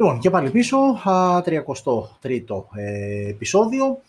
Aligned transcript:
Λοιπόν, 0.00 0.18
και 0.18 0.30
πάλι 0.30 0.50
πίσω, 0.50 0.78
33ο 1.04 2.64
ε, 2.74 3.28
επεισόδιο. 3.28 4.00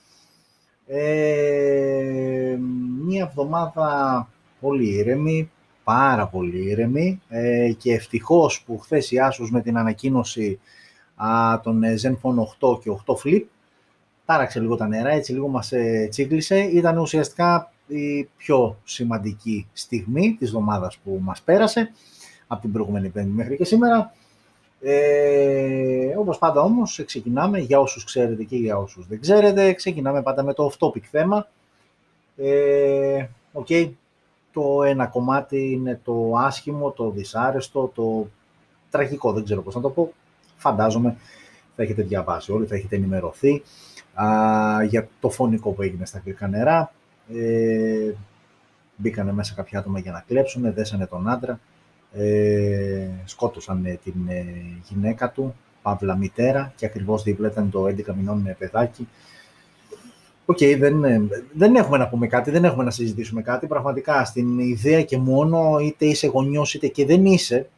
Ε, 0.88 2.57
μία 3.05 3.23
εβδομάδα 3.29 4.27
πολύ 4.59 4.89
ήρεμη, 4.89 5.52
πάρα 5.84 6.27
πολύ 6.27 6.70
ήρεμη 6.70 7.21
ε, 7.30 7.71
και 7.77 7.93
ευτυχώς 7.93 8.64
που 8.66 8.80
χθες 8.80 9.12
η 9.12 9.18
Asus 9.30 9.48
με 9.50 9.62
την 9.62 9.77
ανακοίνωση 9.77 10.59
α, 11.16 11.59
των 11.64 11.84
ε, 11.84 11.96
Zenfone 12.02 12.68
8 12.70 12.80
και 12.82 12.92
8 13.05 13.14
Flip 13.23 13.44
τάραξε 14.26 14.60
λίγο 14.60 14.76
τα 14.76 14.88
νερά, 14.88 15.10
έτσι 15.10 15.34
λίγο 15.34 15.48
μας 15.48 15.71
ε, 15.71 16.08
τσίγκλισε. 16.10 16.58
Ήταν 16.58 16.98
ουσιαστικά 16.98 17.71
η 17.88 18.30
πιο 18.38 18.78
σημαντική 18.84 19.68
στιγμή 19.73 20.36
της 20.39 20.48
εβδομάδας 20.48 20.98
που 20.98 21.19
μας 21.23 21.42
πέρασε 21.42 21.92
από 22.47 22.61
την 22.61 22.71
προηγούμενη 22.71 23.10
πέμπτη 23.10 23.29
μέχρι 23.29 23.57
και 23.57 23.65
σήμερα. 23.65 24.14
Ε, 24.84 26.16
όπως 26.18 26.38
πάντα 26.38 26.62
όμως 26.62 27.04
ξεκινάμε, 27.06 27.60
για 27.60 27.80
όσους 27.80 28.04
ξέρετε 28.04 28.44
και 28.44 28.56
για 28.56 28.78
όσους 28.78 29.07
δεν 29.07 29.21
ξέρετε, 29.21 29.74
ξεκινάμε 29.74 30.21
πάντα 30.21 30.44
με 30.44 30.54
το 30.54 30.71
off-topic 30.71 31.02
θέμα. 31.02 31.48
Ε, 32.38 33.26
okay. 33.54 33.92
Το 34.54 34.84
ένα 34.84 35.06
κομμάτι 35.06 35.72
είναι 35.72 36.00
το 36.04 36.34
άσχημο, 36.38 36.92
το 36.92 37.09
δυσάρεστο, 37.09 37.92
το 37.95 38.28
τραγικό, 38.90 39.31
δεν 39.31 39.44
ξέρω 39.44 39.62
πώς 39.62 39.76
να 39.76 39.81
το 39.81 39.90
πω. 39.90 40.14
Φαντάζομαι 40.58 41.18
θα 41.76 41.84
έχετε 41.84 42.02
διαβάσει 42.02 42.52
όλοι, 42.52 42.66
θα 42.66 42.76
έχετε 42.76 42.95
ενημερωθεί 42.95 43.64
α, 44.14 44.26
για 44.84 45.08
το 45.20 45.30
φωνικό 45.30 45.72
που 45.72 45.82
έγινε 45.82 46.06
στα 46.06 46.18
αγγλικά 46.18 46.48
νερά. 46.48 46.94
Ε, 47.34 48.14
μπήκανε 48.95 49.32
μέσα 49.32 49.54
κάποια 49.54 49.80
άτομα 49.80 50.00
για 50.00 50.12
να 50.12 50.23
κλέψουν, 50.28 50.73
δέσανε 50.73 51.06
τον 51.06 51.30
άντρα 51.30 51.59
ε, 52.11 53.08
σκότωσαν 53.26 53.86
ε, 53.86 54.00
την 54.04 54.14
ε, 54.28 54.45
γυναίκα 54.90 55.31
του, 55.31 55.56
παύλα 55.81 56.16
μητέρα, 56.16 56.73
και 56.76 56.86
ακριβώς 56.86 57.23
δίπλα 57.23 57.48
ήταν 57.48 57.70
το 57.70 57.86
11 57.86 58.14
μηνών 58.16 58.48
ε, 58.48 58.56
παιδάκι. 58.59 59.08
OK, 60.45 60.58
okay, 60.62 60.76
δεν, 60.80 61.30
δεν 61.54 61.76
έχουμε 61.76 61.98
να 61.98 62.09
πούμε 62.09 62.28
κάτι, 62.28 62.52
δεν 62.52 62.64
έχουμε 62.64 62.84
να 62.84 62.92
συζητήσουμε 62.92 63.42
κάτι. 63.42 63.67
Πραγματικά, 63.67 64.26
στην 64.26 64.59
ιδέα 64.59 65.04
και 65.04 65.17
μόνο, 65.17 65.80
είτε 65.80 66.06
είσαι 66.06 66.28
γονιός 66.28 66.73
είτε 66.73 66.88
και 66.88 67.06
δεν 67.06 67.26
είσαι, 67.26 67.70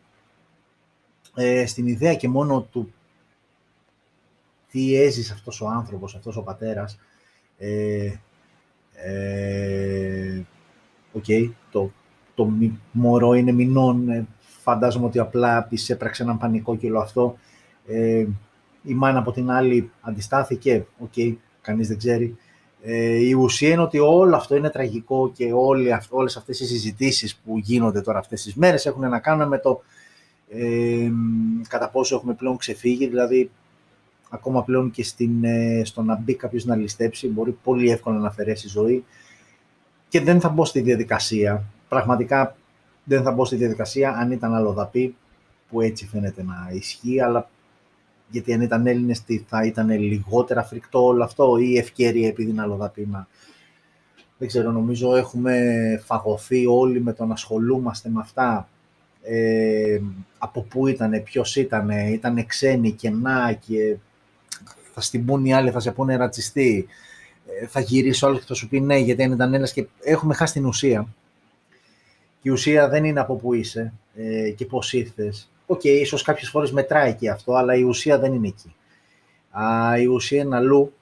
ε, 1.35 1.65
στην 1.65 1.87
ιδέα 1.87 2.15
και 2.15 2.27
μόνο 2.27 2.61
του 2.71 2.93
τι 4.71 4.95
έζησε 4.95 5.33
αυτός 5.33 5.61
ο 5.61 5.67
άνθρωπος, 5.67 6.15
αυτός 6.15 6.37
ο 6.37 6.41
πατέρας, 6.41 6.99
ε, 7.57 8.13
ε, 8.93 10.41
okay, 11.13 11.49
το 11.71 11.91
το 12.35 12.51
μωρό 12.91 13.33
είναι 13.33 13.51
μηνών, 13.51 14.09
ε, 14.09 14.27
φαντάζομαι 14.39 15.05
ότι 15.05 15.19
απλά 15.19 15.63
εισέπραξε 15.63 16.23
έναν 16.23 16.37
πανικό 16.37 16.75
και 16.75 16.87
όλο 16.87 16.99
αυτό. 16.99 17.37
Ε, 17.87 18.25
η 18.83 18.93
μάνα 18.93 19.19
από 19.19 19.31
την 19.31 19.51
άλλη 19.51 19.91
αντιστάθηκε, 20.01 20.85
OK, 20.99 21.11
okay, 21.15 21.35
κανείς 21.61 21.87
δεν 21.87 21.97
ξέρει. 21.97 22.37
Ε, 22.85 23.27
η 23.27 23.33
ουσία 23.33 23.69
είναι 23.69 23.81
ότι 23.81 23.99
όλο 23.99 24.35
αυτό 24.35 24.55
είναι 24.55 24.69
τραγικό 24.69 25.31
και 25.31 25.51
όλοι, 25.53 25.89
όλες 26.09 26.37
αυτές 26.37 26.59
οι 26.59 26.65
συζητήσεις 26.65 27.35
που 27.35 27.57
γίνονται 27.57 28.01
τώρα 28.01 28.19
αυτές 28.19 28.41
τις 28.41 28.55
μέρες 28.55 28.85
έχουν 28.85 29.09
να 29.09 29.19
κάνουν 29.19 29.47
με 29.47 29.57
το 29.57 29.81
ε, 30.49 31.11
κατά 31.67 31.89
πόσο 31.89 32.15
έχουμε 32.15 32.33
πλέον 32.33 32.57
ξεφύγει, 32.57 33.07
δηλαδή 33.07 33.51
ακόμα 34.29 34.63
πλέον 34.63 34.91
και 34.91 35.03
στην, 35.03 35.43
ε, 35.43 35.81
στο 35.85 36.01
να 36.01 36.15
μπει 36.15 36.35
κάποιος 36.35 36.65
να 36.65 36.75
ληστέψει 36.75 37.27
μπορεί 37.27 37.57
πολύ 37.63 37.89
εύκολα 37.89 38.17
να 38.17 38.27
αφαιρέσει 38.27 38.67
ζωή 38.67 39.03
και 40.09 40.21
δεν 40.21 40.39
θα 40.39 40.49
μπω 40.49 40.65
στη 40.65 40.81
διαδικασία 40.81 41.63
Πραγματικά 41.93 42.55
δεν 43.03 43.23
θα 43.23 43.31
μπω 43.31 43.45
στη 43.45 43.55
διαδικασία 43.55 44.11
αν 44.11 44.31
ήταν 44.31 44.53
αλλοδαπή, 44.53 45.15
που 45.69 45.81
έτσι 45.81 46.07
φαίνεται 46.07 46.43
να 46.43 46.69
ισχύει, 46.73 47.21
αλλά 47.21 47.49
γιατί 48.29 48.53
αν 48.53 48.61
ήταν 48.61 48.87
Έλληνες 48.87 49.23
θα 49.47 49.65
ήταν 49.65 49.89
λιγότερα 49.89 50.63
φρικτό 50.63 51.05
όλο 51.05 51.23
αυτό 51.23 51.57
ή 51.57 51.77
ευκαιρία 51.77 52.27
επειδή 52.27 52.49
είναι 52.49 52.61
αλλοδαπή. 52.61 53.05
Μα... 53.05 53.27
Δεν 54.37 54.47
ξέρω, 54.47 54.71
νομίζω 54.71 55.15
έχουμε 55.15 55.55
φαγωθεί 56.05 56.65
όλοι 56.65 57.01
με 57.01 57.13
το 57.13 57.25
να 57.25 57.33
ασχολούμαστε 57.33 58.09
με 58.09 58.19
αυτά. 58.19 58.69
Ε, 59.21 59.99
από 60.37 60.61
πού 60.61 60.87
ήταν, 60.87 61.23
ποιος 61.23 61.55
ήταν, 61.55 61.89
ήταν 61.89 62.45
ξένοι 62.45 62.91
και 62.91 63.09
να 63.09 63.53
και 63.53 63.97
θα 64.93 65.01
στην 65.01 65.25
πούν 65.25 65.45
οι 65.45 65.53
άλλοι, 65.53 65.71
θα 65.71 65.79
σε 65.79 65.91
πούνε 65.91 66.15
ρατσιστή. 66.15 66.87
Ε, 67.61 67.67
θα 67.67 67.79
γυρίσει 67.79 68.25
όλο 68.25 68.37
και 68.37 68.45
θα 68.47 68.53
σου 68.53 68.67
πει 68.67 68.79
ναι, 68.79 68.97
γιατί 68.97 69.23
αν 69.23 69.31
ήταν 69.31 69.49
Έλληνας 69.49 69.73
και 69.73 69.87
έχουμε 70.03 70.33
χάσει 70.33 70.53
την 70.53 70.65
ουσία 70.65 71.07
η 72.43 72.49
ουσία 72.49 72.89
δεν 72.89 73.03
είναι 73.03 73.19
από 73.19 73.35
πού 73.35 73.53
είσαι 73.53 73.93
ε, 74.15 74.49
και 74.49 74.65
πώς 74.65 74.93
ήρθες. 74.93 75.49
OK, 75.65 75.79
okay, 75.79 75.85
ίσως 76.01 76.21
κάποιες 76.21 76.49
φορές 76.49 76.71
μετράει 76.71 77.13
και 77.13 77.29
αυτό, 77.29 77.53
αλλά 77.53 77.75
η 77.75 77.83
ουσία 77.83 78.19
δεν 78.19 78.33
είναι 78.33 78.47
εκεί. 78.47 78.75
Α, 79.51 79.97
η 79.99 80.05
ουσία 80.05 80.41
είναι 80.41 80.55
αλλού 80.55 80.93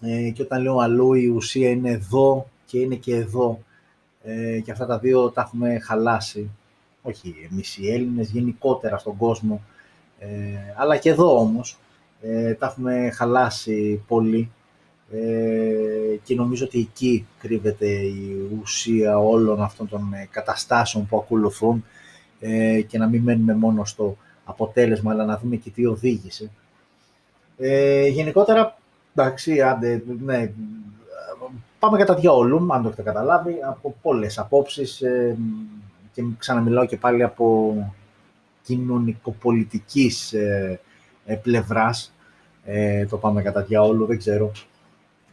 ε, 0.00 0.30
και 0.30 0.42
όταν 0.42 0.62
λέω 0.62 0.78
αλλού 0.78 1.14
η 1.14 1.26
ουσία 1.26 1.70
είναι 1.70 1.90
εδώ 1.90 2.46
και 2.66 2.78
είναι 2.78 2.94
και 2.94 3.14
εδώ 3.14 3.58
ε, 4.22 4.60
και 4.60 4.70
αυτά 4.70 4.86
τα 4.86 4.98
δύο 4.98 5.30
τα 5.30 5.40
έχουμε 5.40 5.78
χαλάσει. 5.78 6.50
Όχι 7.02 7.34
εμείς 7.50 7.76
οι 7.76 7.92
Έλληνες, 7.92 8.30
γενικότερα 8.30 8.98
στον 8.98 9.16
κόσμο, 9.16 9.62
ε, 10.18 10.28
αλλά 10.76 10.96
και 10.96 11.10
εδώ 11.10 11.38
όμως 11.38 11.78
ε, 12.22 12.54
τα 12.54 12.66
έχουμε 12.66 13.10
χαλάσει 13.10 14.02
πολύ 14.06 14.50
ε, 15.12 16.16
και 16.22 16.34
νομίζω 16.34 16.64
ότι 16.64 16.78
εκεί 16.78 17.26
κρύβεται 17.38 17.86
η 17.86 18.48
ουσία 18.60 19.18
όλων 19.18 19.62
αυτών 19.62 19.88
των 19.88 20.12
ε, 20.12 20.28
καταστάσεων 20.30 21.06
που 21.06 21.16
ακολουθούν 21.16 21.84
ε, 22.40 22.80
και 22.80 22.98
να 22.98 23.06
μην 23.06 23.22
μένουμε 23.22 23.54
μόνο 23.54 23.84
στο 23.84 24.16
αποτέλεσμα, 24.44 25.12
αλλά 25.12 25.24
να 25.24 25.38
δούμε 25.38 25.56
και 25.56 25.70
τι 25.70 25.86
οδήγησε. 25.86 26.50
Ε, 27.58 28.06
γενικότερα, 28.06 28.78
εντάξει, 29.14 29.60
άντε, 29.60 30.02
ναι, 30.24 30.52
πάμε 31.78 31.98
κατά 31.98 32.14
διαόλου, 32.14 32.66
αν 32.72 32.82
το 32.82 32.88
έχετε 32.88 33.02
καταλάβει, 33.02 33.58
από 33.68 33.94
πολλές 34.02 34.38
απόψεις 34.38 35.00
ε, 35.00 35.36
και 36.12 36.22
ξαναμιλάω 36.38 36.86
και 36.86 36.96
πάλι 36.96 37.22
από 37.22 37.74
κοινωνικοπολιτικής 38.62 40.32
ε, 40.32 40.80
πλευράς, 41.42 42.12
το 43.08 43.16
πάμε 43.16 43.42
κατά 43.42 43.62
διαόλου, 43.62 44.06
δεν 44.06 44.18
ξέρω 44.18 44.52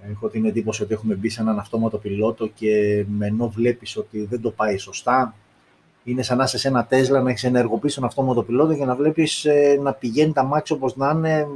Έχω 0.08 0.30
την 0.30 0.46
εντύπωση 0.46 0.84
ότι 0.84 0.94
έχουμε 0.94 1.16
μπει 1.16 1.30
σε 1.30 1.42
έναν 1.42 1.60
αυτόματο 1.60 1.98
πιλότο 1.98 2.48
και 2.48 3.06
με 3.08 3.28
ενώ 3.28 3.50
βλέπεις 3.50 3.98
ότι 3.98 4.26
δεν 4.26 4.42
το 4.42 4.52
πάει 4.52 4.78
σωστά, 4.78 5.36
είναι 6.04 6.22
σαν 6.22 6.38
να 6.38 6.44
είσαι 6.44 6.58
σε 6.58 6.68
ένα 6.68 6.86
Τέσλα 6.86 7.22
να 7.22 7.30
έχεις 7.30 7.44
ενεργοποιήσει 7.44 7.96
τον 7.96 8.04
αυτόματο 8.04 8.44
πιλότο 8.44 8.72
για 8.72 8.86
να 8.86 8.96
βλέπεις 8.96 9.46
ε, 9.46 9.80
να 9.82 9.94
πηγαίνει 9.94 10.34
τα 10.34 10.44
μάξι 10.44 10.74
όπως 10.74 10.96
να 10.96 11.10
είναι 11.10 11.48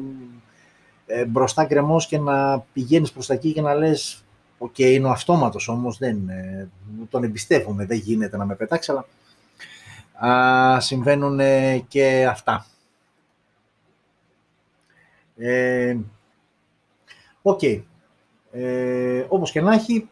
ε, 1.05 1.25
μπροστά 1.25 1.65
γκρεμός 1.66 2.07
και 2.07 2.17
να 2.17 2.59
πηγαίνεις 2.59 3.11
προς 3.11 3.27
τα 3.27 3.33
εκεί 3.33 3.53
και 3.53 3.61
να 3.61 3.73
λες: 3.73 4.23
Οκ, 4.57 4.79
είναι 4.79 5.07
ο 5.07 5.11
αυτόματος 5.11 5.67
όμως, 5.67 5.97
δεν 5.97 6.29
ε, 6.29 6.69
τον 7.09 7.23
εμπιστεύομαι, 7.23 7.85
δεν 7.85 7.97
γίνεται 7.97 8.37
να 8.37 8.45
με 8.45 8.55
πετάξει, 8.55 8.91
αλλά 8.91 9.05
α, 10.33 10.79
συμβαίνουν 10.79 11.39
και 11.87 12.27
αυτά. 12.29 12.65
OK. 17.41 17.59
Okay. 17.61 17.81
Ε, 18.56 19.25
όπως 19.28 19.52
και 19.52 19.62
να 19.62 19.74
έχει, 19.74 20.09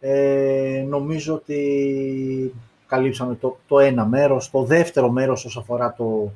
ε, 0.00 0.84
νομίζω 0.88 1.34
ότι 1.34 2.54
καλύψαμε 2.86 3.34
το, 3.34 3.58
το 3.68 3.78
ένα 3.78 4.06
μέρος. 4.06 4.50
Το 4.50 4.62
δεύτερο 4.62 5.10
μέρος 5.10 5.44
όσον 5.44 5.62
αφορά 5.62 5.94
το, 5.94 6.32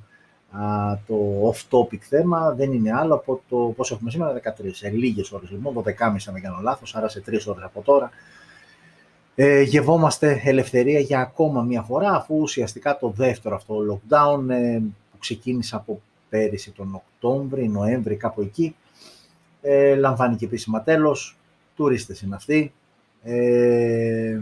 α, 0.51 0.99
το 1.07 1.17
off-topic 1.51 1.99
θέμα 1.99 2.53
δεν 2.53 2.73
είναι 2.73 2.93
άλλο 2.93 3.15
από 3.15 3.41
το 3.49 3.57
πώς 3.57 3.91
έχουμε 3.91 4.11
σήμερα, 4.11 4.33
13. 4.33 4.71
Σε 4.73 4.89
λίγες 4.91 5.33
ώρες 5.33 5.51
λοιπόν, 5.51 5.75
12.30 5.75 5.93
αν 6.01 6.33
δεν 6.33 6.43
κάνω 6.43 6.59
λάθος, 6.63 6.95
άρα 6.95 7.09
σε 7.09 7.21
τρεις 7.21 7.47
ώρες 7.47 7.65
από 7.65 7.81
τώρα. 7.81 8.11
Ε, 9.35 9.63
γευόμαστε 9.63 10.41
ελευθερία 10.45 11.01
για 11.01 11.21
ακόμα 11.21 11.63
μία 11.63 11.83
φορά, 11.83 12.11
αφού 12.11 12.37
ουσιαστικά 12.41 12.99
το 12.99 13.13
δεύτερο 13.17 13.55
αυτό 13.55 13.75
lockdown 13.91 14.49
ε, 14.49 14.79
που 15.11 15.19
ξεκίνησε 15.19 15.77
από 15.77 16.01
πέρυσι 16.29 16.71
τον 16.71 16.95
Οκτώβρη, 16.95 17.69
Νοέμβρη, 17.69 18.17
κάπου 18.17 18.41
εκεί, 18.41 18.75
ε, 19.69 19.95
λαμβάνει 19.95 20.37
και 20.37 20.45
επίσημα 20.45 20.83
τέλος, 20.83 21.37
τουρίστες 21.77 22.21
είναι 22.21 22.35
αυτοί, 22.35 22.73
ε, 23.23 24.41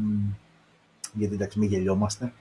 γιατί 1.12 1.34
εντάξει 1.34 1.58
μην 1.58 1.68
γελιόμαστε, 1.68 2.32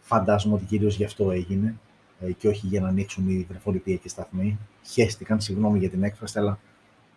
φαντάζομαι 0.00 0.54
ότι 0.54 0.64
κυρίως 0.64 0.96
γι' 0.96 1.04
αυτό 1.04 1.30
έγινε 1.30 1.74
ε, 2.20 2.32
και 2.32 2.48
όχι 2.48 2.66
για 2.66 2.80
να 2.80 2.88
ανοίξουν 2.88 3.28
οι 3.28 3.46
βρεφονηπιακοί 3.48 4.08
σταθμοί. 4.08 4.58
Χέστηκαν, 4.82 5.40
συγγνώμη 5.40 5.78
για 5.78 5.90
την 5.90 6.02
έκφραση, 6.02 6.38
αλλά 6.38 6.58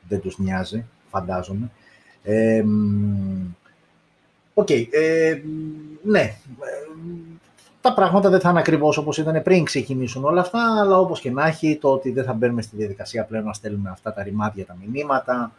δεν 0.07 0.19
τους 0.19 0.37
νοιάζει, 0.37 0.85
φαντάζομαι. 1.09 1.71
Ε, 2.23 2.63
OK, 4.53 4.67
okay, 4.69 4.85
ε, 4.91 5.41
ναι, 6.03 6.37
τα 7.85 7.93
πράγματα 7.93 8.29
δεν 8.29 8.39
θα 8.39 8.49
είναι 8.49 8.59
ακριβώς 8.59 8.97
όπως 8.97 9.17
ήταν 9.17 9.41
πριν 9.43 9.63
ξεκινήσουν 9.63 10.23
όλα 10.23 10.41
αυτά, 10.41 10.79
αλλά 10.81 10.99
όπως 10.99 11.19
και 11.19 11.31
να 11.31 11.47
έχει, 11.47 11.77
το 11.81 11.89
ότι 11.91 12.11
δεν 12.11 12.23
θα 12.23 12.33
μπαίνουμε 12.33 12.61
στη 12.61 12.75
διαδικασία 12.75 13.23
πλέον 13.25 13.43
να 13.43 13.53
στέλνουμε 13.53 13.89
αυτά 13.89 14.13
τα 14.13 14.23
ρημάδια, 14.23 14.65
τα 14.65 14.77
μηνύματα, 14.85 15.51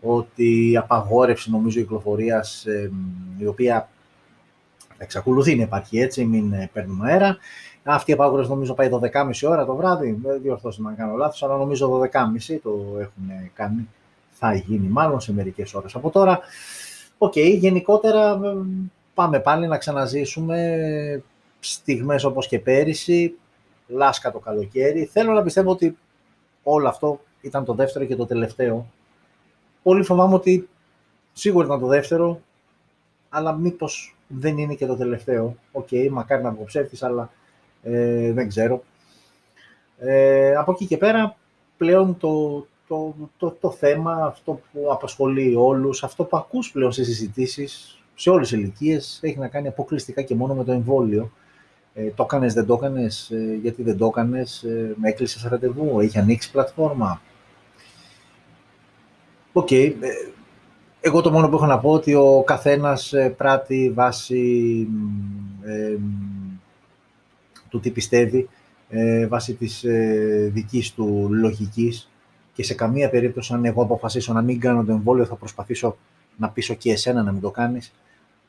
ότι 0.00 0.70
η 0.70 0.76
απαγόρευση 0.76 1.50
νομίζω 1.50 1.80
κυκλοφορίας, 1.80 2.44
η 3.38 3.46
οποία 3.46 3.88
εξακολουθεί 4.98 5.56
να 5.56 5.62
υπάρχει 5.62 5.98
έτσι, 5.98 6.24
μην 6.24 6.52
ε, 6.52 6.70
παίρνουμε 6.72 7.12
αέρα. 7.12 7.36
Αυτή 7.84 8.10
η 8.10 8.14
απαγόρευση 8.14 8.50
νομίζω 8.50 8.74
πάει 8.74 8.88
12.30 8.92 9.30
ώρα 9.44 9.64
το 9.64 9.74
βράδυ, 9.74 10.18
διορθώστε 10.22 10.42
με 10.42 10.82
αν 10.82 10.92
κάνω 10.92 11.16
λάθος, 11.16 11.42
αλλά 11.42 11.56
νομίζω 11.56 12.00
12.30 12.00 12.58
το 12.62 12.96
έχουν 13.00 13.50
κάνει. 13.54 13.88
Θα 14.30 14.54
γίνει 14.54 14.88
μάλλον 14.88 15.20
σε 15.20 15.32
μερικές 15.32 15.74
ώρες 15.74 15.94
από 15.94 16.10
τώρα. 16.10 16.40
OK, 17.18 17.32
okay, 17.36 17.56
γενικότερα 17.58 18.40
πάμε 19.14 19.40
πάλι 19.40 19.66
να 19.66 19.78
ξαναζήσουμε 19.78 20.76
στιγμές 21.60 22.24
όπως 22.24 22.46
και 22.46 22.58
πέρυσι, 22.58 23.34
λάσκα 23.86 24.32
το 24.32 24.38
καλοκαίρι. 24.38 25.04
Θέλω 25.04 25.32
να 25.32 25.42
πιστεύω 25.42 25.70
ότι 25.70 25.98
όλο 26.62 26.88
αυτό 26.88 27.20
ήταν 27.40 27.64
το 27.64 27.74
δεύτερο 27.74 28.04
και 28.04 28.16
το 28.16 28.26
τελευταίο. 28.26 28.86
Πολύ 29.82 30.02
φοβάμαι 30.02 30.34
ότι 30.34 30.68
σίγουρα 31.32 31.66
ήταν 31.66 31.80
το 31.80 31.86
δεύτερο, 31.86 32.40
αλλά 33.28 33.52
μήπως 33.52 34.16
δεν 34.28 34.58
είναι 34.58 34.74
και 34.74 34.86
το 34.86 34.96
τελευταίο. 34.96 35.56
OK, 35.72 35.88
okay, 35.90 36.08
μακάρι 36.10 36.42
να 36.42 36.56
ψεύτης, 36.64 37.02
αλλά 37.02 37.30
ε, 37.82 38.32
δεν 38.32 38.48
ξέρω. 38.48 38.82
Ε, 39.98 40.54
από 40.54 40.72
εκεί 40.72 40.86
και 40.86 40.96
πέρα, 40.96 41.36
πλέον 41.76 42.16
το, 42.18 42.66
το, 42.88 43.14
το, 43.38 43.50
το, 43.60 43.70
θέμα, 43.70 44.26
αυτό 44.26 44.60
που 44.72 44.92
απασχολεί 44.92 45.54
όλους, 45.54 46.04
αυτό 46.04 46.24
που 46.24 46.36
ακούς 46.36 46.70
πλέον 46.70 46.92
σε 46.92 47.04
συζητήσεις, 47.04 48.02
σε 48.14 48.30
όλες 48.30 48.48
τις 48.48 48.58
ηλικίες, 48.58 49.18
έχει 49.22 49.38
να 49.38 49.48
κάνει 49.48 49.68
αποκλειστικά 49.68 50.22
και 50.22 50.34
μόνο 50.34 50.54
με 50.54 50.64
το 50.64 50.72
εμβόλιο. 50.72 51.32
Ε, 52.06 52.12
το 52.14 52.22
έκανες, 52.22 52.54
δεν 52.54 52.66
το 52.66 52.74
έκανες, 52.74 53.30
ε, 53.30 53.58
γιατί 53.62 53.82
δεν 53.82 53.96
το 53.96 54.06
έκανες, 54.06 54.62
ε, 54.62 54.94
με 54.96 55.08
έκλεισες 55.08 55.42
ραντεβού, 55.42 56.00
έχει 56.00 56.18
ανοίξει 56.18 56.50
πλατφόρμα. 56.50 57.20
OK. 59.52 59.68
Okay. 59.70 59.92
Ε, 60.00 60.08
εγώ 61.00 61.20
το 61.20 61.30
μόνο 61.30 61.48
που 61.48 61.56
έχω 61.56 61.66
να 61.66 61.78
πω 61.78 61.90
ότι 61.90 62.14
ο 62.14 62.42
καθένας 62.46 63.14
πράττει 63.36 63.90
βάσει 63.94 64.86
ε, 65.62 65.96
του 67.68 67.80
τι 67.80 67.90
πιστεύει, 67.90 68.48
ε, 68.88 69.26
βάσει 69.26 69.54
της 69.54 69.84
ε, 69.84 70.50
δικής 70.52 70.92
του 70.92 71.28
λογικής 71.30 72.10
και 72.52 72.62
σε 72.62 72.74
καμία 72.74 73.10
περίπτωση 73.10 73.52
αν 73.52 73.64
εγώ 73.64 73.82
αποφασίσω 73.82 74.32
να 74.32 74.42
μην 74.42 74.60
κάνω 74.60 74.84
το 74.84 74.92
εμβόλιο 74.92 75.24
θα 75.24 75.34
προσπαθήσω 75.34 75.96
να 76.36 76.48
πείσω 76.50 76.74
και 76.74 76.92
εσένα 76.92 77.22
να 77.22 77.32
μην 77.32 77.40
το 77.40 77.50
κάνεις 77.50 77.92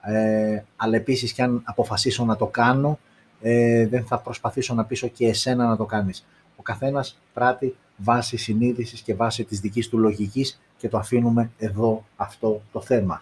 ε, 0.02 0.64
αλλά 0.76 0.96
επίσης 0.96 1.34
και 1.34 1.42
αν 1.42 1.62
αποφασίσω 1.64 2.26
να 2.26 2.36
το 2.36 2.46
κάνω 2.46 3.00
ε, 3.42 3.88
δεν 3.88 4.06
θα 4.06 4.20
προσπαθήσω 4.20 4.74
να 4.74 4.86
πείσω 4.86 5.08
και 5.08 5.28
εσένα 5.28 5.68
να 5.68 5.78
το 5.78 5.86
κάνεις. 5.86 6.26
Ο 6.56 6.62
καθένας 6.62 7.20
πράττει 7.34 7.76
βάσει 7.98 8.38
συνείδησης 8.38 9.02
και 9.02 9.16
βάσει 9.16 9.44
της 9.44 9.60
δικής 9.60 9.90
του 9.90 9.98
λογικής 9.98 10.62
και 10.78 10.90
το 10.90 10.98
αφήνουμε 10.98 11.52
εδώ 11.58 12.06
αυτό 12.16 12.62
το 12.72 12.82
θέμα. 12.82 13.22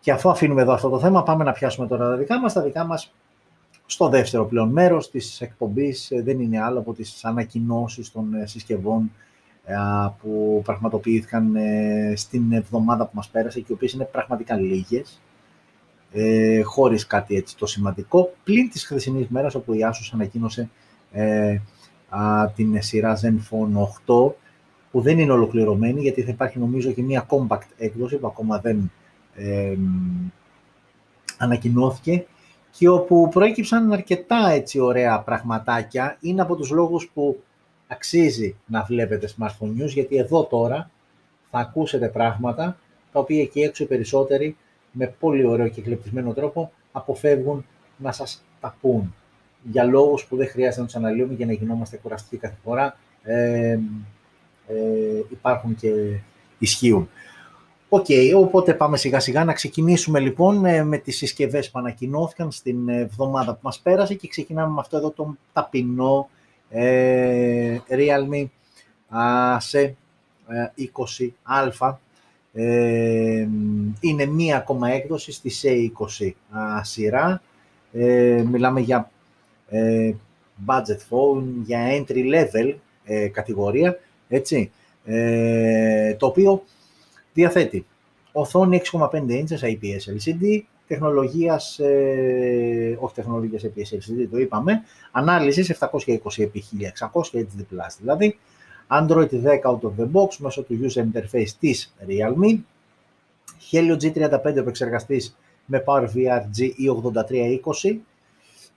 Και 0.00 0.12
αφού 0.12 0.30
αφήνουμε 0.30 0.62
εδώ 0.62 0.72
αυτό 0.72 0.88
το 0.88 1.00
θέμα, 1.00 1.22
πάμε 1.22 1.44
να 1.44 1.52
πιάσουμε 1.52 1.86
τώρα 1.86 2.08
τα 2.08 2.16
δικά 2.16 2.40
μας. 2.40 2.52
Τα 2.52 2.62
δικά 2.62 2.84
μας 2.84 3.12
στο 3.86 4.08
δεύτερο 4.08 4.44
πλέον 4.46 4.68
μέρος 4.68 5.10
της 5.10 5.40
εκπομπής 5.40 6.10
ε, 6.10 6.22
δεν 6.22 6.40
είναι 6.40 6.62
άλλο 6.62 6.78
από 6.78 6.92
τις 6.92 7.24
ανακοινώσεις 7.24 8.12
των 8.12 8.34
ε, 8.34 8.46
συσκευών 8.46 9.12
ε, 9.64 9.74
που 10.22 10.62
πραγματοποιήθηκαν 10.64 11.56
στην 12.14 12.52
εβδομάδα 12.52 13.04
που 13.04 13.12
μας 13.14 13.28
πέρασε 13.28 13.60
και 13.60 13.66
οι 13.68 13.72
οποίες 13.72 13.92
είναι 13.92 14.04
πραγματικά 14.04 14.56
λίγες 14.56 15.20
ε, 16.16 16.62
χωρίς 16.62 17.06
κάτι 17.06 17.36
έτσι 17.36 17.56
το 17.56 17.66
σημαντικό, 17.66 18.32
πλην 18.44 18.70
της 18.70 18.86
χρησινής 18.86 19.28
μέρας 19.28 19.54
όπου 19.54 19.72
η 19.72 19.78
Asus 19.82 20.10
ανακοίνωσε 20.12 20.70
ε, 21.12 21.58
α, 22.08 22.50
την 22.56 22.82
σειρά 22.82 23.18
Zenfone 23.20 23.76
8 24.06 24.32
που 24.90 25.00
δεν 25.00 25.18
είναι 25.18 25.32
ολοκληρωμένη 25.32 26.00
γιατί 26.00 26.22
θα 26.22 26.30
υπάρχει 26.30 26.58
νομίζω 26.58 26.90
και 26.90 27.02
μια 27.02 27.26
compact 27.28 27.68
έκδοση 27.76 28.16
που 28.16 28.26
ακόμα 28.26 28.58
δεν 28.58 28.90
ε, 29.34 29.76
ανακοινώθηκε 31.38 32.26
και 32.70 32.88
όπου 32.88 33.28
προέκυψαν 33.28 33.92
αρκετά 33.92 34.50
έτσι 34.50 34.78
ωραία 34.78 35.20
πραγματάκια. 35.20 36.16
Είναι 36.20 36.42
από 36.42 36.56
τους 36.56 36.70
λόγους 36.70 37.10
που 37.14 37.42
αξίζει 37.86 38.56
να 38.66 38.82
βλέπετε 38.82 39.28
smartphone 39.38 39.82
news 39.82 39.88
γιατί 39.88 40.16
εδώ 40.16 40.44
τώρα 40.44 40.90
θα 41.50 41.58
ακούσετε 41.58 42.08
πράγματα 42.08 42.76
τα 43.12 43.20
οποία 43.20 43.42
εκεί 43.42 43.60
έξω 43.60 43.82
οι 43.82 43.86
περισσότεροι 43.86 44.56
με 44.96 45.14
πολύ 45.20 45.46
ωραίο 45.46 45.68
και 45.68 45.80
εκλεπτισμένο 45.80 46.32
τρόπο 46.32 46.72
αποφεύγουν 46.92 47.66
να 47.96 48.12
σας 48.12 48.44
τα 48.60 48.76
πουν 48.80 49.14
για 49.62 49.84
λόγους 49.84 50.24
που 50.24 50.36
δεν 50.36 50.48
χρειάζεται 50.48 50.80
να 50.80 50.86
τους 50.86 50.96
αναλύουμε 50.96 51.34
για 51.34 51.46
να 51.46 51.52
γινόμαστε 51.52 51.96
κουραστικοί 51.96 52.36
κάθε 52.36 52.56
φορά. 52.64 52.96
Ε, 53.22 53.78
ε, 54.66 54.78
υπάρχουν 55.30 55.74
και 55.74 55.90
ισχύουν. 56.58 57.08
OK, 57.88 58.04
okay, 58.08 58.32
οπότε 58.36 58.74
πάμε 58.74 58.96
σιγά 58.96 59.20
σιγά 59.20 59.44
να 59.44 59.52
ξεκινήσουμε 59.52 60.20
λοιπόν 60.20 60.64
ε, 60.64 60.84
με 60.84 60.96
τις 60.96 61.16
συσκευές 61.16 61.70
που 61.70 61.78
ανακοινώθηκαν 61.78 62.50
στην 62.50 62.88
εβδομάδα 62.88 63.52
που 63.52 63.60
μας 63.62 63.80
πέρασε 63.80 64.14
και 64.14 64.28
ξεκινάμε 64.28 64.72
με 64.72 64.80
αυτό 64.80 64.96
εδώ 64.96 65.10
το 65.10 65.36
ταπεινό 65.52 66.28
ε, 66.68 67.78
Realme 67.88 68.46
σε 69.58 69.96
20α 70.78 71.92
ε, 71.92 71.96
είναι 74.00 74.26
μία 74.26 74.56
ακόμα 74.56 74.90
έκδοση 74.90 75.32
στη 75.32 75.50
C20 75.62 76.30
σειρά. 76.82 77.42
Ε, 77.92 78.44
μιλάμε 78.50 78.80
για 78.80 79.10
ε, 79.68 80.12
budget 80.66 80.98
phone, 81.10 81.44
για 81.64 81.80
entry 81.90 82.34
level 82.34 82.74
ε, 83.04 83.28
κατηγορία, 83.28 83.98
έτσι, 84.28 84.70
ε, 85.04 86.14
το 86.14 86.26
οποίο 86.26 86.62
διαθέτει 87.32 87.86
οθόνη 88.32 88.80
6,5 88.92 89.08
inches 89.10 89.58
IPS 89.60 90.14
LCD, 90.16 90.60
τεχνολογίας, 90.86 91.78
ε, 91.78 92.96
όχι 93.00 93.14
τεχνολογίας 93.14 93.62
IPS 93.64 93.94
LCD, 93.94 94.26
το 94.30 94.38
είπαμε, 94.38 94.82
ανάλυσης 95.12 95.76
720x1600 95.80 97.38
HD+, 97.38 97.96
δηλαδή, 98.00 98.38
Android 98.88 99.28
10 99.30 99.64
out 99.64 99.80
of 99.80 99.92
the 99.98 100.10
box 100.12 100.36
μέσω 100.38 100.62
του 100.62 100.78
user 100.82 101.02
interface 101.02 101.50
της 101.60 101.94
Realme, 102.06 102.58
Helio 103.70 103.96
G35 104.00 104.56
επεξεργαστής 104.56 105.36
με 105.66 105.84
PowerVR 105.86 106.40
G8320, 106.58 107.96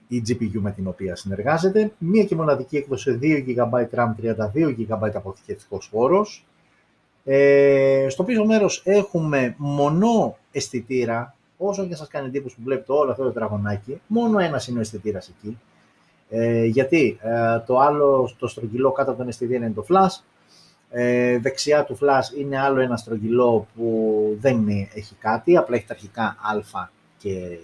η 0.08 0.22
GPU 0.28 0.60
με 0.60 0.70
την 0.70 0.86
οποία 0.86 1.16
συνεργάζεται, 1.16 1.92
μία 1.98 2.24
και 2.24 2.34
μοναδική 2.34 2.76
έκδοση 2.76 3.18
2 3.22 3.44
GB 3.46 3.86
RAM, 3.94 4.08
32 4.22 4.76
GB 4.78 5.10
αποθηκευτικός 5.14 5.88
χώρος. 5.92 6.46
Ε, 7.24 8.06
στο 8.08 8.24
πίσω 8.24 8.44
μέρος 8.44 8.82
έχουμε 8.84 9.54
μονό 9.58 10.38
αισθητήρα, 10.52 11.34
όσο 11.56 11.86
και 11.86 11.94
σας 11.94 12.08
κάνει 12.08 12.26
εντύπωση 12.26 12.54
που 12.56 12.62
βλέπετε 12.64 12.92
όλο 12.92 13.10
αυτό 13.10 13.22
το 13.22 13.32
τραγωνάκι, 13.32 14.00
μόνο 14.06 14.38
ένας 14.38 14.68
είναι 14.68 14.78
ο 14.78 14.80
αισθητήρας 14.80 15.28
εκεί. 15.28 15.58
Ε, 16.30 16.64
γιατί 16.64 17.18
ε, 17.22 17.58
το 17.66 17.78
άλλο, 17.78 18.30
το 18.38 18.46
στρογγυλό 18.46 18.92
κάτω 18.92 19.10
από 19.10 19.24
τον 19.24 19.32
STD 19.32 19.50
είναι 19.50 19.70
το 19.70 19.86
flash, 19.88 20.22
ε, 20.90 21.38
δεξιά 21.38 21.84
του 21.84 21.98
flash 22.00 22.38
είναι 22.38 22.58
άλλο 22.58 22.80
ένα 22.80 22.96
στρογγυλό 22.96 23.66
που 23.74 24.36
δεν 24.40 24.68
έχει 24.94 25.14
κάτι, 25.14 25.56
απλά 25.56 25.76
έχει 25.76 25.86
τα 25.86 25.94
αρχικά 25.94 26.24
α 26.24 26.88
και 27.18 27.58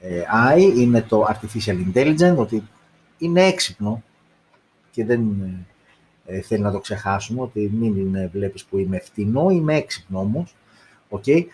ε, 0.00 0.22
I, 0.56 0.76
είναι 0.76 1.02
το 1.02 1.26
Artificial 1.28 1.76
Intelligence, 1.92 2.36
ότι 2.36 2.68
είναι 3.18 3.44
έξυπνο 3.44 4.02
και 4.90 5.04
δεν 5.04 5.22
ε, 6.26 6.40
θέλει 6.40 6.62
να 6.62 6.72
το 6.72 6.78
ξεχάσουμε, 6.78 7.42
ότι 7.42 7.70
μην 7.74 7.96
είναι, 7.96 8.30
βλέπεις 8.32 8.64
που 8.64 8.78
είμαι 8.78 8.98
φτηνό, 8.98 9.50
είμαι 9.50 9.74
έξυπνο 9.74 10.18
όμως. 10.18 10.54
Okay. 11.10 11.44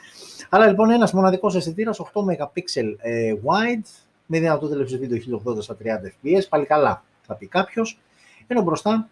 Αλλά 0.49 0.67
λοιπόν 0.67 0.91
ένας 0.91 1.13
μοναδικός 1.13 1.55
αισθητήρας 1.55 2.01
8 2.01 2.21
MP 2.21 2.83
ε, 2.99 3.33
wide, 3.45 4.06
με 4.27 4.39
δυνατότητα 4.39 4.75
έλευση 4.77 4.99
βίντεο 4.99 5.41
1080 5.47 5.63
στα 5.63 5.77
30 5.83 5.87
fps, 5.87 6.43
πάλι 6.49 6.67
καλά 6.67 7.05
θα 7.23 7.35
πει 7.35 7.47
κάποιος. 7.47 7.99
Ενώ 8.47 8.63
μπροστά 8.63 9.09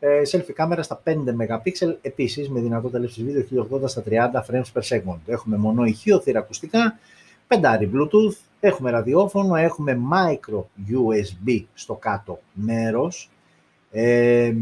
ε, 0.00 0.22
selfie 0.32 0.52
κάμερα 0.54 0.82
στα 0.82 1.02
5 1.04 1.10
MP, 1.10 1.72
επίσης 2.00 2.50
με 2.50 2.60
δυνατότητα 2.60 2.98
έλευση 2.98 3.24
βίντεο 3.24 3.66
1080 3.82 3.88
στα 3.88 4.02
30 4.10 4.14
frames 4.50 4.72
per 4.72 4.82
second. 4.82 5.18
Έχουμε 5.26 5.56
μονό 5.56 5.84
ηχείο, 5.84 6.20
θύρα 6.20 6.38
ακουστικά, 6.38 6.98
πεντάρι 7.46 7.90
Bluetooth, 7.94 8.36
έχουμε 8.60 8.90
ραδιόφωνο, 8.90 9.56
έχουμε 9.56 9.98
micro 10.12 10.62
USB 10.90 11.64
στο 11.74 11.94
κάτω 11.94 12.40
μέρος. 12.52 13.30
Ε, 13.90 14.54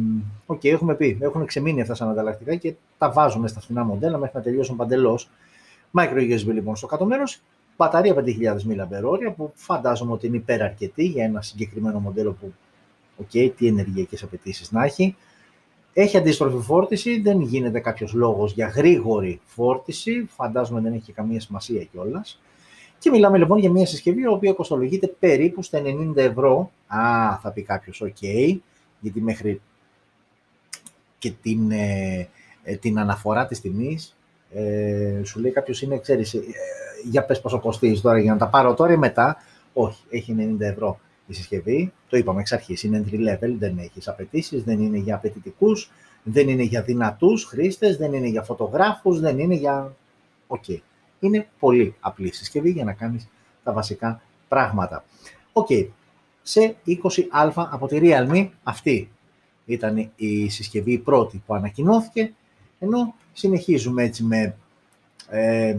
okay, 0.47 0.66
έχουμε 0.66 0.95
πει, 0.95 1.18
έχουν 1.21 1.47
ξεμείνει 1.47 1.80
αυτά 1.80 1.95
σαν 1.95 2.09
ανταλλακτικά 2.11 2.54
και 2.54 2.75
τα 2.99 3.11
βάζουμε 3.11 3.49
στα 3.49 3.61
φθηνά 3.61 3.85
μοντέλα 3.85 4.18
μέχρι 4.18 4.37
να 4.37 4.42
τελειώσουν 4.42 4.76
παντελώς. 4.76 5.30
Micro 5.99 6.18
USB 6.18 6.47
λοιπόν 6.47 6.76
στο 6.76 6.87
κάτω 6.87 7.04
μέρος 7.04 7.40
Μπαταρία 7.79 8.15
5.000 8.15 8.25
mAh 8.49 9.33
που 9.37 9.53
φαντάζομαι 9.55 10.13
ότι 10.13 10.27
είναι 10.27 10.37
υπεραρκετή 10.37 11.05
για 11.05 11.25
ένα 11.25 11.43
συγκεκριμένο 11.43 11.99
μοντέλο 11.99 12.33
που, 12.33 12.53
ok, 13.23 13.51
τι 13.57 13.67
ενεργειακές 13.67 14.23
απαιτήσεις 14.23 14.73
να 14.73 14.85
έχει. 14.85 15.17
Έχει 15.93 16.17
αντίστροφη 16.17 16.65
φόρτιση, 16.65 17.21
δεν 17.21 17.41
γίνεται 17.41 17.81
κάποιος 17.81 18.13
λόγος 18.13 18.53
για 18.53 18.67
γρήγορη 18.67 19.41
φόρτιση, 19.45 20.27
φαντάζομαι 20.29 20.81
δεν 20.81 20.93
έχει 20.93 21.13
καμία 21.13 21.41
σημασία 21.41 21.85
κιόλας. 21.85 22.41
Και 22.99 23.11
μιλάμε 23.11 23.39
λοιπόν 23.39 23.59
για 23.59 23.71
μια 23.71 23.87
συσκευή 23.87 24.21
η 24.21 24.27
οποία 24.27 24.53
κοστολογείται 24.53 25.07
περίπου 25.07 25.63
στα 25.63 25.83
90 25.83 26.17
ευρώ. 26.17 26.71
Α, 26.87 27.39
θα 27.43 27.53
πει 27.53 27.63
κάποιος, 27.63 28.03
ok, 28.05 28.57
γιατί 29.01 29.21
μέχρι 29.21 29.61
και 31.19 31.33
την, 31.43 31.71
ε, 31.71 32.29
ε, 32.63 32.77
την 32.77 32.99
αναφορά 32.99 33.47
της 33.47 33.61
τιμής, 33.61 34.17
ε, 34.51 35.21
σου 35.25 35.41
λέει 35.41 35.53
κάποιος 35.53 35.83
είναι, 35.83 35.99
ξέρεις, 35.99 36.35
ε, 36.35 36.41
για 37.05 37.25
πες 37.25 37.40
πόσο 37.40 37.61
κοστίζει 37.61 38.00
τώρα 38.00 38.19
για 38.19 38.33
να 38.33 38.38
τα 38.38 38.49
πάρω 38.49 38.75
τώρα 38.75 38.93
ή 38.93 38.97
μετά. 38.97 39.37
Όχι, 39.73 40.02
έχει 40.11 40.37
90 40.38 40.61
ευρώ 40.61 41.00
η 41.26 41.35
συσκευή. 41.35 41.93
Το 42.09 42.17
είπαμε 42.17 42.40
εξ 42.40 42.52
αρχής, 42.52 42.83
είναι 42.83 43.05
entry 43.05 43.14
level, 43.14 43.55
δεν 43.59 43.78
έχεις 43.78 44.09
απαιτήσεις, 44.09 44.64
δεν 44.64 44.81
είναι 44.81 44.99
για 44.99 45.14
απαιτητικούς, 45.14 45.90
δεν 46.23 46.49
είναι 46.49 46.62
για 46.62 46.83
δυνατούς 46.83 47.45
χρήστες, 47.45 47.97
δεν 47.97 48.12
είναι 48.12 48.26
για 48.26 48.43
φωτογράφους, 48.43 49.21
δεν 49.21 49.38
είναι 49.38 49.55
για... 49.55 49.97
OK. 50.47 50.65
Okay. 50.69 50.78
Είναι 51.21 51.49
πολύ 51.59 51.95
απλή 52.00 52.35
συσκευή 52.35 52.71
για 52.71 52.85
να 52.85 52.93
κάνεις 52.93 53.28
τα 53.64 53.73
βασικά 53.73 54.21
πράγματα. 54.49 55.05
OK. 55.53 55.67
Okay. 55.71 55.87
C20A 56.43 57.53
από 57.55 57.87
τη 57.87 57.99
Realme 58.02 58.49
αυτή 58.62 59.11
ήταν 59.67 60.11
η 60.17 60.49
συσκευή 60.49 60.99
πρώτη 60.99 61.43
που 61.47 61.55
ανακοινώθηκε, 61.55 62.33
ενώ 62.78 63.14
συνεχίζουμε 63.33 64.02
έτσι 64.02 64.23
με 64.23 64.57
ε, 65.29 65.77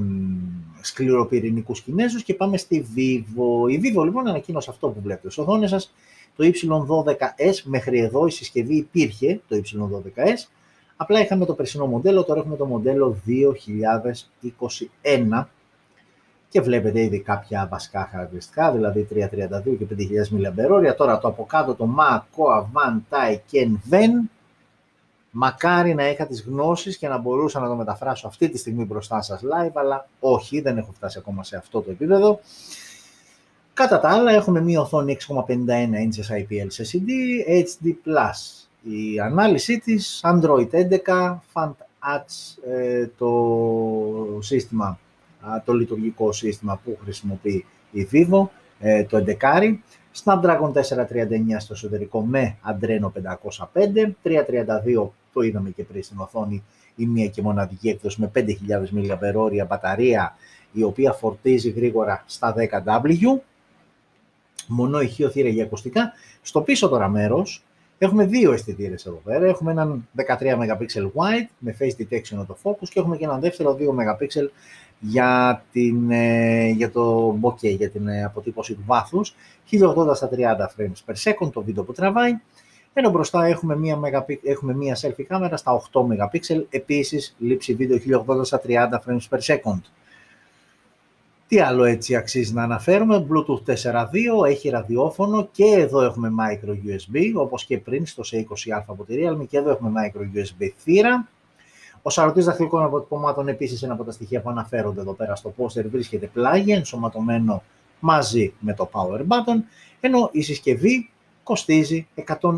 σκληροπυρηνικούς 0.81 1.81
Κινέζους 1.81 2.23
και 2.23 2.33
πάμε 2.33 2.57
στη 2.57 2.85
Vivo. 2.95 3.71
Η 3.71 3.79
Vivo 3.83 4.03
λοιπόν 4.03 4.27
ανακοίνωσε 4.27 4.69
αυτό 4.69 4.87
που 4.87 5.01
βλέπετε 5.01 5.29
στις 5.29 5.43
οθόνες 5.43 5.69
σας, 5.69 5.93
το 6.35 6.45
Y12S, 6.45 7.61
μέχρι 7.63 7.99
εδώ 7.99 8.27
η 8.27 8.31
συσκευή 8.31 8.75
υπήρχε, 8.75 9.41
το 9.47 9.55
Y12S, 9.55 10.47
απλά 10.95 11.19
είχαμε 11.19 11.45
το 11.45 11.53
περσινό 11.53 11.85
μοντέλο, 11.85 12.23
τώρα 12.23 12.39
έχουμε 12.39 12.55
το 12.55 12.65
μοντέλο 12.65 13.17
2021 15.41 15.45
και 16.49 16.61
βλέπετε 16.61 17.01
ήδη 17.01 17.19
κάποια 17.19 17.67
βασικά 17.71 18.07
χαρακτηριστικά, 18.11 18.71
δηλαδή 18.71 19.07
332 19.11 19.17
και 19.77 19.87
5.000 19.89 20.89
mAh. 20.89 20.95
Τώρα 20.97 21.19
το 21.19 21.27
από 21.27 21.45
κάτω 21.45 21.75
το 21.75 21.89
Ma, 21.97 22.17
Koa, 22.17 22.61
Van, 22.61 22.99
Tai, 23.09 23.33
Ken, 23.51 23.71
Ven. 23.89 24.29
Μακάρι 25.31 25.93
να 25.93 26.09
είχα 26.09 26.25
τις 26.25 26.43
γνώσεις 26.43 26.97
και 26.97 27.07
να 27.07 27.17
μπορούσα 27.17 27.59
να 27.59 27.67
το 27.67 27.75
μεταφράσω 27.75 28.27
αυτή 28.27 28.49
τη 28.49 28.57
στιγμή 28.57 28.83
μπροστά 28.83 29.21
σας 29.21 29.41
live, 29.43 29.71
αλλά 29.73 30.07
όχι, 30.19 30.61
δεν 30.61 30.77
έχω 30.77 30.91
φτάσει 30.91 31.17
ακόμα 31.17 31.43
σε 31.43 31.57
αυτό 31.57 31.81
το 31.81 31.91
επίπεδο. 31.91 32.39
Κατά 33.73 33.99
τα 33.99 34.09
άλλα 34.09 34.31
έχουμε 34.31 34.61
μία 34.61 34.81
οθόνη 34.81 35.17
6,51 35.27 35.47
inches 35.47 36.37
IPL 36.37 36.67
SSD, 36.77 37.09
HD+. 37.47 37.93
Η 38.83 39.19
ανάλυση 39.19 39.79
της 39.79 40.21
Android 40.23 40.69
11, 40.71 41.39
Fant 41.53 41.73
ε, 42.67 43.07
το 43.17 43.31
σύστημα 44.39 44.99
το 45.65 45.73
λειτουργικό 45.73 46.31
σύστημα 46.31 46.79
που 46.83 46.97
χρησιμοποιεί 47.03 47.65
η 47.91 48.07
Vivo, 48.11 48.47
ε, 48.79 49.03
το 49.03 49.23
11, 49.41 49.73
Snapdragon 50.23 50.71
439 50.73 50.81
στο 51.57 51.73
εσωτερικό 51.73 52.21
με 52.21 52.57
Adreno 52.65 53.11
505, 53.73 54.11
332 54.23 55.09
το 55.33 55.41
είδαμε 55.41 55.69
και 55.69 55.83
πριν 55.83 56.03
στην 56.03 56.19
οθόνη, 56.19 56.63
η 56.95 57.05
μία 57.05 57.27
και 57.27 57.41
μοναδική 57.41 57.89
έκδοση 57.89 58.21
με 58.21 58.31
5.000 58.35 58.47
mAh 58.95 59.65
μπαταρία, 59.67 60.35
η 60.71 60.83
οποία 60.83 61.11
φορτίζει 61.11 61.69
γρήγορα 61.69 62.23
στα 62.27 62.55
10W, 62.57 63.39
μονό 64.67 65.01
ηχείο 65.01 65.29
θύρα 65.29 65.49
για 65.49 65.63
ακουστικά. 65.63 66.11
Στο 66.41 66.61
πίσω 66.61 66.89
τώρα 66.89 67.07
μέρος 67.07 67.63
έχουμε 67.97 68.25
δύο 68.25 68.51
αισθητήρες 68.51 69.05
εδώ 69.05 69.21
πέρα. 69.23 69.45
Έχουμε 69.45 69.71
έναν 69.71 70.07
13 70.15 70.23
MP 70.39 70.77
wide 71.15 71.47
με 71.57 71.75
face 71.79 72.01
detection 72.01 72.45
το 72.47 72.57
focus 72.63 72.87
και 72.89 72.99
έχουμε 72.99 73.17
και 73.17 73.23
έναν 73.23 73.39
δεύτερο 73.39 73.77
2 73.79 73.81
MP 73.81 74.49
για, 74.99 75.63
την, 75.71 76.11
ε, 76.11 76.69
για 76.69 76.91
το 76.91 77.35
bokeh, 77.41 77.75
για 77.77 77.89
την 77.89 78.07
ε, 78.07 78.23
αποτύπωση 78.23 78.73
του 78.73 78.83
βάθους, 78.85 79.35
1080 79.71 80.15
στα 80.15 80.29
30 80.31 80.37
frames 80.77 81.03
per 81.05 81.15
second 81.23 81.51
το 81.51 81.63
βίντεο 81.63 81.83
που 81.83 81.93
τραβάει, 81.93 82.39
ενώ 82.99 83.09
μπροστά 83.09 83.45
έχουμε 83.45 83.77
μία, 83.77 83.99
έχουμε 84.43 84.75
μία 84.75 84.97
selfie 85.01 85.23
κάμερα 85.27 85.57
στα 85.57 85.81
8 85.91 86.01
MP, 86.01 86.63
επίσης 86.69 87.35
λήψη 87.39 87.73
βίντεο 87.73 88.23
1080 88.27 88.45
στα 88.45 88.61
30 88.67 88.71
frames 88.73 89.27
per 89.29 89.39
second. 89.39 89.79
Τι 91.47 91.59
άλλο 91.59 91.83
έτσι 91.83 92.15
αξίζει 92.15 92.53
να 92.53 92.63
αναφέρουμε, 92.63 93.27
Bluetooth 93.29 93.73
4.2, 93.73 94.47
έχει 94.47 94.69
ραδιόφωνο 94.69 95.47
και 95.51 95.65
εδώ 95.65 96.01
έχουμε 96.01 96.29
micro 96.39 96.69
USB, 96.69 97.33
όπως 97.35 97.65
και 97.65 97.77
πριν 97.77 98.05
στο 98.05 98.23
C20A 98.31 98.83
από 98.87 99.03
τη 99.03 99.15
Realme 99.17 99.47
και 99.47 99.57
εδώ 99.57 99.69
έχουμε 99.69 99.91
micro 99.95 100.21
USB 100.21 100.69
θύρα, 100.77 101.27
ο 102.01 102.09
σαρωτής 102.09 102.45
δαχτυλικών 102.45 102.83
αποτυπωμάτων 102.83 103.47
επίσης 103.47 103.83
ένα 103.83 103.93
από 103.93 104.03
τα 104.03 104.11
στοιχεία 104.11 104.41
που 104.41 104.49
αναφέρονται 104.49 105.01
εδώ 105.01 105.13
πέρα 105.13 105.35
στο 105.35 105.53
poster 105.57 105.85
βρίσκεται 105.91 106.25
πλάγια, 106.25 106.75
ενσωματωμένο 106.75 107.63
μαζί 107.99 108.53
με 108.59 108.73
το 108.73 108.89
power 108.93 109.19
button, 109.19 109.63
ενώ 109.99 110.29
η 110.31 110.41
συσκευή 110.41 111.09
κοστίζει 111.49 112.07
120 112.15 112.51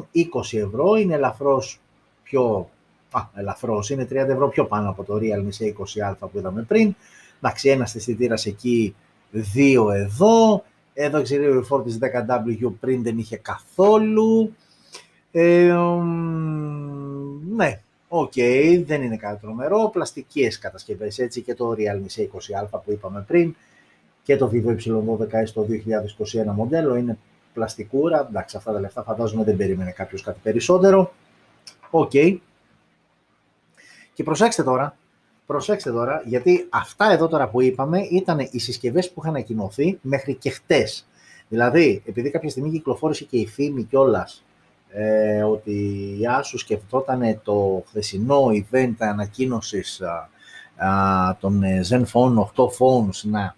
ευρώ, 0.52 0.96
είναι 0.96 1.14
ελαφρώς 1.14 1.80
πιο, 2.24 2.70
α, 3.12 3.22
ελαφρώς, 3.36 3.90
είναι 3.90 4.08
30 4.10 4.16
ευρώ 4.16 4.48
πιο 4.48 4.66
πάνω 4.66 4.90
από 4.90 5.04
το 5.04 5.20
Realme 5.22 5.64
C20A 5.64 6.16
που 6.20 6.38
είδαμε 6.38 6.62
πριν, 6.62 6.96
εντάξει 7.38 7.70
ένας 7.70 7.96
αισθητήρας 7.96 8.46
εκεί, 8.46 8.96
δύο 9.32 9.92
εδώ, 9.92 10.64
εδώ 10.94 11.20
η 11.20 11.64
φόρτιση 11.64 12.00
10W 12.02 12.72
πριν 12.80 13.04
δεν 13.04 13.18
είχε 13.18 13.38
καθόλου, 13.38 14.56
ε, 15.32 15.76
ναι, 17.56 17.82
OK, 18.14 18.32
okay, 18.36 18.84
δεν 18.86 19.02
είναι 19.02 19.18
κάτι 19.18 19.42
τρομερό. 19.42 19.90
Πλαστικές 19.94 20.60
κατασκευές 20.60 21.20
έτσι 21.20 21.42
και 21.42 21.54
το 21.54 21.76
Realme 21.78 22.20
C20A 22.20 22.80
που 22.86 22.92
είπαμε 22.92 23.24
πριν 23.28 23.56
και 24.24 24.38
το 24.38 24.52
Vivo 24.54 24.70
Y12 24.70 25.44
στο 25.46 25.68
2021 25.70 26.54
μοντέλο. 26.56 26.96
Είναι 26.96 27.18
πλαστικούρα. 27.54 28.26
Εντάξει, 28.30 28.58
αυτά 28.58 28.74
τα 28.74 28.80
λεφτά 28.80 29.04
φαντάζομαι 29.04 29.44
δεν 29.44 29.56
περίμενε 29.56 29.92
κάποιος 29.92 30.22
κάτι 30.22 30.40
περισσότερο. 30.44 31.14
OK. 31.90 32.12
Okay. 32.14 32.38
Και 34.14 34.24
προσέξτε 34.24 34.64
τώρα, 34.64 34.98
προσέξτε 35.46 35.92
τώρα, 35.92 36.22
γιατί 36.26 36.68
αυτά 36.70 37.12
εδώ 37.12 37.28
τώρα 37.28 37.50
που 37.50 37.62
είπαμε 37.62 38.00
ήταν 38.00 38.40
οι 38.52 38.60
συσκευές 38.60 39.12
που 39.12 39.20
είχαν 39.22 39.36
ανακοινωθεί 39.36 40.00
μέχρι 40.02 40.36
και 40.36 40.50
χτες. 40.50 41.08
Δηλαδή, 41.50 42.04
επειδή 42.06 42.30
κάποια 42.30 42.50
στιγμή 42.50 42.72
κυκλοφόρησε 42.72 43.24
και 43.24 43.38
η 43.38 43.48
φήμη 43.48 43.84
κιόλας 43.84 44.44
ε, 44.90 45.44
ότι 45.44 45.72
η 46.20 46.28
Asus 46.28 46.58
σκεφτόταν 46.58 47.42
το 47.44 47.84
χθεσινό 47.88 48.46
event 48.48 48.94
ανακοίνωσης 48.98 50.02
α, 50.76 51.38
των 51.40 51.64
ε, 51.64 51.82
Zenfone 51.90 52.36
8 52.38 52.64
phones 52.64 53.22
να 53.24 53.56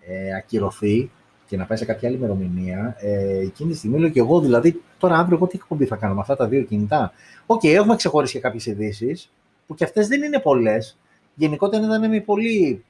ε, 0.00 0.34
ακυρωθεί 0.36 1.10
και 1.52 1.58
να 1.58 1.66
πάει 1.66 1.78
σε 1.78 1.84
κάποια 1.84 2.08
άλλη 2.08 2.16
ημερομηνία, 2.16 2.96
ε, 3.00 3.38
εκείνη 3.38 3.70
τη 3.70 3.76
στιγμή 3.76 3.98
λέω 3.98 4.08
και 4.08 4.20
εγώ, 4.20 4.40
δηλαδή 4.40 4.82
τώρα 4.98 5.18
αύριο 5.18 5.36
εγώ 5.36 5.46
τι 5.46 5.56
εκπομπή 5.56 5.84
θα 5.84 5.96
κάνω 5.96 6.14
με 6.14 6.20
αυτά 6.20 6.36
τα 6.36 6.46
δύο 6.46 6.62
κινητά. 6.62 7.12
OK, 7.46 7.60
okay, 7.60 7.68
έχουμε 7.68 7.96
ξεχωρίσει 7.96 8.32
και 8.32 8.40
κάποιες 8.40 8.66
ειδήσεις 8.66 9.32
που 9.66 9.74
και 9.74 9.84
αυτές 9.84 10.08
δεν 10.08 10.22
είναι 10.22 10.38
πολλές. 10.38 10.98
Γενικότερα 11.34 11.84
ήταν 11.84 12.10
μια 12.10 12.22
πολύ 12.22 12.84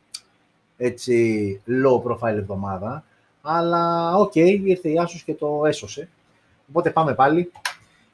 έτσι 0.77 1.61
low 1.67 2.03
profile 2.03 2.37
εβδομάδα, 2.37 3.05
αλλά 3.43 4.15
OK, 4.17 4.33
okay, 4.35 4.61
ήρθε 4.65 4.89
η 4.89 4.99
Asus 4.99 5.23
και 5.23 5.35
το 5.35 5.63
έσωσε. 5.67 6.09
Οπότε 6.69 6.91
πάμε 6.91 7.15
πάλι 7.15 7.53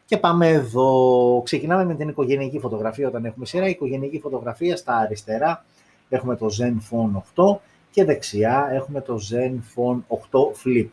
και 0.05 0.17
πάμε 0.17 0.49
εδώ. 0.49 1.43
Ξεκινάμε 1.45 1.85
με 1.85 1.95
την 1.95 2.09
οικογενειακή 2.09 2.59
φωτογραφία 2.59 3.09
όταν 3.09 3.25
έχουμε 3.25 3.47
σειρά. 3.47 3.67
Η 3.67 3.71
οικογενειακή 3.71 4.19
φωτογραφία 4.19 4.77
στα 4.77 4.97
αριστερά 4.97 5.65
έχουμε 6.09 6.37
το 6.37 6.47
Zenfone 6.61 7.23
8 7.35 7.57
και 7.99 8.05
δεξιά 8.05 8.69
έχουμε 8.73 9.01
το 9.01 9.19
Zenfone 9.31 9.99
8 10.09 10.39
Flip. 10.65 10.89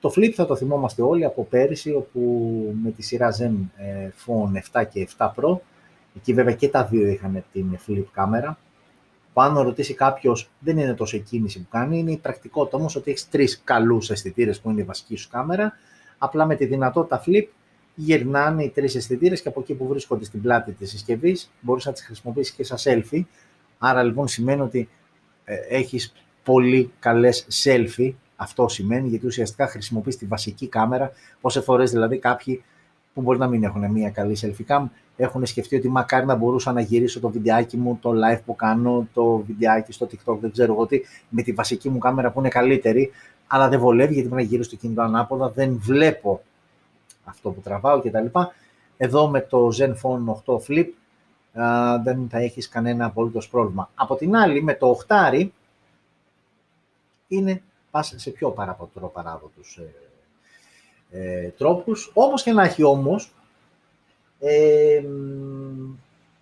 Το 0.00 0.12
Flip 0.16 0.30
θα 0.30 0.46
το 0.46 0.56
θυμόμαστε 0.56 1.02
όλοι 1.02 1.24
από 1.24 1.44
πέρυσι, 1.44 1.94
όπου 1.94 2.20
με 2.82 2.90
τη 2.90 3.02
σειρά 3.02 3.28
Zenfone 3.38 4.80
7 4.80 4.84
και 4.92 5.08
7 5.18 5.26
Pro, 5.26 5.58
εκεί 6.16 6.32
βέβαια 6.32 6.54
και 6.54 6.68
τα 6.68 6.84
δύο 6.84 7.06
είχαν 7.06 7.44
την 7.52 7.78
Flip 7.86 8.04
κάμερα, 8.12 8.58
πάνω 9.32 9.62
ρωτήσει 9.62 9.94
κάποιος, 9.94 10.50
δεν 10.58 10.78
είναι 10.78 10.94
τόσο 10.94 11.16
η 11.16 11.20
κίνηση 11.20 11.58
που 11.58 11.68
κάνει, 11.70 11.98
είναι 11.98 12.12
η 12.12 12.16
πρακτικότητα 12.16 12.76
όμως 12.76 12.96
ότι 12.96 13.10
έχεις 13.10 13.28
τρεις 13.28 13.60
καλούς 13.64 14.10
αισθητήρες 14.10 14.60
που 14.60 14.70
είναι 14.70 14.80
η 14.80 14.84
βασική 14.84 15.16
σου 15.16 15.28
κάμερα 15.30 15.72
απλά 16.18 16.46
με 16.46 16.54
τη 16.54 16.64
δυνατότητα 16.64 17.22
flip 17.26 17.46
γυρνάνε 17.94 18.64
οι 18.64 18.68
τρεις 18.68 18.94
αισθητήρες 18.94 19.42
και 19.42 19.48
από 19.48 19.60
εκεί 19.60 19.74
που 19.74 19.86
βρίσκονται 19.86 20.24
στην 20.24 20.42
πλάτη 20.42 20.72
της 20.72 20.90
συσκευής 20.90 21.50
μπορείς 21.60 21.86
να 21.86 21.92
τις 21.92 22.04
χρησιμοποιήσεις 22.04 22.54
και 22.54 22.64
σαν 22.64 22.78
selfie. 22.80 23.22
Άρα 23.78 24.02
λοιπόν 24.02 24.28
σημαίνει 24.28 24.60
ότι 24.60 24.88
ε, 25.44 25.54
έχεις 25.68 26.12
πολύ 26.42 26.92
καλές 26.98 27.46
selfie. 27.64 28.12
Αυτό 28.36 28.68
σημαίνει 28.68 29.08
γιατί 29.08 29.26
ουσιαστικά 29.26 29.66
χρησιμοποιείς 29.66 30.16
τη 30.16 30.26
βασική 30.26 30.68
κάμερα. 30.68 31.12
Πόσες 31.40 31.64
φορές 31.64 31.90
δηλαδή 31.90 32.18
κάποιοι 32.18 32.62
που 33.14 33.20
μπορεί 33.20 33.38
να 33.38 33.46
μην 33.48 33.64
έχουν 33.64 33.90
μια 33.90 34.10
καλή 34.10 34.36
selfie 34.40 34.72
cam 34.72 34.84
έχουν 35.16 35.46
σκεφτεί 35.46 35.76
ότι 35.76 35.88
μακάρι 35.88 36.26
να 36.26 36.34
μπορούσα 36.34 36.72
να 36.72 36.80
γυρίσω 36.80 37.20
το 37.20 37.28
βιντεάκι 37.28 37.76
μου, 37.76 37.98
το 38.02 38.10
live 38.10 38.40
που 38.44 38.56
κάνω, 38.56 39.08
το 39.12 39.36
βιντεάκι 39.46 39.92
στο 39.92 40.06
TikTok, 40.10 40.36
δεν 40.40 40.52
ξέρω 40.52 40.72
εγώ 40.72 40.86
τι, 40.86 41.00
με 41.28 41.42
τη 41.42 41.52
βασική 41.52 41.90
μου 41.90 41.98
κάμερα 41.98 42.30
που 42.30 42.38
είναι 42.38 42.48
καλύτερη, 42.48 43.10
αλλά 43.46 43.68
δεν 43.68 43.80
βολεύει 43.80 44.12
γιατί 44.12 44.28
πρέπει 44.28 44.42
να 44.42 44.48
γύρω 44.48 44.62
στο 44.62 44.76
κινητό 44.76 45.02
ανάποδα, 45.02 45.50
δεν 45.50 45.78
βλέπω 45.80 46.42
αυτό 47.24 47.50
που 47.50 47.60
τραβάω 47.60 48.00
κτλ. 48.00 48.26
Εδώ 48.96 49.28
με 49.28 49.40
το 49.40 49.68
Zenfone 49.78 50.54
8 50.54 50.56
Flip 50.68 50.86
α, 50.86 50.90
δεν 52.02 52.28
θα 52.30 52.38
έχεις 52.38 52.68
κανένα 52.68 53.04
απολύτως 53.04 53.48
πρόβλημα. 53.48 53.90
Από 53.94 54.16
την 54.16 54.36
άλλη, 54.36 54.62
με 54.62 54.74
το 54.74 54.98
8 55.08 55.48
είναι 57.28 57.62
πας 57.90 58.14
σε 58.16 58.30
πιο 58.30 58.50
παραποτρό 58.50 59.08
παράδοτους 59.08 59.76
ε, 59.76 59.94
ε, 61.10 61.48
τρόπους. 61.48 62.10
Όπως 62.14 62.42
και 62.42 62.52
να 62.52 62.62
έχει 62.62 62.82
όμως, 62.82 63.32
ε, 64.40 65.02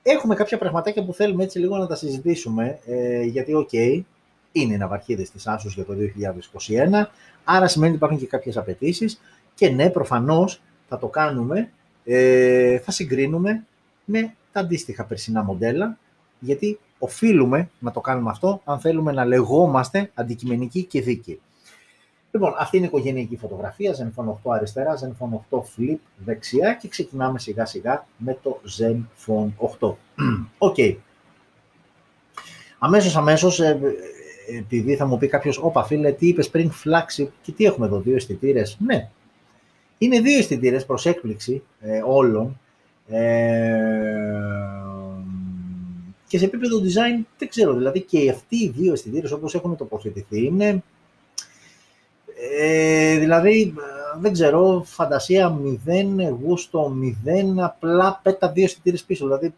έχουμε 0.02 0.34
κάποια 0.34 0.58
πραγματάκια 0.58 1.04
που 1.04 1.14
θέλουμε 1.14 1.44
έτσι 1.44 1.58
λίγο 1.58 1.76
να 1.76 1.86
τα 1.86 1.94
συζητήσουμε, 1.94 2.78
ε, 2.86 3.22
γιατί 3.22 3.54
οκ, 3.54 3.72
είναι 3.72 4.74
οι 4.74 4.76
ναυαρχίδες 4.76 5.30
της 5.30 5.44
Asus 5.46 5.70
για 5.74 5.84
το 5.84 5.94
2021, 5.94 7.10
άρα 7.44 7.68
σημαίνει 7.68 7.88
ότι 7.88 7.98
υπάρχουν 7.98 8.18
και 8.18 8.26
κάποιες 8.26 8.56
απαιτήσεις 8.56 9.20
και 9.54 9.68
ναι, 9.68 9.90
προφανώς 9.90 10.60
θα 10.88 10.98
το 10.98 11.06
κάνουμε, 11.06 11.70
ε, 12.04 12.78
θα 12.78 12.90
συγκρίνουμε 12.90 13.64
με 14.04 14.34
τα 14.52 14.60
αντίστοιχα 14.60 15.04
περσινά 15.04 15.42
μοντέλα, 15.42 15.98
γιατί 16.40 16.78
οφείλουμε 16.98 17.70
να 17.78 17.90
το 17.90 18.00
κάνουμε 18.00 18.30
αυτό 18.30 18.60
αν 18.64 18.80
θέλουμε 18.80 19.12
να 19.12 19.24
λεγόμαστε 19.24 20.10
αντικειμενικοί 20.14 20.84
και 20.84 21.00
δίκαιοι. 21.00 21.40
Λοιπόν, 22.30 22.54
αυτή 22.58 22.76
είναι 22.76 22.86
η 22.86 22.88
οικογενειακή 22.88 23.36
φωτογραφία, 23.36 23.94
Zenfone 23.94 24.28
8 24.28 24.34
αριστερά, 24.44 24.94
Zenfone 24.98 25.58
8 25.58 25.58
Flip 25.58 25.98
δεξιά 26.16 26.74
και 26.74 26.88
ξεκινάμε 26.88 27.38
σιγά 27.38 27.66
σιγά 27.66 28.06
με 28.16 28.38
το 28.42 28.60
Zenfone 28.78 29.48
8. 29.80 29.94
OK. 30.58 30.74
okay. 30.78 30.96
Αμέσως, 32.78 33.16
αμέσως, 33.16 33.60
ε, 33.60 33.80
επειδή 34.58 34.96
θα 34.96 35.06
μου 35.06 35.18
πει 35.18 35.26
κάποιος, 35.28 35.58
όπα 35.58 35.84
φίλε, 35.84 36.12
τι 36.12 36.28
είπες 36.28 36.50
πριν 36.50 36.70
flagship 36.70 37.28
και 37.42 37.52
τι 37.52 37.64
έχουμε 37.64 37.86
εδώ, 37.86 38.00
δύο 38.00 38.14
αισθητήρες; 38.14 38.76
Ναι, 38.80 39.08
είναι 39.98 40.20
δύο 40.20 40.38
αισθητήρες 40.38 40.86
προς 40.86 41.06
έκπληξη 41.06 41.62
ε, 41.80 42.02
όλων. 42.06 42.60
Ε, 43.10 44.30
και 46.28 46.38
σε 46.38 46.44
επίπεδο 46.44 46.78
design 46.78 47.24
δεν 47.38 47.48
ξέρω, 47.48 47.74
δηλαδή 47.74 48.00
και 48.00 48.30
αυτοί 48.30 48.56
οι 48.56 48.72
δύο 48.76 48.92
αισθητήρε 48.92 49.34
όπως 49.34 49.54
έχουν 49.54 49.76
τοποθετηθεί 49.76 50.44
είναι 50.44 50.82
ε, 52.58 53.18
δηλαδή, 53.18 53.74
δεν 54.20 54.32
ξέρω, 54.32 54.82
φαντασία 54.86 55.60
0, 55.86 56.36
γούστο 56.42 56.96
0, 57.24 57.56
απλά 57.56 58.20
πέτα 58.22 58.52
δύο 58.52 58.64
αισθητήρε 58.64 58.96
πίσω. 59.06 59.24
Δηλαδή, 59.24 59.46
ε, 59.46 59.52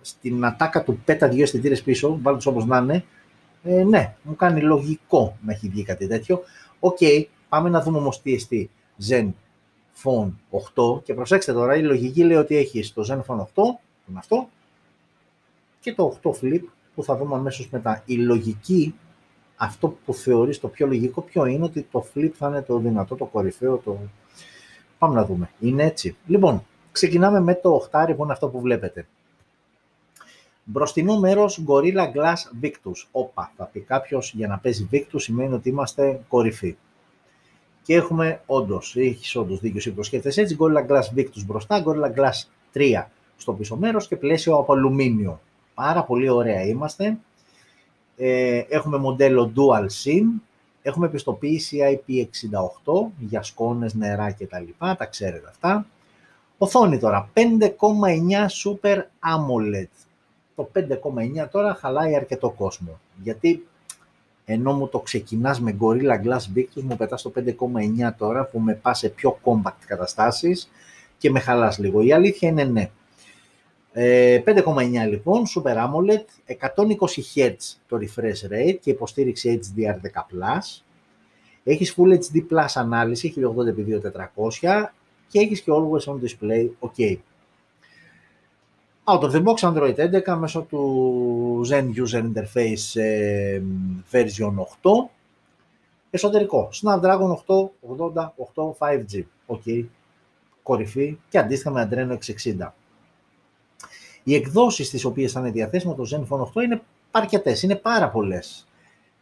στην 0.00 0.44
ατάκα 0.44 0.82
του 0.82 1.00
πέτα 1.04 1.28
δύο 1.28 1.42
αισθητήρες 1.42 1.76
πίσω, 1.76 2.18
βάλτε 2.22 2.48
όπως 2.48 2.66
να 2.66 2.78
είναι, 2.78 3.04
ε, 3.62 3.84
ναι, 3.84 4.14
μου 4.22 4.36
κάνει 4.36 4.60
λογικό 4.60 5.36
να 5.40 5.52
έχει 5.52 5.68
βγει 5.68 5.82
κάτι 5.82 6.06
τέτοιο. 6.06 6.42
OK, 6.80 6.96
okay, 7.00 7.24
πάμε 7.48 7.68
να 7.68 7.82
δούμε 7.82 7.98
όμως 7.98 8.22
τι 8.22 8.34
εστί 8.34 8.70
Zenfone 9.08 10.30
8 10.74 11.02
και 11.02 11.14
προσέξτε 11.14 11.52
τώρα, 11.52 11.76
η 11.76 11.82
λογική 11.82 12.24
λέει 12.24 12.36
ότι 12.36 12.56
έχει 12.56 12.92
το 12.92 13.06
Zenfone 13.08 13.40
8, 13.40 13.46
που 13.54 13.78
είναι 14.08 14.18
αυτό, 14.18 14.48
και 15.80 15.94
το 15.94 16.18
8 16.22 16.30
Flip 16.30 16.62
που 16.94 17.04
θα 17.04 17.16
δούμε 17.16 17.34
αμέσως 17.34 17.68
μετά. 17.70 18.02
Η 18.06 18.16
λογική 18.16 18.94
αυτό 19.56 19.88
που 20.04 20.14
θεωρείς 20.14 20.60
το 20.60 20.68
πιο 20.68 20.86
λογικό 20.86 21.20
ποιο 21.20 21.46
είναι 21.46 21.64
ότι 21.64 21.82
το 21.82 22.06
flip 22.14 22.30
θα 22.34 22.48
είναι 22.48 22.62
το 22.62 22.78
δυνατό, 22.78 23.14
το 23.14 23.24
κορυφαίο, 23.24 23.76
το... 23.76 23.98
Πάμε 24.98 25.14
να 25.14 25.24
δούμε. 25.24 25.50
Είναι 25.60 25.84
έτσι. 25.84 26.16
Λοιπόν, 26.26 26.64
ξεκινάμε 26.92 27.40
με 27.40 27.54
το 27.54 27.70
οχτάρι 27.74 28.14
που 28.14 28.22
είναι 28.22 28.32
αυτό 28.32 28.48
που 28.48 28.60
βλέπετε. 28.60 29.06
Μπροστινό 30.64 31.18
μέρος 31.18 31.64
Gorilla 31.68 32.12
Glass 32.14 32.64
Victus. 32.64 33.06
Όπα, 33.10 33.52
θα 33.56 33.64
πει 33.64 33.80
κάποιος 33.80 34.32
για 34.32 34.48
να 34.48 34.58
παίζει 34.58 34.88
Victus 34.92 35.20
σημαίνει 35.20 35.54
ότι 35.54 35.68
είμαστε 35.68 36.20
κορυφή. 36.28 36.76
Και 37.88 37.94
έχουμε 37.94 38.40
όντως, 38.46 38.96
έχεις 38.96 39.36
όντως 39.36 39.60
δίκιο 39.60 39.92
ή 39.98 40.02
σκέφτεσαι 40.02 40.40
έτσι. 40.40 40.56
Gorilla 40.60 40.90
Glass 40.90 41.18
Victus 41.18 41.44
μπροστά, 41.46 41.84
Gorilla 41.84 42.18
Glass 42.18 42.46
3 42.74 43.04
στο 43.36 43.52
πίσω 43.52 43.76
μέρος 43.76 44.08
και 44.08 44.16
πλαίσιο 44.16 44.56
από 44.56 44.72
αλουμίνιο. 44.72 45.40
Πάρα 45.74 46.04
πολύ 46.04 46.28
ωραία 46.28 46.62
είμαστε. 46.64 47.18
Ε, 48.16 48.62
έχουμε 48.68 48.98
μοντέλο 48.98 49.52
Dual 49.56 49.82
SIM, 49.82 50.24
έχουμε 50.82 51.08
πιστοποίηση 51.08 52.02
IP68 52.06 53.06
για 53.18 53.42
σκόνες, 53.42 53.94
νερά 53.94 54.32
κτλ. 54.32 54.64
Τα, 54.78 54.96
τα 54.96 55.06
ξέρετε 55.06 55.48
αυτά. 55.48 55.86
Οθόνη 56.58 56.98
τώρα, 56.98 57.30
5,9 57.34 57.44
Super 58.64 58.96
AMOLED. 58.98 60.06
Το 60.54 60.70
5,9 60.74 61.48
τώρα 61.50 61.74
χαλάει 61.74 62.16
αρκετό 62.16 62.50
κόσμο. 62.50 63.00
Γιατί 63.22 63.66
ενώ 64.50 64.72
μου 64.72 64.88
το 64.88 65.00
ξεκινάς 65.00 65.60
με 65.60 65.76
Gorilla 65.80 66.24
Glass 66.24 66.56
Victus, 66.56 66.82
μου 66.82 66.96
πετάς 66.96 67.22
το 67.22 67.32
5,9 67.36 67.44
τώρα 68.18 68.44
που 68.44 68.58
με 68.58 68.74
πά 68.74 68.94
σε 68.94 69.08
πιο 69.08 69.38
compact 69.44 69.82
καταστάσεις 69.86 70.70
και 71.18 71.30
με 71.30 71.40
χαλάς 71.40 71.78
λίγο. 71.78 72.00
Η 72.00 72.12
αλήθεια 72.12 72.48
είναι 72.48 72.64
ναι. 72.64 72.90
5,9 73.94 74.00
ε, 74.94 75.06
λοιπόν, 75.06 75.42
Super 75.46 75.74
AMOLED, 75.74 76.54
120 76.76 76.88
Hz 77.34 77.56
το 77.88 77.98
refresh 78.00 78.52
rate 78.52 78.76
και 78.80 78.90
υποστήριξη 78.90 79.60
HDR10+. 79.62 80.58
Έχεις 81.64 81.94
Full 81.96 82.12
HD 82.12 82.36
Plus 82.50 82.66
ανάλυση 82.74 83.34
1080x2400 83.36 84.84
και 85.28 85.38
έχεις 85.40 85.60
και 85.60 85.72
Always 85.72 86.12
On 86.12 86.18
Display 86.20 86.68
OK. 86.80 87.16
Out 89.10 89.24
of 89.24 89.32
the 89.32 89.40
box 89.40 89.62
Android 89.62 89.96
11 89.96 90.36
μέσω 90.38 90.62
του 90.62 91.62
Zen 91.70 91.84
User 91.84 92.22
Interface 92.22 93.00
ε, 93.00 93.60
version 94.12 94.54
8. 94.82 95.08
Εσωτερικό, 96.10 96.68
Snapdragon 96.82 97.36
888 97.46 98.72
5G, 98.78 99.22
OK, 99.46 99.84
κορυφή 100.62 101.18
και 101.28 101.38
αντίστοιχα 101.38 101.70
με 101.70 101.88
Adreno 101.90 102.18
660. 102.66 102.70
Οι 104.22 104.34
εκδόσεις 104.34 104.90
τις 104.90 105.04
οποίες 105.04 105.32
θα 105.32 105.40
είναι 105.40 105.50
διαθέσιμο 105.50 105.94
το 105.94 106.04
Zenfone 106.10 106.60
8 106.60 106.62
είναι 106.62 106.82
αρκετές, 107.10 107.62
είναι 107.62 107.76
πάρα 107.76 108.10
πολλές. 108.10 108.66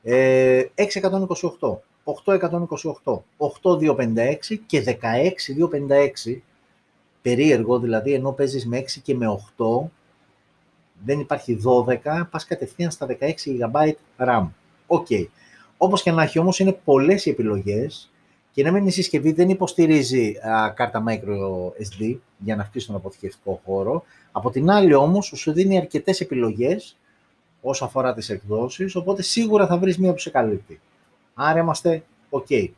Ε, 0.02 0.62
628, 0.74 1.78
828, 2.04 3.22
8256 3.36 4.56
και 4.66 4.80
16256. 4.80 6.42
Περίεργο 7.26 7.78
δηλαδή, 7.78 8.12
ενώ 8.12 8.32
παίζεις 8.32 8.66
με 8.66 8.78
6 8.78 8.84
και 9.02 9.14
με 9.14 9.26
8, 9.56 9.88
δεν 11.04 11.20
υπάρχει 11.20 11.58
12, 12.04 12.26
πας 12.30 12.44
κατευθείαν 12.44 12.90
στα 12.90 13.06
16 13.06 13.14
GB 13.60 13.92
RAM. 14.16 14.46
OK. 14.86 15.06
Okay. 15.10 15.26
Όπως 15.76 16.02
και 16.02 16.10
να 16.10 16.22
έχει 16.22 16.38
όμως 16.38 16.58
είναι 16.58 16.72
πολλές 16.84 17.26
οι 17.26 17.30
επιλογές 17.30 18.10
και 18.52 18.62
να 18.62 18.72
μην 18.72 18.86
η 18.86 18.90
συσκευή 18.90 19.32
δεν 19.32 19.48
υποστηρίζει 19.48 20.36
α, 20.36 20.72
κάρτα 20.74 21.04
micro 21.08 21.66
SD 21.66 22.16
για 22.38 22.56
να 22.56 22.62
αυξήσει 22.62 22.86
τον 22.86 22.96
αποθηκευτικό 22.96 23.60
χώρο. 23.64 24.04
Από 24.32 24.50
την 24.50 24.70
άλλη 24.70 24.94
όμως 24.94 25.32
σου 25.34 25.52
δίνει 25.52 25.76
αρκετές 25.76 26.20
επιλογές 26.20 26.96
όσο 27.60 27.84
αφορά 27.84 28.14
τις 28.14 28.30
εκδόσεις, 28.30 28.96
οπότε 28.96 29.22
σίγουρα 29.22 29.66
θα 29.66 29.78
βρεις 29.78 29.98
μία 29.98 30.12
που 30.12 30.18
σε 30.18 30.30
καλύπτει. 30.30 30.80
Άρα 31.34 31.58
είμαστε 31.58 32.04
ok. 32.30 32.68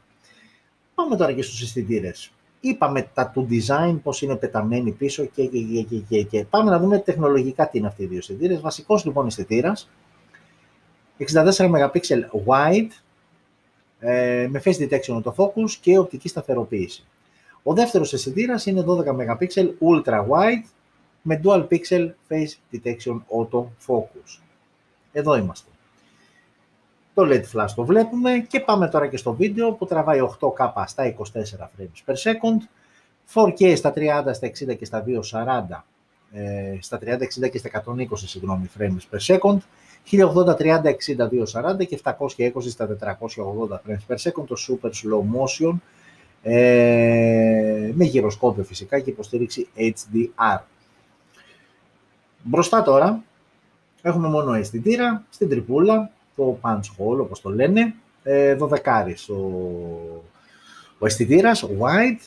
Πάμε 0.94 1.16
τώρα 1.16 1.32
και 1.32 1.42
στους 1.42 1.62
αισθητήρε. 1.62 2.12
Είπαμε 2.60 3.10
τα 3.14 3.28
του 3.28 3.48
design, 3.50 3.98
πώς 4.02 4.22
είναι 4.22 4.36
πεταμένοι 4.36 4.90
πίσω 4.90 5.24
και, 5.24 5.46
και, 5.46 5.82
και, 5.82 5.96
και, 5.96 6.22
και. 6.22 6.44
Πάμε 6.44 6.70
να 6.70 6.78
δούμε 6.78 6.98
τεχνολογικά 6.98 7.68
τι 7.68 7.78
είναι 7.78 7.86
αυτοί 7.86 8.02
οι 8.02 8.06
δύο 8.06 8.18
αισθητήρε. 8.18 8.58
Βασικός 8.58 9.04
λοιπόν 9.04 9.26
αισθητήρα, 9.26 9.76
64 11.18 11.52
MP 11.56 12.00
wide, 12.46 12.90
ε, 14.00 14.46
με 14.50 14.62
face 14.64 14.88
detection 14.88 15.22
το 15.22 15.34
focus 15.36 15.70
και 15.80 15.98
οπτική 15.98 16.28
σταθεροποίηση. 16.28 17.04
Ο 17.62 17.74
δεύτερος 17.74 18.12
αισθητήρα 18.12 18.54
είναι 18.64 18.84
12 18.86 19.04
MP 19.04 19.64
ultra 19.80 20.26
wide 20.28 20.64
με 21.22 21.40
dual 21.44 21.66
pixel 21.68 22.10
face 22.28 22.76
detection 22.76 23.20
auto 23.38 23.64
focus. 23.86 24.40
Εδώ 25.12 25.36
είμαστε. 25.36 25.70
Το 27.18 27.26
LED 27.26 27.42
flash 27.52 27.70
το 27.74 27.84
βλέπουμε 27.84 28.46
και 28.48 28.60
πάμε 28.60 28.88
τώρα 28.88 29.06
και 29.06 29.16
στο 29.16 29.32
βίντεο 29.32 29.72
που 29.72 29.86
τραβάει 29.86 30.18
8K 30.40 30.84
στα 30.86 31.14
24 31.18 31.18
frames 31.34 32.02
per 32.06 32.14
second, 32.14 32.58
4K 33.34 33.76
στα 33.76 33.92
30, 33.96 34.30
στα 34.32 34.48
60 34.48 34.76
και 34.78 34.84
στα 34.84 35.04
240, 35.30 35.84
ε, 36.32 36.78
στα 36.80 36.98
30, 36.98 37.22
60 37.44 37.48
και 37.50 37.58
στα 37.58 37.68
120 37.86 38.06
συγγνώμη, 38.14 38.70
frames 38.78 39.16
per 39.16 39.36
second, 39.36 39.58
1080, 40.10 40.56
30, 40.56 40.94
60, 41.16 41.28
240 41.28 41.86
και 41.86 42.00
720 42.04 42.70
στα 42.70 42.86
480 42.86 43.80
frames 43.86 44.06
per 44.08 44.16
second, 44.16 44.44
το 44.46 44.56
super 44.68 44.90
slow 44.90 45.22
motion, 45.38 45.74
ε, 46.42 47.92
με 47.94 48.04
γυροσκόπιο 48.04 48.64
φυσικά 48.64 49.00
και 49.00 49.10
υποστήριξη 49.10 49.68
HDR. 49.76 50.58
Μπροστά 52.42 52.82
τώρα 52.82 53.22
έχουμε 54.02 54.28
μόνο 54.28 54.52
αισθητήρα 54.52 55.24
στην 55.30 55.48
τρυπούλα, 55.48 56.10
το 56.38 56.58
punch 56.62 56.76
hole 56.98 57.18
όπως 57.18 57.40
το 57.40 57.50
λένε, 57.50 57.94
ε, 58.22 58.56
12 58.60 58.74
ο, 59.28 59.34
ο 60.98 61.06
αισθητήρας, 61.06 61.64
wide, 61.64 62.20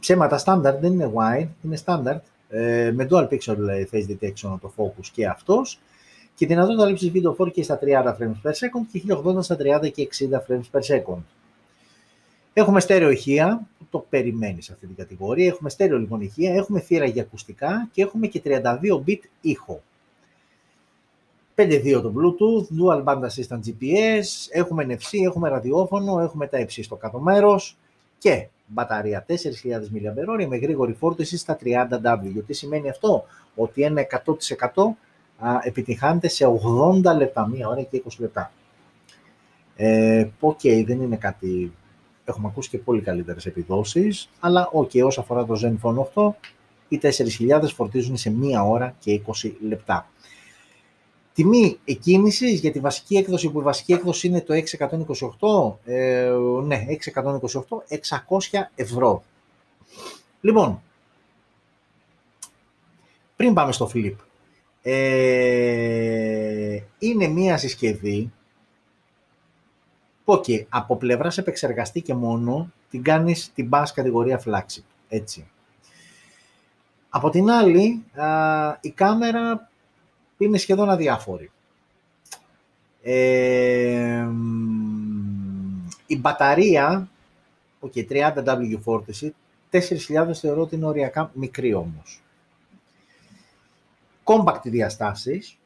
ψέματα 0.00 0.42
standard 0.44 0.78
δεν 0.80 0.92
είναι 0.92 1.12
wide, 1.14 1.48
είναι 1.62 1.78
standard, 1.84 2.20
ε, 2.48 2.92
με 2.94 3.06
dual 3.10 3.28
pixel 3.28 3.56
face 3.92 4.06
detection 4.08 4.58
το 4.60 4.72
focus 4.76 5.06
και 5.12 5.26
αυτός 5.26 5.80
και 6.34 6.46
δυνατότητα 6.46 6.86
λήψης 6.86 7.10
βίντεο 7.10 7.36
4K 7.38 7.64
στα 7.64 7.78
30 7.82 8.16
frames 8.18 8.48
per 8.48 8.50
second 8.50 8.86
και 8.92 9.02
1080 9.24 9.42
στα 9.42 9.56
30 9.56 9.90
και 9.92 10.08
60 10.18 10.52
frames 10.52 10.70
per 10.72 10.80
second. 10.80 11.22
Έχουμε 12.52 12.80
στέρεο 12.80 13.10
ηχεία, 13.10 13.66
που 13.78 13.86
το 13.90 14.06
περιμένεις 14.08 14.64
σε 14.64 14.72
αυτή 14.72 14.86
την 14.86 14.96
κατηγορία. 14.96 15.46
Έχουμε 15.46 15.70
στέρεο 15.70 15.98
λοιπόν 15.98 16.20
ηχεία, 16.20 16.54
έχουμε 16.54 16.80
θύρα 16.80 17.04
για 17.04 17.22
ακουστικά 17.22 17.88
και 17.92 18.02
έχουμε 18.02 18.26
και 18.26 18.42
32 18.44 18.60
bit 19.06 19.20
ήχο. 19.40 19.82
5.2 21.54 22.00
το 22.02 22.12
Bluetooth, 22.16 22.80
Dual 22.80 23.04
Band 23.04 23.20
Assistant 23.20 23.60
GPS, 23.66 24.24
έχουμε 24.50 24.86
NFC, 24.88 25.18
έχουμε 25.26 25.48
ραδιόφωνο, 25.48 26.20
έχουμε 26.20 26.46
τα 26.46 26.58
υψί 26.58 26.82
στο 26.82 26.96
κάτω 26.96 27.18
μέρος 27.20 27.76
και 28.18 28.48
μπαταρία 28.66 29.26
4.000 29.28 29.34
mAh 29.34 30.46
με 30.48 30.56
γρήγορη 30.56 30.92
φόρτιση 30.92 31.36
στα 31.36 31.58
30W. 31.64 32.42
Τι 32.46 32.52
σημαίνει 32.52 32.88
αυτό, 32.88 33.24
ότι 33.54 33.82
ένα 33.82 34.06
100% 34.72 34.82
επιτυχάνεται 35.62 36.28
σε 36.28 36.46
80 37.04 37.16
λεπτά, 37.16 37.48
μία 37.48 37.68
ώρα 37.68 37.82
και 37.82 38.02
20 38.08 38.10
λεπτά. 38.18 38.52
Ε, 39.76 40.28
OK, 40.40 40.60
okay, 40.62 40.84
δεν 40.86 41.00
είναι 41.00 41.16
κάτι... 41.16 41.72
Έχουμε 42.24 42.48
ακούσει 42.48 42.68
και 42.68 42.78
πολύ 42.78 43.00
καλύτερες 43.00 43.46
επιδόσεις, 43.46 44.30
αλλά 44.40 44.68
OK, 44.72 44.90
okay, 44.90 45.02
όσο 45.04 45.20
αφορά 45.20 45.44
το 45.44 45.60
Zenfone 45.62 46.22
8, 46.22 46.32
οι 46.88 47.00
4.000 47.02 47.68
φορτίζουν 47.74 48.16
σε 48.16 48.30
μία 48.30 48.62
ώρα 48.64 48.94
και 48.98 49.20
20 49.42 49.52
λεπτά. 49.68 50.06
Τιμή 51.34 51.78
εκκίνησης 51.84 52.60
για 52.60 52.72
τη 52.72 52.80
βασική 52.80 53.16
έκδοση, 53.16 53.50
που 53.50 53.60
η 53.60 53.62
βασική 53.62 53.92
έκδοση 53.92 54.26
είναι 54.26 54.40
το 54.40 54.54
628, 54.54 55.90
ε, 55.92 56.32
ναι, 56.64 56.84
628, 56.88 57.82
600 57.88 58.68
ευρώ. 58.74 59.22
Λοιπόν, 60.40 60.82
πριν 63.36 63.54
πάμε 63.54 63.72
στο 63.72 63.90
Flip, 63.94 64.14
ε, 64.82 66.78
είναι 66.98 67.26
μία 67.26 67.56
συσκευή 67.56 68.32
που 70.24 70.40
okay, 70.46 70.64
από 70.68 70.96
πλευράς 70.96 71.38
επεξεργαστή 71.38 72.02
και 72.02 72.14
μόνο 72.14 72.72
την 72.90 73.02
κάνεις 73.02 73.52
την 73.54 73.68
bus 73.72 73.84
κατηγορία 73.94 74.42
flagship, 74.46 74.84
έτσι. 75.08 75.46
Από 77.08 77.30
την 77.30 77.50
άλλη, 77.50 78.04
η 78.80 78.90
κάμερα 78.90 79.70
είναι 80.44 80.58
σχεδόν 80.58 80.90
αδιάφορη. 80.90 81.50
Ε, 83.02 84.26
η 86.06 86.16
μπαταρία, 86.18 87.08
okay, 87.80 88.06
30W 88.08 88.78
φόρτιση, 88.80 89.34
4.000 89.70 90.32
θεωρώ 90.32 90.62
ότι 90.62 90.74
είναι 90.74 90.86
οριακά 90.86 91.30
μικρή 91.34 91.74
όμως. 91.74 92.22
Compact 94.24 94.62
διαστάσεις, 94.62 95.58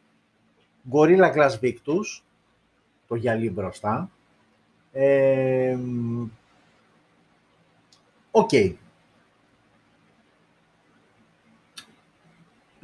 Gorilla 0.93 1.35
Glass 1.35 1.59
Victus, 1.61 2.23
το 3.09 3.15
γυαλί 3.15 3.51
μπροστά. 3.51 4.11
OK. 8.31 8.49
okay. 8.53 8.75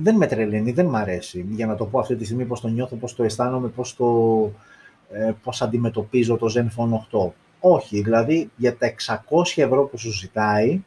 Δεν 0.03 0.17
με 0.17 0.27
τρελαίνει, 0.27 0.73
δεν 0.73 0.87
μ' 0.87 0.97
αρέσει. 0.97 1.47
Για 1.51 1.67
να 1.67 1.75
το 1.75 1.87
πω 1.87 1.99
αυτή 1.99 2.17
τη 2.17 2.25
στιγμή 2.25 2.45
πώς 2.45 2.61
το 2.61 2.69
νιώθω, 2.69 2.97
πώς 2.97 3.15
το 3.15 3.23
αισθάνομαι, 3.23 3.69
πώς, 3.69 3.97
το, 3.97 4.51
ε, 5.11 5.33
πώς 5.43 5.63
αντιμετωπίζω 5.63 6.37
το 6.37 6.47
Zenfone 6.57 6.93
8. 7.11 7.33
Όχι, 7.61 8.03
δηλαδή 8.03 8.51
για 8.57 8.77
τα 8.77 8.87
600 8.87 9.63
ευρώ 9.63 9.85
που 9.85 9.99
σου 9.99 10.13
ζητάει, 10.13 10.83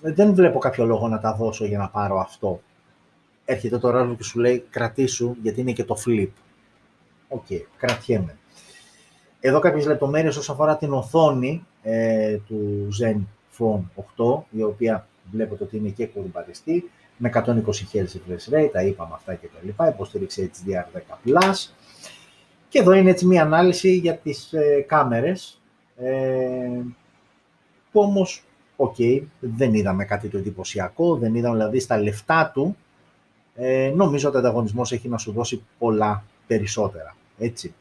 δεν 0.00 0.34
βλέπω 0.34 0.58
κάποιο 0.58 0.84
λόγο 0.84 1.08
να 1.08 1.20
τα 1.20 1.34
δώσω 1.34 1.64
για 1.64 1.78
να 1.78 1.88
πάρω 1.88 2.18
αυτό. 2.18 2.60
Έρχεται 3.44 3.78
το 3.78 3.90
ρόλο 3.90 4.14
και 4.14 4.22
σου 4.22 4.38
λέει 4.38 4.64
κρατήσου 4.70 5.36
γιατί 5.42 5.60
είναι 5.60 5.72
και 5.72 5.84
το 5.84 5.96
flip. 6.06 6.28
OK, 7.28 7.44
okay, 7.48 7.60
κρατιέμαι. 7.76 8.36
Εδώ 9.40 9.58
κάποιες 9.58 9.86
λεπτομέρειες 9.86 10.36
όσον 10.36 10.54
αφορά 10.54 10.76
την 10.76 10.92
οθόνη 10.92 11.66
ε, 11.82 12.36
του 12.36 12.88
Zenfone 13.02 13.82
8, 14.16 14.42
η 14.50 14.62
οποία 14.62 15.08
βλέπετε 15.30 15.64
ότι 15.64 15.76
είναι 15.76 15.88
και 15.88 16.06
κουρμπαριστή 16.06 16.90
με 17.16 17.30
120 17.34 17.40
Hz 17.92 18.04
refresh 18.04 18.54
rate, 18.54 18.68
τα 18.72 18.82
είπαμε 18.82 19.10
αυτά 19.14 19.34
και 19.34 19.46
τα 19.46 19.58
λοιπά, 19.62 19.88
υποστήριξη 19.88 20.50
HDR10+. 20.54 21.68
Και 22.68 22.78
εδώ 22.78 22.92
είναι 22.92 23.10
έτσι 23.10 23.26
μία 23.26 23.42
ανάλυση 23.42 23.96
για 23.96 24.16
τις 24.16 24.52
ε, 24.52 24.84
κάμερες, 24.88 25.60
ε, 25.96 26.80
που 27.92 28.00
όμως, 28.00 28.44
οκ, 28.76 28.96
δεν 29.40 29.74
είδαμε 29.74 30.04
κάτι 30.04 30.28
το 30.28 30.38
εντυπωσιακό, 30.38 31.16
δεν 31.16 31.34
είδαμε 31.34 31.56
δηλαδή 31.56 31.80
στα 31.80 31.98
λεφτά 31.98 32.50
του, 32.54 32.76
ε, 33.54 33.92
νομίζω 33.94 34.28
ότι 34.28 34.36
ο 34.36 34.40
ανταγωνισμός 34.40 34.92
έχει 34.92 35.08
να 35.08 35.18
σου 35.18 35.32
δώσει 35.32 35.64
πολλά 35.78 36.24
περισσότερα, 36.46 37.16
έτσι. 37.38 37.74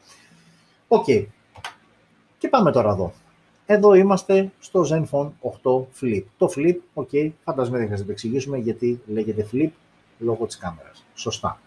Οκ. 0.88 1.06
Και 2.38 2.48
πάμε 2.50 2.72
τώρα 2.72 2.92
εδώ. 2.92 3.14
Εδώ 3.66 3.94
είμαστε 3.94 4.52
στο 4.60 4.86
Zenfone 4.92 5.30
8 5.64 5.86
Flip. 6.02 6.24
Το 6.38 6.54
Flip, 6.56 6.76
OK, 6.94 7.10
okay, 7.12 7.30
φαντάζομαι 7.44 7.78
δεν 7.78 7.86
χρειάζεται 7.86 8.00
να 8.00 8.06
το 8.06 8.12
εξηγήσουμε 8.12 8.58
γιατί 8.58 9.02
λέγεται 9.08 9.48
Flip 9.52 9.70
λόγω 10.20 10.46
της 10.46 10.58
κάμερας. 10.58 11.06
Σωστά. 11.14 11.60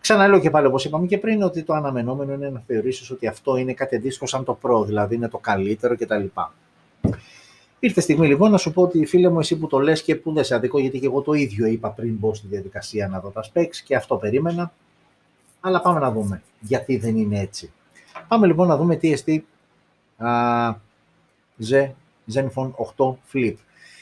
Ξαναλέω 0.00 0.40
και 0.40 0.50
πάλι 0.50 0.66
όπως 0.66 0.84
είπαμε 0.84 1.06
και 1.06 1.18
πριν 1.18 1.42
ότι 1.42 1.62
το 1.62 1.72
αναμενόμενο 1.72 2.32
είναι 2.32 2.50
να 2.50 2.62
θεωρήσεις 2.66 3.10
ότι 3.10 3.26
αυτό 3.26 3.56
είναι 3.56 3.72
κάτι 3.72 3.96
αντίστοιχο 3.96 4.26
σαν 4.26 4.44
το 4.44 4.58
Pro, 4.62 4.86
δηλαδή 4.86 5.14
είναι 5.14 5.28
το 5.28 5.38
καλύτερο 5.38 5.96
κτλ. 5.96 6.24
Ήρθε 7.78 8.00
στιγμή 8.00 8.26
λοιπόν 8.26 8.50
να 8.50 8.56
σου 8.56 8.72
πω 8.72 8.82
ότι 8.82 9.06
φίλε 9.06 9.28
μου 9.28 9.38
εσύ 9.38 9.56
που 9.58 9.66
το 9.66 9.78
λες 9.78 10.02
και 10.02 10.14
που 10.14 10.32
δεν 10.32 10.44
σε 10.44 10.54
αδικό 10.54 10.78
γιατί 10.78 10.98
και 10.98 11.06
εγώ 11.06 11.20
το 11.20 11.32
ίδιο 11.32 11.66
είπα 11.66 11.90
πριν 11.90 12.14
μπω 12.14 12.34
στη 12.34 12.46
διαδικασία 12.46 13.08
να 13.08 13.20
δω 13.20 13.28
τα 13.28 13.44
specs 13.52 13.76
και 13.84 13.96
αυτό 13.96 14.16
περίμενα. 14.16 14.72
Αλλά 15.60 15.80
πάμε 15.80 16.00
να 16.00 16.12
δούμε 16.12 16.42
γιατί 16.60 16.96
δεν 16.96 17.16
είναι 17.16 17.40
έτσι. 17.40 17.72
Πάμε 18.28 18.46
λοιπόν 18.46 18.68
να 18.68 18.76
δούμε 18.76 18.96
τι 18.96 19.12
εστί 19.12 19.46
Zenfone 22.32 22.70
8 22.96 23.14
Flip. 23.32 23.54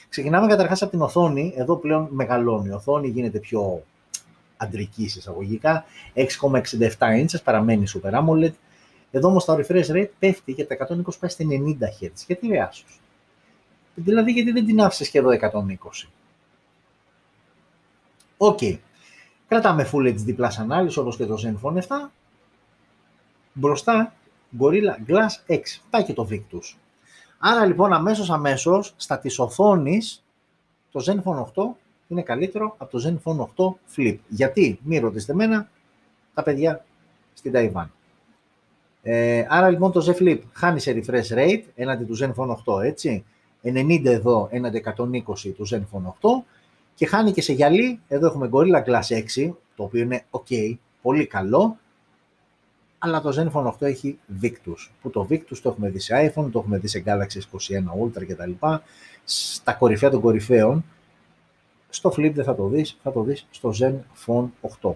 Ξεκινάμε 0.08 0.46
καταρχάς 0.46 0.82
από 0.82 0.90
την 0.90 1.00
οθόνη, 1.00 1.52
εδώ 1.56 1.76
πλέον 1.76 2.08
μεγαλώνει 2.10 2.68
η 2.68 2.72
οθόνη, 2.72 3.08
γίνεται 3.08 3.38
πιο 3.38 3.82
αντρική 4.56 5.02
εισαγωγικά, 5.02 5.84
6,67 6.14 6.98
inches, 6.98 7.42
παραμένει 7.44 7.84
Super 7.94 8.12
AMOLED. 8.12 8.52
Εδώ 9.10 9.28
όμως 9.28 9.44
το 9.44 9.54
refresh 9.54 9.86
rate 9.86 10.08
πέφτει 10.18 10.52
για 10.52 10.66
τα 10.66 10.74
120 10.74 11.18
πάει 11.20 11.30
στη 11.30 11.76
90 11.80 12.04
Hz. 12.04 12.10
Γιατί 12.26 12.46
ρε 12.46 12.60
Asus. 12.60 13.00
Δηλαδή 13.94 14.32
γιατί 14.32 14.52
δεν 14.52 14.66
την 14.66 14.80
άφησες 14.80 15.08
και 15.08 15.18
εδώ 15.18 15.30
120. 15.30 16.08
OK. 18.36 18.58
Okay. 18.60 18.78
Κρατάμε 19.48 19.88
Full 19.92 20.14
HD 20.14 20.36
Plus 20.36 20.54
ανάλυση 20.58 20.98
όπως 20.98 21.16
και 21.16 21.26
το 21.26 21.36
Zenfone 21.44 21.76
7. 21.76 21.80
Μπροστά 23.52 24.14
Gorilla 24.60 25.10
Glass 25.10 25.52
6. 25.52 25.60
Πάει 25.90 26.04
και 26.04 26.12
το 26.12 26.28
Victus. 26.30 26.74
Άρα 27.38 27.64
λοιπόν 27.64 27.92
αμέσως 27.92 28.30
αμέσως 28.30 28.92
στα 28.96 29.18
της 29.18 29.38
οθόνης 29.38 30.24
το 30.92 31.04
Zenfone 31.06 31.62
8 31.62 31.68
είναι 32.08 32.22
καλύτερο 32.22 32.74
από 32.78 32.98
το 32.98 33.18
Zenfone 33.24 33.64
8 33.64 33.74
Flip. 33.96 34.16
Γιατί, 34.28 34.78
μη 34.82 34.98
ρωτήσετε 34.98 35.32
εμένα, 35.32 35.68
τα 36.34 36.42
παιδιά 36.42 36.84
στην 37.34 37.52
Ταϊβάν. 37.52 37.90
Ε, 39.02 39.46
άρα 39.48 39.70
λοιπόν 39.70 39.92
το 39.92 40.06
Z 40.06 40.22
Flip 40.22 40.38
χάνει 40.52 40.80
σε 40.80 41.02
refresh 41.02 41.36
rate 41.38 41.62
έναντι 41.74 42.04
του 42.04 42.16
Zenfone 42.20 42.74
8, 42.78 42.82
έτσι. 42.84 43.24
90 43.62 44.04
εδώ 44.04 44.48
έναντι 44.50 44.82
120 44.96 45.22
του 45.56 45.68
Zenfone 45.70 46.12
8 46.20 46.28
και 46.94 47.06
χάνει 47.06 47.32
και 47.32 47.42
σε 47.42 47.52
γυαλί, 47.52 48.00
εδώ 48.08 48.26
έχουμε 48.26 48.50
Gorilla 48.52 48.84
Glass 48.84 49.22
6, 49.36 49.52
το 49.76 49.82
οποίο 49.82 50.02
είναι 50.02 50.24
ok, 50.30 50.76
πολύ 51.02 51.26
καλό, 51.26 51.76
αλλά 53.06 53.20
το 53.20 53.32
Zenfone 53.36 53.66
8 53.66 53.72
έχει 53.78 54.18
Victus, 54.42 54.90
που 55.02 55.10
το 55.10 55.26
Victus 55.30 55.58
το 55.62 55.68
έχουμε 55.68 55.88
δει 55.88 55.98
σε 55.98 56.32
iPhone, 56.34 56.50
το 56.50 56.58
έχουμε 56.58 56.78
δει 56.78 56.88
σε 56.88 57.02
Galaxy 57.06 57.38
S21 57.38 58.04
Ultra 58.04 58.26
κτλ. 58.26 58.50
Στα 59.24 59.72
κορυφαία 59.72 60.10
των 60.10 60.20
κορυφαίων, 60.20 60.84
στο 61.88 62.12
Flip 62.16 62.32
δεν 62.34 62.44
θα 62.44 62.54
το 62.54 62.66
δεις, 62.68 62.98
θα 63.02 63.12
το 63.12 63.22
δεις 63.22 63.46
στο 63.50 63.72
Zenfone 63.80 64.48
8. 64.80 64.90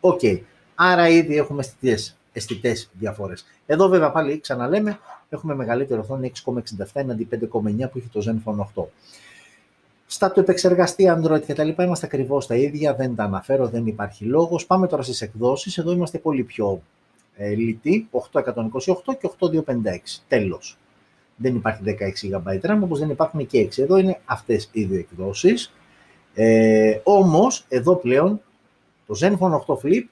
OK, 0.00 0.20
okay. 0.22 0.40
άρα 0.74 1.08
ήδη 1.08 1.36
έχουμε 1.36 1.60
αισθητές, 1.60 2.16
αισθητές 2.32 2.90
διαφορές. 2.92 3.46
Εδώ 3.66 3.88
βέβαια 3.88 4.10
πάλι 4.10 4.40
ξαναλέμε, 4.40 4.98
έχουμε 5.28 5.54
μεγαλύτερη 5.54 6.00
οθόνη 6.00 6.32
6,67 6.44 6.54
εναντί 6.92 7.28
5,9 7.32 7.38
που 7.90 7.98
έχει 7.98 8.08
το 8.12 8.22
Zenfone 8.26 8.82
8. 8.82 8.84
Στα 10.06 10.30
του 10.32 10.40
επεξεργαστή 10.40 11.04
Android 11.16 11.42
και 11.46 11.54
τα 11.54 11.64
λοιπά 11.64 11.84
είμαστε 11.84 12.06
ακριβώς 12.06 12.46
τα 12.46 12.54
ίδια, 12.54 12.94
δεν 12.94 13.14
τα 13.14 13.24
αναφέρω, 13.24 13.68
δεν 13.68 13.86
υπάρχει 13.86 14.24
λόγος. 14.24 14.66
Πάμε 14.66 14.86
τώρα 14.86 15.02
στις 15.02 15.20
εκδόσεις, 15.20 15.78
εδώ 15.78 15.92
είμαστε 15.92 16.18
πολύ 16.18 16.42
πιο 16.42 16.82
ε, 17.36 17.54
λιτοί 17.54 18.08
8128 18.10 19.16
και 19.20 19.30
8256. 19.38 20.22
Τέλος. 20.28 20.78
Δεν 21.36 21.54
υπάρχει 21.54 21.82
16 21.84 22.40
GB 22.40 22.60
RAM, 22.60 22.78
όπως 22.82 22.98
δεν 22.98 23.10
υπάρχουν 23.10 23.46
και 23.46 23.58
6. 23.60 23.82
Εδώ 23.82 23.96
είναι 23.96 24.20
αυτές 24.24 24.68
οι 24.72 24.84
δύο 24.84 24.98
εκδόσεις. 24.98 25.72
Ε, 26.34 27.00
όμως, 27.02 27.64
εδώ 27.68 27.96
πλέον, 27.96 28.40
το 29.06 29.14
Zenfone 29.20 29.52
8 29.66 29.74
Flip 29.82 30.04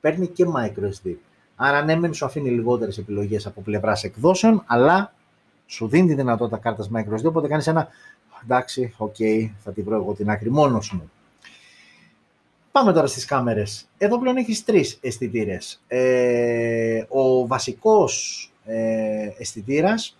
παίρνει 0.00 0.26
και 0.26 0.44
microSD. 0.56 1.14
Άρα 1.56 1.82
ναι, 1.82 1.96
μεν 1.96 2.14
σου 2.14 2.24
αφήνει 2.24 2.50
λιγότερες 2.50 2.98
επιλογές 2.98 3.46
από 3.46 3.60
πλευράς 3.60 4.04
εκδόσεων, 4.04 4.62
αλλά 4.66 5.14
σου 5.66 5.88
δίνει 5.88 6.06
τη 6.08 6.14
δυνατότητα 6.14 6.56
κάρτας 6.56 6.90
microSD, 6.94 7.24
οπότε 7.24 7.48
κάνεις 7.48 7.66
ένα 7.66 7.88
εντάξει, 8.42 8.94
OK, 8.96 9.14
okay, 9.18 9.50
θα 9.58 9.72
τη 9.72 9.82
βρω 9.82 9.96
εγώ 9.96 10.14
την 10.14 10.30
άκρη 10.30 10.50
μόνος 10.50 10.92
μου. 10.92 11.10
Πάμε 12.76 12.92
τώρα 12.92 13.06
στις 13.06 13.24
κάμερες. 13.24 13.88
Εδώ 13.98 14.18
πλέον 14.18 14.36
έχεις 14.36 14.64
τρεις 14.64 14.98
αισθητήρες. 15.00 15.82
Ε, 15.86 17.04
ο 17.08 17.46
βασικός 17.46 18.52
ε, 18.64 19.30
αισθητήρας 19.38 20.16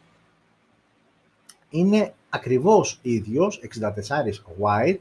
είναι 1.71 2.15
ακριβώς 2.29 2.99
ίδιος, 3.03 3.61
64 3.81 4.43
wide, 4.61 4.99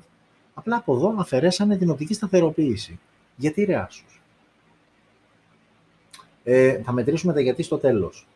απλά 0.53 0.75
από 0.75 0.95
εδώ 0.95 1.15
αφαιρέσανε 1.17 1.77
την 1.77 1.89
οπτική 1.89 2.13
σταθεροποίηση. 2.13 2.99
Γιατί 3.35 3.63
ρε 3.63 3.75
Asus. 3.75 4.21
Ε, 6.43 6.81
θα 6.83 6.91
μετρήσουμε 6.91 7.33
τα 7.33 7.41
γιατί 7.41 7.63
στο 7.63 7.77
τέλος. 7.77 8.27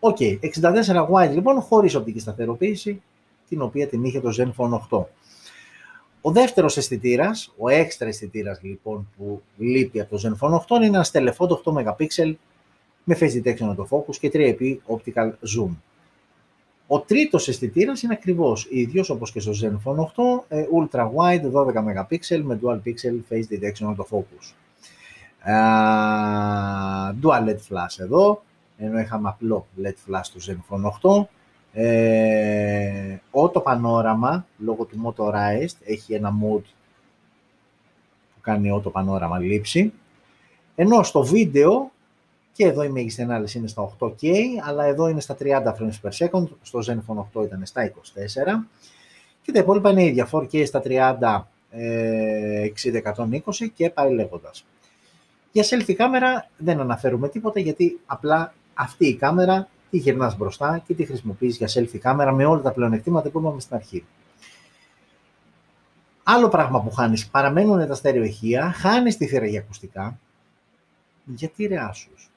OK, 0.00 0.16
okay, 0.20 0.38
64 0.40 1.08
wide 1.10 1.32
λοιπόν, 1.32 1.60
χωρίς 1.60 1.94
οπτική 1.94 2.18
σταθεροποίηση, 2.18 3.02
την 3.48 3.62
οποία 3.62 3.88
την 3.88 4.04
είχε 4.04 4.20
το 4.20 4.30
Zenfone 4.38 4.98
8. 4.98 5.04
Ο 6.26 6.30
δεύτερος 6.30 6.76
αισθητήρας, 6.76 7.52
ο 7.58 7.68
έξτρα 7.68 8.08
αισθητήρας 8.08 8.62
λοιπόν 8.62 9.08
που 9.16 9.42
λείπει 9.56 10.00
από 10.00 10.16
το 10.16 10.22
Zenfone 10.22 10.76
8 10.76 10.76
είναι 10.76 10.86
ένας 10.86 11.10
telephoto 11.14 11.56
8 11.64 11.72
MP 11.72 12.34
με 13.04 13.16
face 13.20 13.42
detection 13.42 13.74
autofocus 13.74 14.16
και 14.20 14.30
3x 14.34 14.76
optical 14.86 15.26
zoom. 15.26 15.70
Ο 16.86 17.00
τρίτος 17.00 17.48
αισθητήρας 17.48 18.02
είναι 18.02 18.12
ακριβώς 18.12 18.66
ίδιος 18.70 19.10
όπως 19.10 19.32
και 19.32 19.40
στο 19.40 19.52
Zenfone 19.62 19.96
8, 19.96 20.44
ε, 20.48 20.64
ultra 20.74 21.10
wide 21.14 21.50
12 21.52 22.06
MP 22.08 22.42
με 22.42 22.60
dual 22.62 22.78
pixel 22.84 23.32
face 23.32 23.46
detection 23.54 23.94
autofocus. 23.94 24.54
Uh, 25.46 27.12
dual 27.22 27.48
LED 27.48 27.58
flash 27.68 28.00
εδώ, 28.00 28.42
ενώ 28.78 28.98
είχαμε 28.98 29.28
απλό 29.28 29.66
LED 29.82 30.12
flash 30.12 30.22
στο 30.22 30.40
Zenfone 30.46 31.20
8. 31.20 31.26
Ε, 31.76 33.16
auto 33.32 33.62
πανόραμα, 33.62 34.46
λόγω 34.58 34.84
του 34.84 35.02
Motorized, 35.04 35.76
έχει 35.84 36.14
ένα 36.14 36.32
mode 36.42 36.64
που 38.34 38.40
κάνει 38.40 38.80
auto 38.80 38.92
πανόραμα 38.92 39.38
λήψη. 39.38 39.92
Ενώ 40.74 41.02
στο 41.02 41.22
βίντεο, 41.22 41.90
και 42.52 42.64
εδώ 42.64 42.82
η 42.82 42.88
μέγιστη 42.88 43.22
ανάλυση 43.22 43.58
είναι 43.58 43.66
στα 43.66 43.96
8K, 43.98 44.26
αλλά 44.64 44.84
εδώ 44.84 45.08
είναι 45.08 45.20
στα 45.20 45.36
30 45.40 45.46
frames 45.46 46.00
per 46.02 46.10
second, 46.18 46.46
στο 46.62 46.80
Zenfone 46.86 47.40
8 47.40 47.44
ήταν 47.44 47.66
στα 47.66 47.92
24. 47.92 47.92
Και 49.42 49.52
τα 49.52 49.58
υπόλοιπα 49.58 49.90
είναι 49.90 50.04
ίδια, 50.04 50.28
4K 50.32 50.66
στα 50.66 50.82
30, 50.84 51.48
60-120 53.60 53.70
και 53.74 53.90
πάει 53.90 54.12
λέγοντας. 54.12 54.64
Για 55.52 55.64
selfie 55.64 55.92
κάμερα 55.92 56.48
δεν 56.56 56.80
αναφέρουμε 56.80 57.28
τίποτα 57.28 57.60
γιατί 57.60 58.00
απλά 58.06 58.54
αυτή 58.74 59.06
η 59.06 59.14
κάμερα 59.16 59.68
τη 59.94 60.00
γυρνάς 60.00 60.36
μπροστά 60.36 60.82
και 60.86 60.94
τη 60.94 61.04
χρησιμοποιείς 61.04 61.56
για 61.56 61.68
selfie 61.68 61.98
κάμερα 61.98 62.32
με 62.32 62.44
όλα 62.44 62.60
τα 62.60 62.72
πλεονεκτήματα 62.72 63.28
που 63.28 63.38
είπαμε 63.38 63.60
στην 63.60 63.76
αρχή. 63.76 64.04
Άλλο 66.22 66.48
πράγμα 66.48 66.82
που 66.82 66.90
χάνεις, 66.90 67.28
παραμένουν 67.28 67.86
τα 67.86 67.94
στερεοηχεία, 67.94 68.72
χάνεις 68.72 69.16
τη 69.16 69.26
θύρα 69.26 69.46
για 69.46 69.60
ακουστικά, 69.60 70.18
γιατί 71.24 71.66
ρε 71.66 71.78
Asus. 71.78 72.30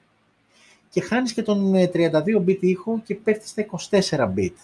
Και 0.90 1.00
χάνεις 1.00 1.32
και 1.32 1.42
τον 1.42 1.72
32 1.72 2.44
bit 2.46 2.58
ήχο 2.60 3.00
και 3.04 3.14
πέφτεις 3.14 3.50
στα 3.50 3.66
24 3.90 4.32
bit. 4.36 4.54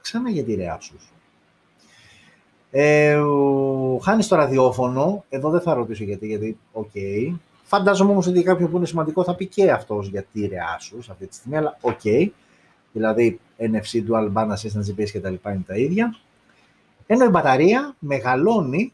Ξανά 0.00 0.30
γιατί 0.30 0.54
ρε 0.54 0.70
Asus. 0.70 1.12
Ε, 2.70 3.20
χάνεις 4.02 4.28
το 4.28 4.36
ραδιόφωνο, 4.36 5.24
εδώ 5.28 5.50
δεν 5.50 5.60
θα 5.60 5.74
ρωτήσω 5.74 6.04
γιατί, 6.04 6.26
γιατί, 6.26 6.58
OK, 6.72 6.90
okay. 6.94 7.34
Φαντάζομαι 7.68 8.10
όμως 8.10 8.26
ότι 8.26 8.42
κάποιο 8.42 8.68
που 8.68 8.76
είναι 8.76 8.86
σημαντικό 8.86 9.24
θα 9.24 9.34
πει 9.34 9.46
και 9.46 9.70
αυτός 9.70 10.08
γιατί 10.08 10.22
ρε 10.32 10.48
Asus 10.50 11.04
αυτή 11.10 11.26
τη 11.26 11.34
στιγμή, 11.34 11.56
αλλά 11.56 11.78
OK. 11.80 12.00
Okay. 12.04 12.28
Δηλαδή 12.92 13.40
NFC, 13.58 14.04
Dual 14.08 14.32
Band 14.32 14.48
Assistant, 14.48 14.84
GPS 14.88 15.08
κτλ. 15.12 15.34
είναι 15.48 15.62
τα 15.66 15.76
ίδια. 15.76 16.16
Ενώ 17.06 17.24
η 17.24 17.28
μπαταρία 17.28 17.94
μεγαλώνει, 17.98 18.92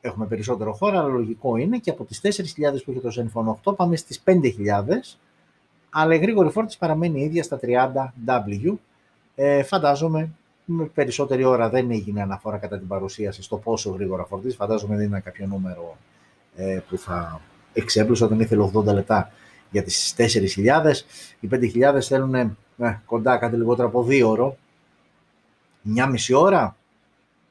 έχουμε 0.00 0.26
περισσότερο 0.26 0.72
χώρο, 0.72 0.98
αλλά 0.98 1.08
λογικό 1.08 1.56
είναι 1.56 1.78
και 1.78 1.90
από 1.90 2.04
τις 2.04 2.20
4.000 2.22 2.82
που 2.84 2.90
είχε 2.90 3.00
το 3.00 3.10
Zenfone 3.16 3.70
8 3.70 3.76
πάμε 3.76 3.96
στις 3.96 4.22
5.000, 4.24 4.34
αλλά 5.90 6.14
η 6.14 6.18
γρήγορη 6.18 6.50
φόρτιση 6.50 6.78
παραμένει 6.78 7.22
ίδια 7.22 7.42
στα 7.42 7.60
30W. 7.62 8.74
Ε, 9.34 9.62
φαντάζομαι 9.62 10.30
με 10.64 10.84
περισσότερη 10.84 11.44
ώρα 11.44 11.68
δεν 11.68 11.90
έγινε 11.90 12.22
αναφορά 12.22 12.58
κατά 12.58 12.78
την 12.78 12.86
παρουσίαση 12.86 13.42
στο 13.42 13.56
πόσο 13.56 13.90
γρήγορα 13.90 14.24
φορτίζει. 14.24 14.56
Φαντάζομαι 14.56 14.96
δεν 14.96 15.06
είναι 15.06 15.20
κάποιο 15.20 15.46
νούμερο 15.46 15.96
ε, 16.56 16.80
που 16.88 16.98
θα 16.98 17.40
εξέπλουσα 17.72 18.24
όταν 18.24 18.40
ήθελε 18.40 18.70
80 18.74 18.84
λεπτά 18.84 19.32
για 19.70 19.82
τις 19.82 20.14
4.000. 20.16 20.24
Οι 21.40 21.48
5.000 21.52 22.00
θέλουν 22.00 22.34
ε, 22.34 22.56
κοντά 23.04 23.36
κάτι 23.36 23.56
λιγότερο 23.56 23.88
από 23.88 24.06
2 24.08 24.22
ώρο. 24.26 24.56
Μια 25.82 26.06
μισή 26.06 26.34
ώρα, 26.34 26.76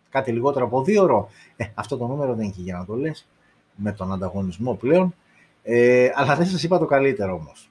κάτι 0.10 0.32
λιγότερο 0.32 0.65
από 0.65 0.79
2 0.88 0.97
ώρο. 1.01 1.29
Ε, 1.55 1.65
αυτό 1.73 1.97
το 1.97 2.08
νούμερο 2.08 2.36
δεν 2.36 2.45
έχει 2.45 2.62
για 2.62 2.77
να 2.77 2.86
το 2.86 2.95
λες, 2.95 3.27
με 3.75 3.91
τον 3.91 4.13
ανταγωνισμό 4.13 4.73
πλέον. 4.73 5.15
Ε, 5.63 6.10
αλλά 6.15 6.36
δεν 6.36 6.45
σας 6.45 6.63
είπα 6.63 6.79
το 6.79 6.86
καλύτερο 6.86 7.34
όμως. 7.34 7.69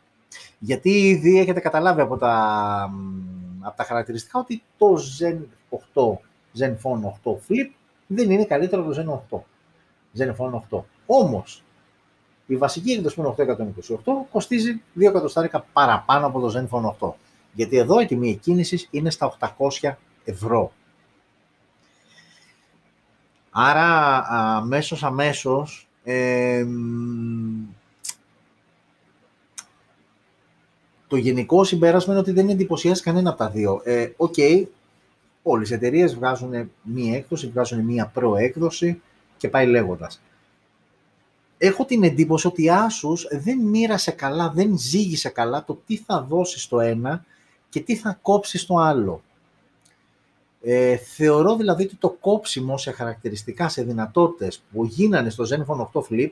Γιατί 0.58 1.08
ήδη 1.08 1.38
έχετε 1.38 1.60
καταλάβει 1.60 2.00
από 2.00 2.16
τα, 2.16 2.34
από 3.60 3.76
τα 3.76 3.84
χαρακτηριστικά 3.84 4.38
ότι 4.38 4.62
το 4.78 4.98
Zen 5.18 5.38
8, 5.94 6.02
Zenfone 6.58 7.30
8 7.30 7.30
Flip 7.30 7.70
δεν 8.06 8.30
είναι 8.30 8.44
καλύτερο 8.44 8.82
από 8.82 8.94
το 8.94 9.22
Zen 9.30 9.36
8. 9.36 9.40
Zenfone 10.18 10.78
8. 10.78 10.80
Όμως, 11.06 11.62
η 12.50 12.56
βασική 12.56 12.90
έκδοση 12.92 13.14
που 13.14 13.34
είναι 13.38 13.56
828 14.04 14.12
κοστίζει 14.30 14.82
2 14.98 15.02
εκατοστάρικα 15.02 15.66
παραπάνω 15.72 16.26
από 16.26 16.40
το 16.40 16.68
Zenfone 16.68 17.08
8. 17.08 17.12
Γιατί 17.52 17.76
εδώ 17.76 18.00
η 18.00 18.06
τιμή 18.06 18.30
εκκίνησης 18.30 18.88
είναι 18.90 19.10
στα 19.10 19.36
800 19.82 19.92
ευρώ. 20.24 20.72
Άρα 23.50 24.24
αμέσως 24.28 25.02
αμέσως 25.02 25.88
ε, 26.04 26.66
το 31.06 31.16
γενικό 31.16 31.64
συμπέρασμα 31.64 32.12
είναι 32.12 32.22
ότι 32.22 32.32
δεν 32.32 32.48
εντυπωσιάζει 32.48 33.02
κανένα 33.02 33.28
από 33.30 33.38
τα 33.38 33.50
δύο. 33.50 33.80
Ε, 33.84 34.08
ok, 34.16 34.34
okay, 34.36 34.64
όλες 35.42 35.70
οι 35.70 35.74
εταιρείες 35.74 36.14
βγάζουν 36.14 36.70
μία 36.82 37.16
έκδοση, 37.16 37.48
βγάζουν 37.48 37.80
μία 37.84 38.06
Pro 38.06 38.38
έκδοση 38.38 39.02
και 39.36 39.48
πάει 39.48 39.66
λέγοντας 39.66 40.20
έχω 41.58 41.84
την 41.84 42.02
εντύπωση 42.02 42.46
ότι 42.46 42.62
η 42.62 42.70
Asus 42.70 43.38
δεν 43.40 43.58
μοίρασε 43.58 44.10
καλά, 44.10 44.50
δεν 44.50 44.78
ζήγησε 44.78 45.28
καλά 45.28 45.64
το 45.64 45.78
τι 45.86 45.96
θα 45.96 46.22
δώσει 46.22 46.58
στο 46.58 46.80
ένα 46.80 47.24
και 47.68 47.80
τι 47.80 47.96
θα 47.96 48.18
κόψει 48.22 48.58
στο 48.58 48.78
άλλο. 48.78 49.22
Ε, 50.62 50.96
θεωρώ 50.96 51.56
δηλαδή 51.56 51.84
ότι 51.84 51.96
το 51.96 52.10
κόψιμο 52.10 52.78
σε 52.78 52.90
χαρακτηριστικά, 52.90 53.68
σε 53.68 53.82
δυνατότητες 53.82 54.62
που 54.72 54.84
γίνανε 54.84 55.30
στο 55.30 55.44
Zenfone 55.50 56.00
8 56.00 56.02
Flip 56.10 56.30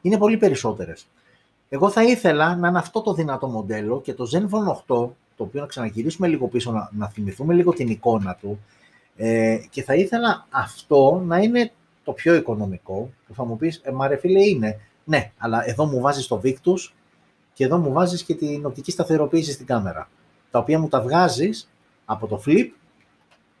είναι 0.00 0.18
πολύ 0.18 0.36
περισσότερες. 0.36 1.06
Εγώ 1.68 1.90
θα 1.90 2.02
ήθελα 2.02 2.56
να 2.56 2.68
είναι 2.68 2.78
αυτό 2.78 3.00
το 3.00 3.14
δυνατό 3.14 3.46
μοντέλο 3.46 4.00
και 4.00 4.14
το 4.14 4.28
Zenfone 4.32 4.72
8, 4.72 4.74
το 4.86 5.14
οποίο 5.36 5.60
να 5.60 5.66
ξαναγυρίσουμε 5.66 6.28
λίγο 6.28 6.48
πίσω, 6.48 6.72
να, 6.72 6.90
να 6.92 7.08
θυμηθούμε 7.08 7.54
λίγο 7.54 7.72
την 7.72 7.88
εικόνα 7.88 8.34
του, 8.40 8.58
ε, 9.16 9.58
και 9.70 9.82
θα 9.82 9.94
ήθελα 9.94 10.46
αυτό 10.50 11.22
να 11.26 11.38
είναι 11.38 11.72
το 12.04 12.12
πιο 12.12 12.34
οικονομικό, 12.34 13.10
που 13.26 13.34
θα 13.34 13.44
μου 13.44 13.56
πεις, 13.56 13.80
ε, 13.84 13.90
μα 13.90 14.08
ρε 14.08 14.16
φίλε 14.16 14.42
είναι. 14.48 14.80
Ναι, 15.04 15.30
αλλά 15.38 15.68
εδώ 15.68 15.84
μου 15.84 16.00
βάζεις 16.00 16.26
το 16.26 16.40
Victus 16.44 16.92
και 17.52 17.64
εδώ 17.64 17.78
μου 17.78 17.92
βάζεις 17.92 18.22
και 18.22 18.34
την 18.34 18.66
οπτική 18.66 18.90
σταθεροποίηση 18.90 19.52
στην 19.52 19.66
κάμερα. 19.66 20.08
Τα 20.50 20.58
οποία 20.58 20.78
μου 20.78 20.88
τα 20.88 21.00
βγάζεις 21.00 21.70
από 22.04 22.26
το 22.26 22.42
Flip, 22.46 22.68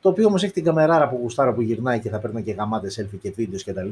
το 0.00 0.08
οποίο 0.08 0.26
όμως 0.26 0.42
έχει 0.42 0.52
την 0.52 0.64
καμεράρα 0.64 1.08
που 1.08 1.18
γουστάρα 1.22 1.52
που 1.52 1.60
γυρνάει 1.60 2.00
και 2.00 2.10
θα 2.10 2.18
παίρνει 2.18 2.42
και 2.42 2.52
γαμάτες 2.52 3.00
selfie 3.00 3.18
και 3.22 3.30
βίντεος 3.30 3.64
κτλ. 3.64 3.88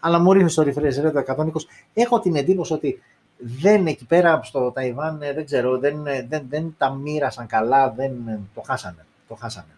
Αλλά 0.00 0.18
μου 0.18 0.32
ρίχνεις 0.32 0.52
στο 0.52 0.62
refresh 0.66 1.12
rate 1.12 1.36
120. 1.36 1.46
Έχω 1.94 2.20
την 2.20 2.36
εντύπωση 2.36 2.72
ότι 2.72 3.02
δεν 3.38 3.86
εκεί 3.86 4.04
πέρα 4.04 4.40
στο 4.42 4.70
Ταϊβάν, 4.70 5.22
ε, 5.22 5.32
δεν 5.32 5.44
ξέρω, 5.44 5.78
δεν, 5.78 6.06
ε, 6.06 6.26
δεν, 6.28 6.46
δεν 6.48 6.74
τα 6.78 6.90
μοίρασαν 6.90 7.46
καλά, 7.46 7.90
δεν, 7.90 8.12
το 8.54 8.60
χάσανε. 8.60 9.06
Το 9.28 9.34
χάσανε. 9.34 9.76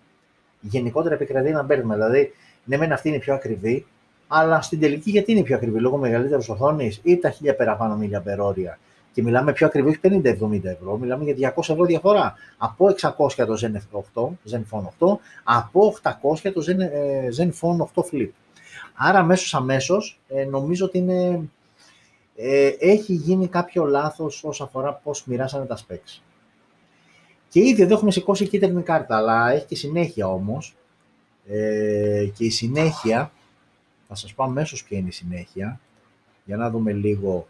Γενικότερα 0.61 1.15
επικρατεί 1.15 1.49
ένα 1.49 1.63
μπέρδεμα. 1.63 1.95
Δηλαδή, 1.95 2.33
ναι, 2.65 2.77
μεν 2.77 2.93
αυτή 2.93 3.09
είναι 3.09 3.19
πιο 3.19 3.35
ακριβή, 3.35 3.87
αλλά 4.33 4.61
στην 4.61 4.81
τελική 4.81 5.11
γιατί 5.11 5.33
είναι 5.33 5.43
πιο 5.43 5.57
ακριβή, 5.57 5.81
λόγω 5.81 5.97
μεγαλύτερης 5.97 6.49
οθόνης 6.49 7.01
ή 7.03 7.19
τα 7.19 7.35
1000 7.43 7.55
παραπάνω 7.57 7.97
μίλια 7.97 8.21
περόρια. 8.21 8.79
Και 9.13 9.23
μιλάμε 9.23 9.53
πιο 9.53 9.67
ακριβή, 9.67 10.01
50-70 10.03 10.65
ευρώ, 10.65 10.97
μιλάμε 10.97 11.25
για 11.25 11.55
200 11.57 11.69
ευρώ 11.69 11.85
διαφορά. 11.85 12.35
Από 12.59 12.87
600 12.87 13.47
το 13.47 13.59
Zen 13.61 13.99
8, 14.15 14.23
Zenfone 14.51 15.07
8, 15.07 15.19
από 15.45 15.95
800 16.03 16.53
το 16.55 16.63
Zen, 16.69 16.79
ε, 16.79 17.29
Zenfone 17.39 17.87
8 17.95 18.03
Flip. 18.13 18.29
Άρα 18.95 19.19
αμέσως 19.19 19.55
αμέσως 19.55 20.21
ε, 20.29 20.45
νομίζω 20.45 20.87
ότι 20.87 20.99
είναι, 20.99 21.49
ε, 22.37 22.71
έχει 22.79 23.13
γίνει 23.13 23.49
κάποιο 23.49 23.85
λάθος 23.85 24.45
όσον 24.45 24.67
αφορά 24.67 24.95
πώς 24.95 25.25
μοιράσανε 25.27 25.65
τα 25.65 25.79
specs. 25.79 26.21
Και 27.49 27.61
ήδη 27.61 27.83
εδώ 27.83 27.95
έχουμε 27.95 28.11
σηκώσει 28.11 28.49
κίτρινη 28.49 28.83
κάρτα, 28.83 29.17
αλλά 29.17 29.51
έχει 29.51 29.67
και 29.67 29.77
συνέχεια 29.77 30.29
όμως. 30.29 30.75
Ε, 31.49 32.25
και 32.35 32.45
η 32.45 32.51
συνέχεια 32.51 33.33
θα 34.13 34.19
σας 34.19 34.35
πω 34.35 34.45
αμέσως 34.45 34.85
ποια 34.85 34.99
είναι 34.99 35.09
η 35.09 35.13
συνέχεια, 35.13 35.81
για 36.45 36.57
να 36.57 36.71
δούμε 36.71 36.93
λίγο, 36.93 37.49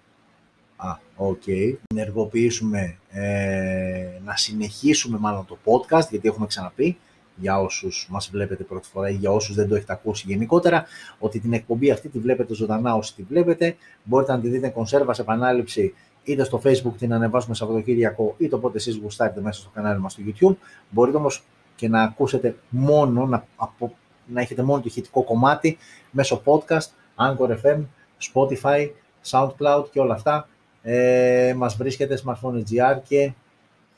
α, 0.77 0.99
ok, 1.17 1.43
okay. 1.47 1.75
ενεργοποιήσουμε, 1.95 2.99
ε, 3.11 4.21
να 4.25 4.37
συνεχίσουμε 4.37 5.19
μάλλον 5.19 5.47
το 5.47 5.59
podcast, 5.65 6.09
γιατί 6.11 6.29
έχουμε 6.29 6.47
ξαναπεί, 6.47 6.99
για 7.37 7.61
όσους 7.61 8.07
μας 8.11 8.31
βλέπετε 8.31 8.65
πρώτη 8.65 8.89
φορά 8.89 9.09
ή 9.09 9.15
για 9.15 9.31
όσους 9.31 9.55
δεν 9.55 9.69
το 9.69 9.75
έχετε 9.75 9.93
ακούσει 9.93 10.25
γενικότερα, 10.29 10.85
ότι 11.19 11.41
την 11.41 11.53
εκπομπή 11.53 11.91
αυτή 11.91 12.09
τη 12.09 12.19
βλέπετε 12.19 12.55
ζωντανά 12.55 12.95
όσοι 12.95 13.15
τη 13.15 13.23
βλέπετε. 13.23 13.77
Μπορείτε 14.05 14.33
να 14.33 14.41
τη 14.41 14.49
δείτε 14.49 14.69
κονσέρβα 14.69 15.17
σε 15.17 15.23
επανάληψη 15.23 15.95
είτε 16.23 16.45
στο 16.45 16.61
facebook 16.65 16.93
την 16.99 17.13
ανεβάσουμε 17.13 17.55
Σαββατοκύριακο 17.55 18.35
είτε 18.39 18.55
όποτε 18.55 18.77
εσείς 18.77 18.97
γουστάρετε 18.97 19.41
μέσα 19.41 19.61
στο 19.61 19.71
κανάλι 19.75 20.01
μας 20.01 20.13
στο 20.13 20.23
YouTube. 20.27 20.57
Μπορείτε 20.91 21.17
όμως 21.17 21.43
και 21.77 21.89
να 21.89 22.03
ακούσετε 22.03 22.57
μόνο, 22.69 23.27
να, 23.27 23.47
από, 23.57 23.95
να 24.33 24.41
έχετε 24.41 24.63
μόνο 24.63 24.81
το 24.81 24.87
ηχητικό 24.89 25.25
κομμάτι 25.25 25.79
μέσω 26.11 26.43
podcast, 26.45 26.89
Anchor 27.17 27.57
FM, 27.63 27.85
Spotify, 28.33 28.89
SoundCloud 29.31 29.85
και 29.91 30.01
όλα 30.01 30.15
αυτά. 30.15 30.49
Ε, 30.83 31.55
μας 31.57 31.77
βρίσκετε 31.77 32.19
Smartphone 32.25 32.63
GR 32.71 32.99
και 33.09 33.33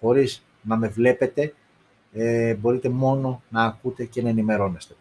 χωρίς 0.00 0.44
να 0.62 0.76
με 0.76 0.88
βλέπετε 0.88 1.54
ε, 2.12 2.54
μπορείτε 2.54 2.88
μόνο 2.88 3.42
να 3.48 3.64
ακούτε 3.64 4.04
και 4.04 4.22
να 4.22 4.28
ενημερώνεστε. 4.28 4.94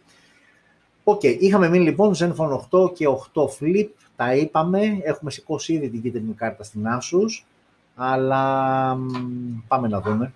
Ok, 1.04 1.20
okay. 1.22 1.36
είχαμε 1.40 1.68
μείνει 1.68 1.84
λοιπόν 1.84 2.14
Zenfone 2.14 2.58
8 2.70 2.92
και 2.94 3.06
8 3.34 3.42
Flip, 3.42 3.88
τα 4.16 4.34
είπαμε, 4.34 4.80
έχουμε 5.02 5.30
σηκώσει 5.30 5.72
ήδη 5.72 5.88
την 5.88 6.02
κίτρινη 6.02 6.34
κάρτα 6.34 6.62
στην 6.62 6.84
Asus, 6.86 7.44
αλλά 7.94 8.96
πάμε 9.68 9.88
να 9.88 10.00
δούμε. 10.00 10.32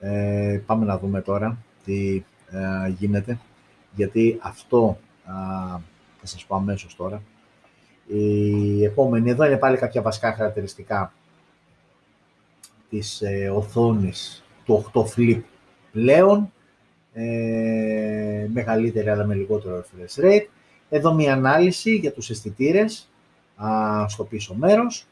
Ε, 0.00 0.60
πάμε 0.66 0.84
να 0.84 0.98
δούμε 0.98 1.20
τώρα 1.20 1.58
τι 1.84 2.22
ε, 2.50 2.88
γίνεται, 2.98 3.38
γιατί 3.94 4.38
αυτό 4.42 4.98
θα 6.20 6.26
σας 6.26 6.44
πω 6.44 6.56
αμέσως 6.56 6.96
τώρα. 6.96 7.22
Η 8.06 8.84
επόμενη, 8.84 9.30
εδώ 9.30 9.44
είναι 9.44 9.56
πάλι 9.56 9.76
κάποια 9.76 10.02
βασικά 10.02 10.32
χαρακτηριστικά 10.32 11.12
της 12.90 13.22
ε, 13.22 13.48
οθόνης 13.48 14.44
του 14.64 14.90
8 14.92 15.02
Flip 15.16 15.40
πλέον, 15.92 16.52
ε, 17.12 18.46
μεγαλύτερη 18.52 19.08
αλλά 19.08 19.24
με 19.24 19.34
λιγότερο 19.34 19.84
refresh 19.84 20.24
rate. 20.24 20.46
Εδώ 20.88 21.14
μια 21.14 21.32
ανάλυση 21.32 21.94
για 21.94 22.12
τους 22.12 22.30
αισθητήρες 22.30 23.08
στο 24.06 24.24
πίσω 24.24 24.54
μέρος. 24.54 25.06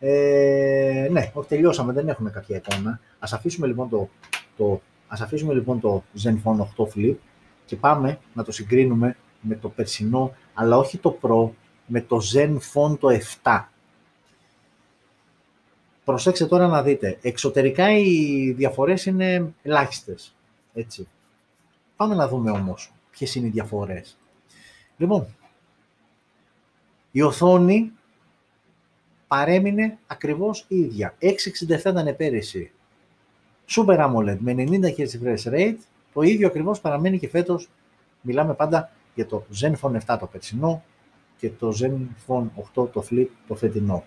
Ε, 0.00 1.08
ναι, 1.10 1.30
όχι, 1.32 1.48
τελειώσαμε, 1.48 1.92
δεν 1.92 2.08
έχουμε 2.08 2.30
κάποια 2.30 2.56
εικόνα. 2.56 3.00
Ας 3.18 3.32
αφήσουμε 3.32 3.66
λοιπόν 3.66 3.88
το, 3.88 4.08
το, 4.56 4.80
ας 5.14 5.20
αφήσουμε, 5.20 5.54
λοιπόν, 5.54 5.80
το 5.80 6.04
Zenfone 6.22 6.58
8 6.76 6.86
Flip 6.94 7.14
και 7.66 7.76
πάμε 7.76 8.18
να 8.34 8.44
το 8.44 8.52
συγκρίνουμε 8.52 9.16
με 9.40 9.54
το 9.54 9.68
περσινό, 9.68 10.34
αλλά 10.54 10.76
όχι 10.76 10.98
το 10.98 11.18
Pro, 11.22 11.50
με 11.86 12.00
το 12.00 12.20
Zenfone 12.34 12.98
το 12.98 13.08
7. 13.42 13.64
Προσέξτε 16.04 16.46
τώρα 16.46 16.66
να 16.66 16.82
δείτε. 16.82 17.18
Εξωτερικά 17.22 17.90
οι 17.90 18.50
διαφορές 18.56 19.06
είναι 19.06 19.54
ελάχιστες. 19.62 20.34
Έτσι. 20.74 21.08
Πάμε 21.96 22.14
να 22.14 22.28
δούμε 22.28 22.50
όμως 22.50 22.92
ποιες 23.10 23.34
είναι 23.34 23.46
οι 23.46 23.50
διαφορές. 23.50 24.18
Λοιπόν, 24.96 25.26
η 27.10 27.22
οθόνη 27.22 27.92
παρέμεινε 29.28 29.98
ακριβώς 30.06 30.64
η 30.68 30.76
ίδια. 30.76 31.14
667 31.18 31.90
ήταν 31.90 32.16
πέρυσι. 32.16 32.72
Super 33.68 33.98
AMOLED 33.98 34.36
με 34.38 34.54
90 34.56 34.62
Hz 34.96 35.06
refresh 35.22 35.52
rate. 35.52 35.76
Το 36.12 36.22
ίδιο 36.22 36.46
ακριβώς 36.46 36.80
παραμένει 36.80 37.18
και 37.18 37.28
φέτος. 37.28 37.68
Μιλάμε 38.20 38.54
πάντα 38.54 38.90
για 39.14 39.26
το 39.26 39.44
Zenfone 39.60 39.98
7 40.06 40.16
το 40.20 40.26
περσινό 40.26 40.82
και 41.38 41.50
το 41.50 41.72
Zenfone 41.80 42.46
8 42.74 42.88
το 42.92 43.04
Flip 43.10 43.26
το 43.48 43.54
φετινό. 43.54 44.04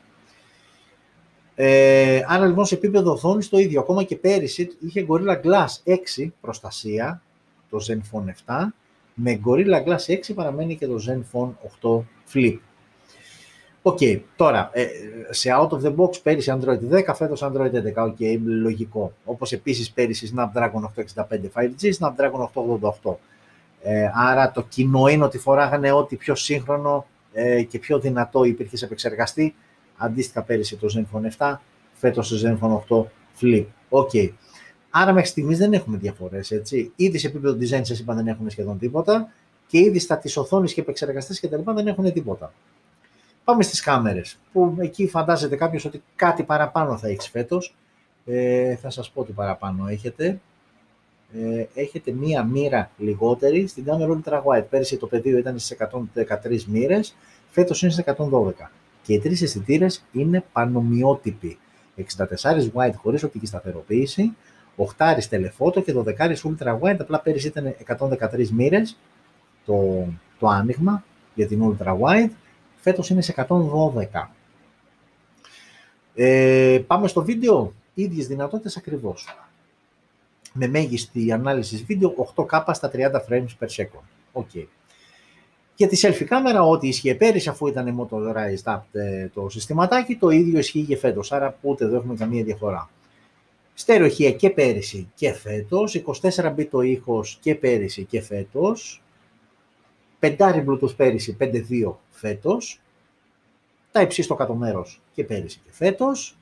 Ε, 1.56 2.24
άρα 2.28 2.46
λοιπόν 2.46 2.66
σε 2.66 2.76
επίπεδο 2.76 3.12
οθόνης 3.12 3.50
το 3.50 3.58
ίδιο. 3.58 3.80
Ακόμα 3.80 4.04
και 4.04 4.16
πέρυσι 4.16 4.78
είχε 4.80 5.06
Gorilla 5.10 5.42
Glass 5.42 5.96
6 6.24 6.30
προστασία, 6.42 7.22
το 7.70 7.78
Zenfone 7.88 8.54
7. 8.54 8.68
Με 9.14 9.42
Gorilla 9.46 9.86
Glass 9.86 10.14
6 10.30 10.34
παραμένει 10.36 10.76
και 10.76 10.88
το 10.88 10.96
Zenfone 11.08 11.50
8 11.82 12.00
Flip. 12.34 12.58
Ok, 13.88 13.98
okay, 14.02 14.20
τώρα, 14.36 14.70
ε, 14.74 14.88
σε 15.30 15.50
out 15.60 15.70
of 15.70 15.82
the 15.82 15.96
box 15.96 16.22
πέρυσι 16.24 16.58
Android 16.60 16.80
10, 16.92 17.14
φέτος 17.16 17.44
Android 17.44 17.72
11, 17.72 18.06
ok, 18.06 18.16
okay, 18.20 18.40
λογικό. 18.44 19.14
Όπως 19.26 19.52
επίσης 19.52 19.92
πέρυσι 19.92 20.34
Snapdragon 20.36 20.82
865 20.82 21.50
5G, 21.54 21.92
Snapdragon 22.00 22.50
888. 23.04 23.16
Ε, 23.82 24.10
άρα 24.14 24.52
το 24.52 24.62
κοινό 24.70 25.08
είναι 25.08 25.24
ότι 25.24 25.38
φοράγανε 25.38 25.92
ό,τι 25.92 26.16
πιο 26.16 26.36
σύγχρονο 26.36 27.06
ε, 27.34 27.64
και 27.64 27.80
πιο 27.80 28.00
δυνατό 28.00 28.44
υπήρχε 28.44 28.78
σε 28.78 28.86
επεξεργαστή. 28.86 29.56
Αντίστοιχα 29.98 30.42
πέρυσι 30.42 30.76
το 30.76 30.88
Zenfone 30.96 31.38
7, 31.38 31.56
φέτος 31.94 32.30
το 32.30 32.36
Zenfone 32.44 32.98
8 32.98 33.04
Flip. 33.42 33.66
Ok. 33.90 34.10
Okay. 34.14 34.30
Άρα 34.90 35.14
μέχρι 35.14 35.30
στιγμής 35.30 35.58
δεν 35.58 35.74
έχουμε 35.74 35.98
διαφορές. 35.98 36.62
Ήδη 36.96 37.18
σε 37.18 37.28
επίπεδο 37.28 37.58
design 37.60 37.82
σας 37.82 38.00
είπα 38.00 38.14
δεν 38.14 38.28
έχουν 38.28 38.50
σχεδόν 38.50 38.78
τίποτα 38.80 39.32
και 39.68 39.78
ήδη 39.78 40.00
στα 40.00 40.18
της 40.18 40.38
οθόνης 40.38 40.74
και 40.74 40.82
επεξεργαστές 40.82 41.40
και 41.40 41.48
τα 41.48 41.58
λοιπά 41.58 41.74
δεν 41.74 41.88
έχουν 41.88 42.14
τίποτα. 42.14 42.54
Πάμε 43.48 43.64
στις 43.64 43.82
κάμερες, 43.82 44.38
που 44.52 44.76
εκεί 44.80 45.08
φαντάζεται 45.08 45.56
κάποιος 45.56 45.86
ότι 45.86 46.04
κάτι 46.16 46.44
παραπάνω 46.44 46.98
θα 46.98 47.08
έχεις 47.08 47.30
φέτος. 47.30 47.76
Ε, 48.26 48.76
θα 48.76 48.90
σας 48.90 49.10
πω 49.10 49.24
τι 49.24 49.32
παραπάνω 49.32 49.88
έχετε. 49.88 50.40
Ε, 51.34 51.66
έχετε 51.74 52.12
μία 52.12 52.44
μοίρα 52.44 52.90
λιγότερη 52.98 53.68
στην 53.68 53.84
κάμερα 53.84 54.20
ultra 54.20 54.42
wide. 54.44 54.66
Πέρυσι 54.70 54.98
το 54.98 55.08
πεδίο 55.08 55.38
ήταν 55.38 55.60
στις 55.60 55.72
113 55.72 56.64
μοίρες, 56.64 57.16
φέτος 57.50 57.82
είναι 57.82 57.92
στις 57.92 58.04
112. 58.04 58.72
Και 59.02 59.14
οι 59.14 59.20
τρεις 59.20 59.42
αισθητήρες 59.42 60.04
είναι 60.12 60.44
πανομοιότυποι. 60.52 61.58
64 61.96 62.72
wide 62.74 62.96
χωρίς 62.96 63.24
οπτική 63.24 63.46
σταθεροποίηση, 63.46 64.36
8 64.76 65.28
telephoto 65.30 65.84
και 65.84 65.94
12 65.94 66.42
ultra 66.44 66.80
wide. 66.80 66.98
Απλά 67.00 67.20
πέρυσι 67.20 67.48
ήταν 67.48 67.76
113 67.86 68.50
μοίρες 68.50 68.98
το, 69.66 70.08
το 70.40 70.48
άνοιγμα 70.48 71.04
για 71.36 71.48
την 71.48 71.76
ultra 71.80 71.98
wide. 72.00 72.32
Φέτος 72.88 73.10
είναι 73.10 73.22
σε 73.22 73.46
112. 73.48 74.30
Ε, 76.16 76.82
πάμε 76.88 77.08
στο 77.08 77.24
βίντεο. 77.24 77.74
Ίδιες 77.94 78.28
δυνατότητες 78.28 78.78
ακριβώς 78.78 79.38
με 80.54 80.68
μέγιστη 80.68 81.32
ανάλυση 81.32 81.84
βίντεο 81.88 82.34
8K 82.36 82.62
στα 82.72 82.92
30 82.94 82.98
frames 83.30 83.48
per 83.60 83.68
second. 83.68 84.04
Okay. 84.34 84.66
Για 85.76 85.88
τη 85.88 86.00
selfie 86.02 86.24
κάμερα, 86.24 86.64
ό,τι 86.64 86.88
ισχύει 86.88 87.16
πέρυσι, 87.16 87.50
αφού 87.50 87.68
ήταν 87.68 88.00
motorized 88.00 88.74
up 88.74 88.82
ε, 88.92 89.28
το 89.28 89.50
συστηματάκι, 89.50 90.16
το 90.16 90.30
ίδιο 90.30 90.60
ισχύει 90.60 90.84
και 90.84 90.98
φέτος. 90.98 91.32
Άρα 91.32 91.58
ούτε 91.62 91.86
εδώ 91.86 91.96
έχουμε 91.96 92.16
καμία 92.16 92.44
διαφορά. 92.44 92.90
Στερεοχεία 93.74 94.32
και 94.32 94.50
πέρυσι 94.50 95.12
και 95.16 95.34
φέτος, 95.34 96.02
24 96.22 96.56
bit 96.56 96.68
το 96.72 96.82
ήχος 96.82 97.38
και 97.42 97.56
πέρυσι 97.56 98.04
και 98.04 98.22
φέτος, 98.22 99.02
5 100.20 100.66
Bluetooth 100.66 100.96
πέρυσι, 100.96 101.38
5.2 101.40 101.94
φέτος, 102.10 102.82
τα 103.92 104.02
υψί 104.02 104.22
στο 104.22 104.36
κάτω 104.36 104.56
μέρος 104.56 105.02
και 105.14 105.24
πέρυσι 105.24 105.60
και 105.66 105.72
φέτος, 105.72 106.38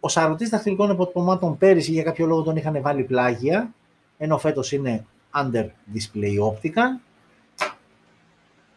ο 0.00 0.08
σαρωτής 0.08 0.48
δαχτυλικών 0.48 0.90
αποτυπωμάτων 0.90 1.58
πέρυσι 1.58 1.92
για 1.92 2.02
κάποιο 2.02 2.26
λόγο 2.26 2.42
τον 2.42 2.56
είχαν 2.56 2.82
βάλει 2.82 3.02
πλάγια, 3.02 3.74
ενώ 4.18 4.38
φέτος 4.38 4.72
είναι 4.72 5.06
under 5.34 5.66
display 5.94 6.38
optical. 6.52 7.00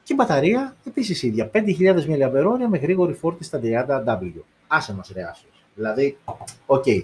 Και 0.04 0.14
η 0.14 0.16
μπαταρία 0.16 0.76
επίσης 0.88 1.24
ίδια, 1.24 1.50
5.000 1.54 2.06
mAh 2.06 2.68
με 2.70 2.78
γρήγορη 2.78 3.14
φόρτη 3.14 3.44
στα 3.44 3.60
30W. 3.64 4.32
Άσε 4.68 4.94
μας 4.94 5.12
ρε 5.14 5.24
Asus. 5.24 5.66
Δηλαδή, 5.76 6.18
ok. 6.66 6.84
Okay. 6.88 7.02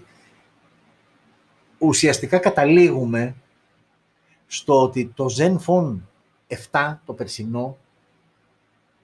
Ουσιαστικά 1.78 2.38
καταλήγουμε 2.38 3.36
στο 4.48 4.82
ότι 4.82 5.12
το 5.16 5.26
Zenfone 5.38 5.98
7 6.72 6.96
το 7.06 7.14
περσινό 7.14 7.78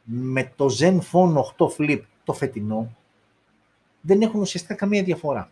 με 0.04 0.54
το 0.56 0.66
Zenfone 0.80 1.34
8 1.58 1.68
Flip 1.78 2.02
το 2.24 2.34
φετινό 2.34 2.96
δεν 4.02 4.22
έχουν 4.22 4.42
ουσιαστικά 4.42 4.76
καμία 4.76 5.04
διαφορά. 5.04 5.52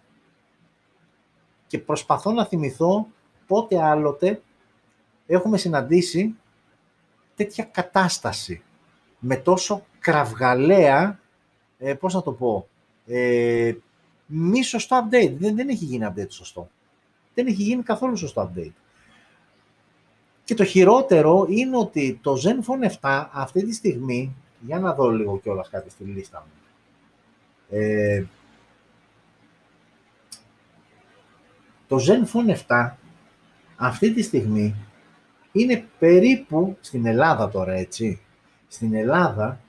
Και 1.67 1.80
προσπαθώ 1.80 2.32
να 2.32 2.45
θυμηθώ 2.45 3.08
πότε 3.47 3.82
άλλοτε 3.82 4.41
έχουμε 5.28 5.58
συναντήσει 5.58 6.36
τέτοια 7.36 7.63
κατάσταση 7.63 8.62
με 9.19 9.36
τόσο 9.36 9.86
κραυγαλαία, 10.00 11.19
ε, 11.78 11.93
πώς 11.93 12.13
να 12.13 12.21
το 12.21 12.32
πω, 12.32 12.67
ε, 13.06 13.73
μη 14.26 14.63
σωστό 14.63 15.04
update. 15.04 15.34
Δεν, 15.38 15.56
δεν 15.56 15.69
έχει 15.69 15.86
γίνει 15.86 16.08
update 16.10 16.32
σωστό. 16.32 16.69
Δεν 17.34 17.47
έχει 17.47 17.63
γίνει 17.63 17.84
καθόλου 17.84 18.17
σωστό 18.17 18.52
update. 18.52 18.73
Και 20.48 20.54
το 20.56 20.64
χειρότερο 20.64 21.46
είναι 21.50 21.78
ότι 21.78 22.20
το 22.22 22.34
Zenfone 22.44 22.92
7 23.02 23.26
αυτή 23.32 23.66
τη 23.66 23.74
στιγμή, 23.74 24.36
για 24.60 24.80
να 24.80 24.94
δω 24.94 25.10
λίγο 25.10 25.40
κιόλας 25.40 25.70
κάτι 25.70 25.90
στη 25.90 26.04
λίστα 26.04 26.46
μου, 26.48 26.52
ε, 27.70 28.26
Το 31.88 31.98
Zenfone 32.08 32.56
7 32.68 32.92
αυτή 33.76 34.14
τη 34.14 34.22
στιγμή 34.22 34.76
είναι 35.52 35.86
περίπου 36.00 36.78
στην 36.82 37.06
Ελλάδα 37.06 37.50
τώρα, 37.50 37.74
έτσι. 37.74 38.21
Στην 38.67 38.94
Ελλάδα 38.94 39.60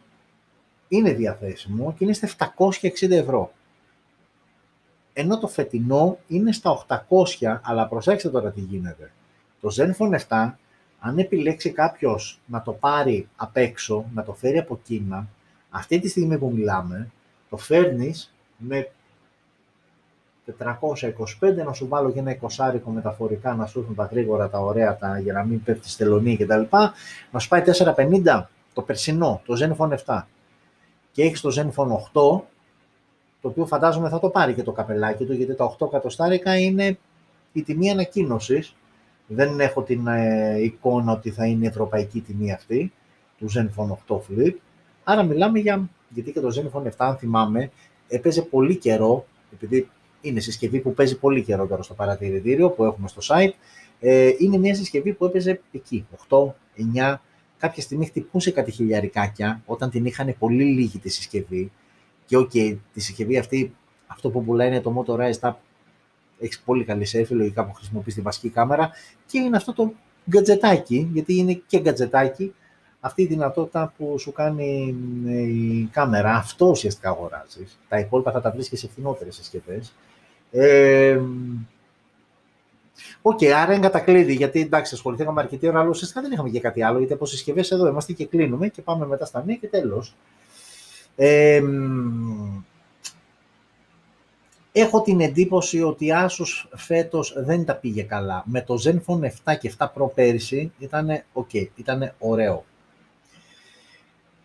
είναι 0.89 1.13
διαθέσιμο 1.13 1.95
και 1.99 2.05
είναι 2.05 2.13
στα 2.13 2.55
760 2.71 3.11
ευρώ. 3.11 3.53
Ενώ 5.13 5.39
το 5.39 5.49
φετινό 5.49 6.19
είναι 6.27 6.53
στα 6.53 6.87
800, 6.89 7.61
αλλά 7.63 7.89
προσέξτε 7.89 8.31
τώρα 8.31 8.51
τι 8.51 8.61
γίνεται. 8.61 9.13
Το 9.61 9.69
Zenfone 9.77 10.19
7, 10.29 10.53
αν 10.99 11.19
επιλέξει 11.19 11.71
κάποιος 11.71 12.41
να 12.47 12.63
το 12.63 12.73
πάρει 12.73 13.29
απ' 13.37 13.57
έξω, 13.57 14.05
να 14.15 14.25
το 14.25 14.33
φέρει 14.33 14.59
από 14.59 14.79
Κίνα, 14.83 15.27
αυτή 15.71 15.99
τη 15.99 16.09
στιγμή 16.09 16.39
που 16.39 16.53
μιλάμε, 16.55 17.11
το 17.51 17.57
φέρνεις 17.57 18.35
με 18.57 18.91
425, 20.59 21.65
να 21.65 21.73
σου 21.73 21.89
βάλω 21.89 22.13
και 22.13 22.19
ένα 22.19 22.31
εικοσάρικο 22.31 22.91
μεταφορικά 22.91 23.55
να 23.55 23.67
σου 23.67 23.79
έρθουν 23.79 23.95
τα 23.95 24.05
γρήγορα, 24.05 24.49
τα 24.49 24.59
ωραία, 24.59 24.97
τα, 24.97 25.19
για 25.19 25.33
να 25.33 25.45
μην 25.45 25.63
πέφτεις 25.63 25.93
στελονή 25.93 26.37
κτλ. 26.37 26.63
Να 27.31 27.39
σου 27.39 27.49
πάει 27.49 27.63
450 28.25 28.43
το 28.73 28.83
περσινό, 28.83 29.41
το 29.47 29.55
Zenfone 29.61 29.97
7. 30.05 30.23
Και 31.13 31.23
έχεις 31.23 31.41
το 31.41 31.51
Zenfone 31.57 31.89
8, 31.89 32.41
το 33.41 33.49
οποίο 33.49 33.67
φαντάζομαι 33.67 34.09
θα 34.09 34.21
το 34.21 34.29
πάρει 34.29 34.55
και 34.55 34.63
το 34.63 34.73
καπελάκι 34.73 35.25
του, 35.25 35.33
γιατί 35.33 35.55
τα 35.55 35.77
8 35.79 35.91
κατοστάρικα 35.91 36.59
είναι 36.59 36.99
η 37.53 37.63
τιμή 37.63 37.91
ανακοίνωσης. 37.91 38.75
Δεν 39.29 39.61
έχω 39.61 39.83
την 39.83 40.07
ε, 40.07 40.63
εικόνα 40.63 41.13
ότι 41.13 41.31
θα 41.31 41.47
είναι 41.47 41.65
η 41.65 41.69
ευρωπαϊκή 41.69 42.21
τιμή 42.21 42.53
αυτή 42.53 42.93
του 43.39 43.47
Zenfone 43.53 44.15
8 44.15 44.17
Flip. 44.17 44.55
Άρα 45.05 45.23
μιλάμε 45.23 45.59
για, 45.59 45.91
γιατί 46.09 46.33
και 46.33 46.41
το 46.41 46.49
Zenfone 46.55 46.87
7, 46.87 46.91
αν 46.97 47.17
θυμάμαι, 47.17 47.71
έπαιζε 48.09 48.43
πολύ 48.43 48.77
καιρό, 48.77 49.27
επειδή 49.53 49.89
είναι 50.21 50.41
συσκευή 50.41 50.81
που 50.81 50.95
παίζει 50.95 51.19
πολύ 51.19 51.43
καιρό 51.43 51.67
τώρα 51.67 51.83
στο 51.83 51.95
παρατηρητήριο 51.95 52.71
που 52.71 52.85
έχουμε 52.85 53.09
στο 53.09 53.21
site, 53.35 53.53
ε, 54.01 54.31
είναι 54.39 54.59
μια 54.59 54.75
συσκευή 54.75 55.13
που 55.13 55.25
έπαιζε 55.25 55.61
εκεί, 55.73 56.07
8, 56.29 56.39
9, 56.95 57.17
κάποια 57.59 57.83
στιγμή 57.83 58.07
χτυπούσε 58.07 58.51
κάτι 58.51 58.71
χιλιαρικάκια, 58.71 59.63
όταν 59.67 59.91
την 59.91 60.05
είχαν 60.05 60.35
πολύ 60.39 60.65
λίγη 60.65 60.99
τη 60.99 61.09
συσκευή. 61.09 61.73
Και 62.27 62.37
ok, 62.37 62.51
okay, 62.55 62.77
τη 62.93 63.01
συσκευή 63.01 63.39
αυτή, 63.39 63.75
αυτό 64.07 64.31
που 64.31 64.45
πουλάει 64.45 64.69
είναι 64.69 64.81
το 64.81 65.05
Motorized 65.07 65.41
App, 65.41 65.55
έχεις 66.41 66.61
πολύ 66.61 66.85
καλή 66.85 67.07
selfie, 67.13 67.31
λογικά 67.31 67.65
που 67.65 67.73
χρησιμοποιείς 67.73 68.15
τη 68.15 68.21
βασική 68.21 68.49
κάμερα, 68.49 68.91
και 69.27 69.39
είναι 69.39 69.57
αυτό 69.57 69.73
το 69.73 69.93
γκατζετάκι, 70.31 71.09
γιατί 71.13 71.37
είναι 71.37 71.63
και 71.67 71.81
γκατζετάκι, 71.81 72.55
αυτή 73.01 73.23
η 73.23 73.27
δυνατότητα 73.27 73.93
που 73.97 74.19
σου 74.19 74.33
κάνει 74.33 74.97
ε, 75.27 75.41
η 75.41 75.89
κάμερα. 75.93 76.35
Αυτό 76.35 76.67
ουσιαστικά 76.67 77.09
αγοράζεις. 77.09 77.79
Τα 77.89 77.99
υπόλοιπα 77.99 78.33
θα 78.33 78.41
τα 78.41 78.51
βρεις 78.51 78.69
και 78.69 78.77
σε 78.77 78.89
φθηνότερες 78.89 79.35
συσκευές. 79.35 79.95
Ε, 80.51 81.21
Ok, 83.23 83.39
okay, 83.39 83.47
άρα 83.47 83.73
εν 83.73 83.83
κατακλείδι, 83.83 84.35
γιατί 84.35 84.61
εντάξει, 84.61 84.95
ασχοληθήκαμε 84.95 85.41
αρκετή 85.41 85.69
ώρα, 85.69 85.81
αλλά 85.81 85.89
ουσιαστικά 85.89 86.21
δεν 86.21 86.33
είχαμε 86.33 86.49
και 86.49 86.61
κάτι 86.61 86.83
άλλο, 86.83 86.99
γιατί 86.99 87.13
από 87.13 87.27
συσκευές 87.27 87.71
εδώ 87.71 87.87
είμαστε 87.87 88.13
και 88.13 88.27
κλείνουμε 88.27 88.69
και 88.69 88.83
πάμε 88.83 89.07
μετά 89.07 89.25
στα 89.25 89.45
νέα 89.47 89.57
και 89.57 89.67
τέλος. 89.67 90.15
Ε, 91.17 91.63
έχω 94.81 95.03
την 95.03 95.21
εντύπωση 95.21 95.83
ότι 95.83 96.07
η 96.07 96.13
Asus 96.15 96.69
φέτος 96.77 97.35
δεν 97.37 97.65
τα 97.65 97.75
πήγε 97.75 98.03
καλά. 98.03 98.43
Με 98.47 98.63
το 98.63 98.75
Zenfone 98.85 99.53
7 99.53 99.57
και 99.61 99.73
7 99.79 99.87
Pro 99.87 100.15
πέρυσι 100.15 100.73
ήταν 100.79 101.23
ok, 101.33 101.67
ήταν 101.75 102.13
ωραίο. 102.19 102.65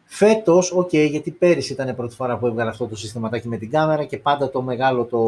Φέτος, 0.06 0.72
ok, 0.72 0.90
okay, 0.92 1.08
γιατί 1.10 1.32
πέρυσι 1.32 1.74
ήταν 1.74 1.88
η 1.88 1.94
πρώτη 1.94 2.16
φορά 2.16 2.38
που 2.38 2.48
έβγαλε 2.48 2.70
αυτό 2.70 2.88
το 2.88 2.96
συστηματάκι 2.96 3.48
με 3.48 3.58
την 3.58 3.70
κάμερα 3.70 4.06
και 4.06 4.18
πάντα 4.18 4.50
το 4.50 4.62
μεγάλο 4.62 5.06
το, 5.06 5.20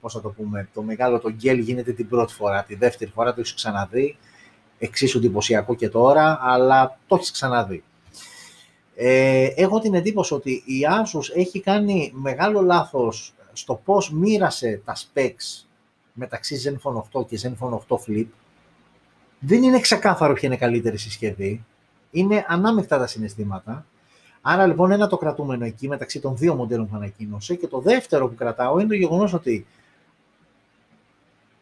πώς 0.00 0.12
θα 0.12 0.20
το 0.20 0.28
πούμε, 0.28 0.68
το 0.74 0.82
μεγάλο 0.82 1.20
το 1.20 1.30
γκέλ 1.30 1.58
γίνεται 1.58 1.92
την 1.92 2.08
πρώτη 2.08 2.32
φορά. 2.32 2.64
Τη 2.64 2.74
δεύτερη 2.74 3.10
φορά 3.10 3.34
το 3.34 3.40
έχεις 3.40 3.54
ξαναδεί, 3.54 4.16
εξίσου 4.78 5.18
εντυπωσιακό 5.18 5.74
και 5.74 5.88
τώρα, 5.88 6.38
αλλά 6.42 6.98
το 7.06 7.14
έχεις 7.14 7.30
ξαναδεί. 7.30 7.82
Ε, 8.94 9.46
έχω 9.56 9.80
την 9.80 9.94
εντύπωση 9.94 10.34
ότι 10.34 10.50
η 10.50 10.80
Asus 11.02 11.36
έχει 11.36 11.60
κάνει 11.60 12.12
μεγάλο 12.14 12.60
λάθος 12.60 13.34
στο 13.54 13.80
πώς 13.84 14.10
μοίρασε 14.12 14.82
τα 14.84 14.96
specs 14.96 15.66
μεταξύ 16.12 16.60
Zenfone 16.64 17.20
8 17.20 17.26
και 17.26 17.40
Zenfone 17.42 17.78
8 17.88 17.96
Flip. 18.06 18.26
Δεν 19.38 19.62
είναι 19.62 19.80
ξεκάθαρο 19.80 20.34
ποια 20.34 20.48
είναι 20.48 20.56
καλύτερη 20.56 20.96
συσκευή. 20.96 21.64
Είναι 22.10 22.44
ανάμεικτα 22.48 22.98
τα 22.98 23.06
συναισθήματα. 23.06 23.86
Άρα 24.40 24.66
λοιπόν 24.66 24.90
ένα 24.90 25.06
το 25.06 25.16
κρατούμενο 25.16 25.64
εκεί 25.64 25.88
μεταξύ 25.88 26.20
των 26.20 26.36
δύο 26.36 26.54
μοντέλων 26.54 26.88
που 26.88 26.96
ανακοίνωσε 26.96 27.54
και 27.54 27.66
το 27.66 27.80
δεύτερο 27.80 28.28
που 28.28 28.34
κρατάω 28.34 28.78
είναι 28.78 28.88
το 28.88 28.94
γεγονός 28.94 29.32
ότι 29.32 29.66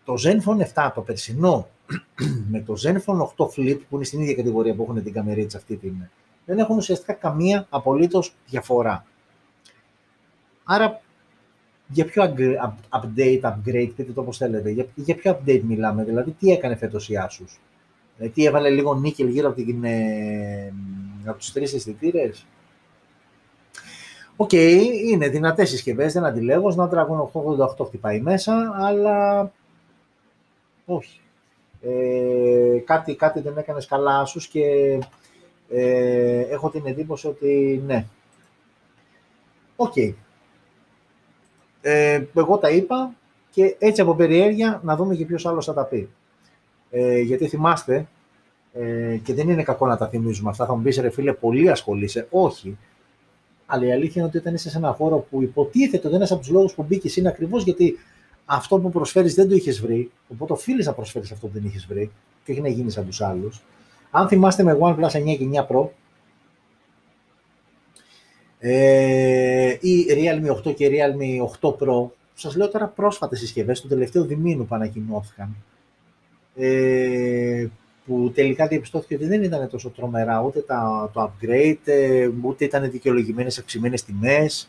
το 0.05 0.15
Zenfone 0.25 0.85
7, 0.85 0.91
το 0.95 1.01
περσινό, 1.01 1.69
με 2.53 2.61
το 2.61 2.75
Zenfone 2.85 3.47
8 3.47 3.47
Flip 3.47 3.79
που 3.89 3.97
είναι 3.97 4.05
στην 4.05 4.21
ίδια 4.21 4.35
κατηγορία 4.35 4.75
που 4.75 4.83
έχουν 4.83 5.03
την 5.03 5.13
καμερίτσα 5.13 5.57
αυτή 5.57 5.77
την, 5.77 6.09
δεν 6.45 6.59
έχουν 6.59 6.77
ουσιαστικά 6.77 7.13
καμία 7.13 7.67
απολύτως 7.71 8.35
διαφορά. 8.47 9.07
Άρα 10.65 11.01
για 11.93 12.05
ποιο 12.05 12.35
update, 12.91 13.41
upgrade, 13.41 13.91
πείτε 13.97 14.13
το 14.15 14.21
όπως 14.21 14.37
θέλετε, 14.37 14.71
για, 14.71 14.87
για 14.95 15.15
ποιο 15.15 15.39
update 15.39 15.63
μιλάμε, 15.67 16.05
δηλαδή 16.05 16.31
τι 16.31 16.51
έκανε 16.51 16.77
φέτος 16.77 17.09
η 17.09 17.15
Asus; 17.27 17.59
Ε, 18.19 18.29
τι 18.29 18.45
έβαλε 18.45 18.71
λίγο 18.71 18.95
νίκελ 18.95 19.29
γύρω 19.29 19.49
από, 19.49 19.63
την, 19.63 19.85
ε, 19.85 20.73
από 21.25 21.39
τους 21.39 21.53
τρεις 21.53 21.75
αισθητήρες; 21.75 22.47
Ok, 24.37 24.49
okay, 24.53 24.81
είναι 25.11 25.29
δυνατές 25.29 25.69
συσκευές, 25.69 26.13
δεν 26.13 26.25
αντιλέγω. 26.25 26.75
Snapdragon 26.77 27.41
888 27.81 27.87
χτυπάει 27.87 28.21
μέσα, 28.21 28.73
αλλά 28.75 29.51
όχι. 30.85 31.21
Ε, 31.83 32.79
κάτι, 32.85 33.15
κάτι 33.15 33.41
δεν 33.41 33.57
έκανες 33.57 33.87
καλά 33.87 34.25
Asus 34.25 34.41
και 34.51 34.99
ε, 35.69 36.41
έχω 36.41 36.71
την 36.71 36.87
εντύπωση 36.87 37.27
ότι 37.27 37.83
ναι. 37.87 38.07
Ok. 39.77 39.93
Okay. 39.97 40.15
Ε, 41.83 42.23
εγώ 42.35 42.59
τα 42.59 42.71
είπα 42.71 43.15
και 43.51 43.77
έτσι 43.79 44.01
από 44.01 44.15
περιέργεια 44.15 44.81
να 44.85 44.97
δούμε 44.97 45.15
και 45.15 45.25
ποιος 45.25 45.47
άλλος 45.47 45.65
θα 45.65 45.75
τα 45.75 45.85
πει. 45.85 46.09
Ε, 46.91 47.21
γιατί 47.21 47.49
θυμάστε, 47.49 48.07
ε, 48.73 49.17
και 49.23 49.35
δεν 49.35 49.49
είναι 49.49 49.63
κακό 49.63 49.87
να 49.87 49.97
τα 49.97 50.09
θυμίζουμε 50.09 50.51
αυτά, 50.51 50.67
θα 50.67 50.75
μου 50.75 50.83
πεις 50.83 50.97
ρε 50.97 51.11
φίλε 51.11 51.33
πολύ 51.33 51.71
ασχολείσαι. 51.71 52.27
Όχι, 52.31 52.79
αλλά 53.67 53.87
η 53.87 53.93
αλήθεια 53.93 54.13
είναι 54.15 54.25
ότι 54.25 54.39
όταν 54.39 54.55
είσαι 54.55 54.71
σε 54.71 54.79
ένα 54.79 54.93
χώρο 54.93 55.17
που 55.31 55.43
υποτίθεται 55.43 56.07
ότι 56.07 56.17
ένας 56.17 56.31
από 56.31 56.41
τους 56.41 56.51
λόγους 56.51 56.75
που 56.75 56.83
μπήκες 56.83 57.17
είναι 57.17 57.29
ακριβώς 57.29 57.65
γιατί 57.65 57.99
αυτό 58.45 58.79
που 58.79 58.91
προσφέρεις 58.91 59.35
δεν 59.35 59.49
το 59.49 59.55
είχες 59.55 59.81
βρει, 59.81 60.11
οπότε 60.29 60.53
οφείλεις 60.53 60.87
να 60.87 60.93
προσφέρεις 60.93 61.33
αυτό 61.33 61.47
που 61.47 61.53
δεν 61.53 61.65
είχες 61.65 61.87
βρει 61.87 62.11
και 62.45 62.53
όχι 62.53 62.61
να 62.61 62.69
γίνεις 62.69 62.93
σαν 62.93 63.07
τους 63.07 63.21
άλλους. 63.21 63.63
Αν 64.11 64.29
θυμάστε 64.29 64.63
με 64.63 64.79
OnePlus 64.81 65.11
9 65.11 65.37
και 65.37 65.45
9 65.53 65.67
Pro, 65.67 65.87
ε, 68.65 69.77
ή 69.81 70.07
Realme 70.09 70.69
8 70.69 70.75
και 70.75 70.89
Realme 70.91 71.59
8 71.61 71.71
Pro, 71.71 72.09
σας 72.35 72.57
λέω 72.57 72.69
τώρα 72.69 72.87
πρόσφατες 72.87 73.39
συσκευές 73.39 73.81
του 73.81 73.89
τελευταίου 73.89 74.25
διμήνου 74.25 74.67
που 74.67 74.75
ανακοινώθηκαν. 74.75 75.57
Ε, 76.57 77.67
που 78.07 78.33
τελικά 78.35 78.67
διαπιστώθηκε 78.67 79.15
ότι 79.15 79.27
δεν 79.27 79.43
ήταν 79.43 79.69
τόσο 79.69 79.91
τρομερά 79.91 80.43
ούτε 80.43 80.61
τα, 80.61 81.11
το 81.13 81.33
upgrade, 81.33 81.77
ε, 81.85 82.29
ούτε 82.43 82.65
ήταν 82.65 82.91
δικαιολογημένες 82.91 83.59
αυξημένες 83.59 84.05
τιμές. 84.05 84.69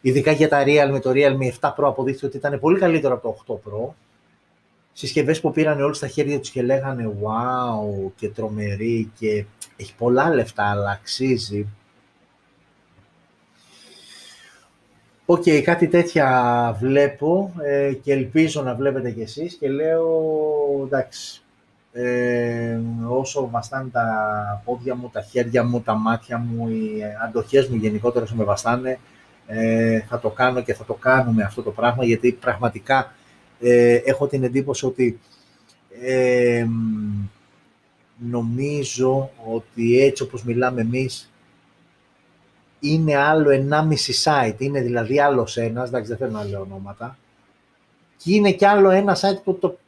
Ειδικά 0.00 0.32
για 0.32 0.48
τα 0.48 0.62
Real 0.66 0.88
με 0.90 1.00
το 1.00 1.10
Realme 1.14 1.52
7 1.60 1.68
Pro 1.68 1.84
αποδείχθηκε 1.84 2.26
ότι 2.26 2.36
ήταν 2.36 2.60
πολύ 2.60 2.78
καλύτερο 2.78 3.14
από 3.14 3.44
το 3.46 3.60
8 3.64 3.68
Pro. 3.68 3.92
Συσκευές 4.92 5.40
που 5.40 5.52
πήραν 5.52 5.80
όλοι 5.80 5.94
στα 5.94 6.06
χέρια 6.06 6.38
τους 6.40 6.50
και 6.50 6.62
λέγανε 6.62 7.14
wow 7.22 8.10
και 8.16 8.28
τρομερή 8.28 9.10
και 9.18 9.44
έχει 9.76 9.94
πολλά 9.94 10.34
λεφτά 10.34 10.70
αλλά 10.70 10.90
αξίζει. 10.90 11.66
Ok, 15.26 15.42
okay, 15.46 15.60
κάτι 15.62 15.88
τέτοια 15.88 16.76
βλέπω 16.80 17.52
ε, 17.62 17.92
και 17.92 18.12
ελπίζω 18.12 18.62
να 18.62 18.74
βλέπετε 18.74 19.10
κι 19.10 19.20
εσείς 19.20 19.54
και 19.54 19.68
λέω 19.68 20.08
εντάξει, 20.84 21.42
ε, 21.92 22.78
όσο 23.08 23.48
βαστάνε 23.50 23.88
τα 23.90 24.06
πόδια 24.64 24.94
μου, 24.94 25.10
τα 25.12 25.20
χέρια 25.20 25.64
μου, 25.64 25.80
τα 25.80 25.94
μάτια 25.94 26.38
μου, 26.38 26.68
οι 26.68 27.02
αντοχές 27.24 27.68
μου 27.68 27.76
γενικότερα 27.76 28.24
όσο 28.24 28.34
με 28.34 28.44
βαστάνε, 28.44 28.98
ε, 29.46 30.00
θα 30.00 30.18
το 30.18 30.30
κάνω 30.30 30.62
και 30.62 30.74
θα 30.74 30.84
το 30.84 30.94
κάνουμε 30.94 31.42
αυτό 31.42 31.62
το 31.62 31.70
πράγμα, 31.70 32.04
γιατί 32.04 32.32
πραγματικά 32.32 33.14
ε, 33.60 33.94
έχω 33.94 34.26
την 34.26 34.44
εντύπωση 34.44 34.86
ότι 34.86 35.20
ε, 36.02 36.66
νομίζω 38.18 39.30
ότι 39.52 40.00
έτσι 40.00 40.22
όπως 40.22 40.44
μιλάμε 40.44 40.80
εμείς, 40.80 41.32
είναι 42.92 43.16
άλλο 43.16 43.50
1,5 43.50 43.92
site, 44.24 44.54
είναι 44.58 44.80
δηλαδή 44.80 45.20
άλλο 45.20 45.48
ένας, 45.54 45.88
εντάξει 45.88 46.08
δεν 46.08 46.16
θέλω 46.16 46.30
να 46.30 46.44
λέω 46.44 46.60
ονόματα, 46.60 47.18
και 48.16 48.34
είναι 48.34 48.52
κι 48.52 48.64
άλλο 48.64 48.90
ένα 48.90 49.16
site 49.16 49.42
που 49.44 49.58
το 49.58 49.78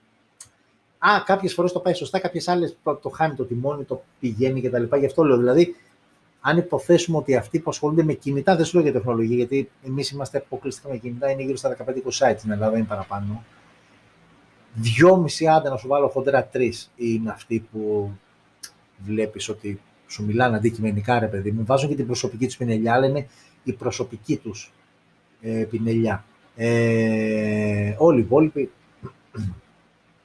Α, 0.99 1.23
κάποιες 1.25 1.55
φορές 1.55 1.73
το 1.73 1.81
πάει 1.81 1.95
σωστά, 1.95 2.19
κάποιες 2.19 2.49
άλλες 2.49 2.77
το 2.83 3.09
χάνει 3.09 3.35
το 3.35 3.45
τιμόνι, 3.45 3.85
το 3.85 4.03
πηγαίνει 4.21 4.63
κτλ. 4.63 4.97
Γι' 4.97 5.07
αυτό 5.07 5.25
λέω. 5.25 5.37
Δηλαδή, 5.37 5.77
αν 6.41 6.57
υποθέσουμε 6.57 7.17
ότι 7.17 7.37
αυτοί 7.37 7.59
που 7.59 7.71
ασχολούνται 7.71 8.03
με 8.03 8.13
κινητά, 8.13 8.57
δεν 8.57 8.65
σου 8.65 8.75
λέω 8.75 8.83
για 8.83 8.93
τεχνολογία, 8.93 9.37
γιατί 9.37 9.71
εμείς 9.87 10.11
είμαστε 10.11 10.39
αποκλειστικά 10.39 10.89
με 10.89 10.97
κινητά, 10.97 11.31
είναι 11.31 11.43
γύρω 11.43 11.57
στα 11.57 11.77
15-20 11.77 11.93
sites 12.19 12.35
στην 12.39 12.51
Ελλάδα, 12.51 12.77
είναι 12.77 12.87
παραπάνω. 12.87 13.45
Δυόμιση 14.75 15.47
άντε 15.47 15.69
να 15.69 15.77
σου 15.77 15.89
βάλω 15.89 16.09
χοντρά 16.09 16.45
τρεις 16.45 16.91
είναι 16.97 17.31
αυτοί 17.31 17.69
που 17.73 18.11
βλέπεις 18.99 19.49
ότι 19.49 19.81
σου 20.07 20.25
μιλάνε 20.25 20.57
αντικειμενικά, 20.57 21.19
ρε 21.19 21.27
παιδί 21.27 21.51
μου. 21.51 21.65
Βάζουν 21.65 21.89
και 21.89 21.95
την 21.95 22.07
προσωπική 22.07 22.47
τους 22.47 22.57
πινελιά, 22.57 22.95
αλλά 22.95 23.07
είναι 23.07 23.27
η 23.65 23.73
προσωπική 23.73 24.37
τους 24.37 24.73
ε, 25.41 25.67
πινελιά. 25.71 26.25
Ε, 26.57 27.95
όλοι 27.99 28.19
οι 28.19 28.23
υπόλοιποι 28.23 28.71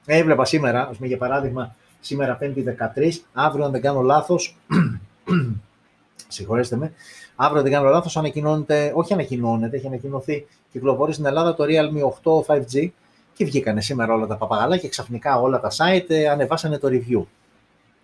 Έβλεπα 0.05 0.45
σήμερα, 0.45 0.87
ας 0.87 0.95
πούμε, 0.95 1.07
για 1.07 1.17
παράδειγμα, 1.17 1.75
σήμερα 1.99 2.37
5η 2.41 2.63
13, 2.95 3.11
αύριο 3.33 3.65
αν 3.65 3.71
δεν 3.71 3.81
κάνω 3.81 4.01
λάθος, 4.01 4.57
συγχωρέστε 6.27 6.75
με, 6.75 6.93
αύριο 7.35 7.61
δεν 7.61 7.71
κάνω 7.71 7.89
λάθος, 7.89 8.17
ανακοινώνεται, 8.17 8.91
όχι 8.95 9.13
ανακοινώνεται, 9.13 9.77
έχει 9.77 9.87
ανακοινωθεί, 9.87 10.47
κυκλοφορεί 10.71 11.13
στην 11.13 11.25
Ελλάδα 11.25 11.55
το 11.55 11.63
Realme 11.67 12.43
8 12.45 12.55
5G 12.55 12.89
και 13.33 13.45
βγήκανε 13.45 13.81
σήμερα 13.81 14.13
όλα 14.13 14.27
τα 14.27 14.35
παπαγαλά 14.35 14.77
και 14.77 14.87
ξαφνικά 14.87 15.39
όλα 15.39 15.59
τα 15.59 15.71
site 15.71 16.05
ε, 16.07 16.29
ανεβάσανε 16.29 16.77
το 16.77 16.87
review. 16.91 17.23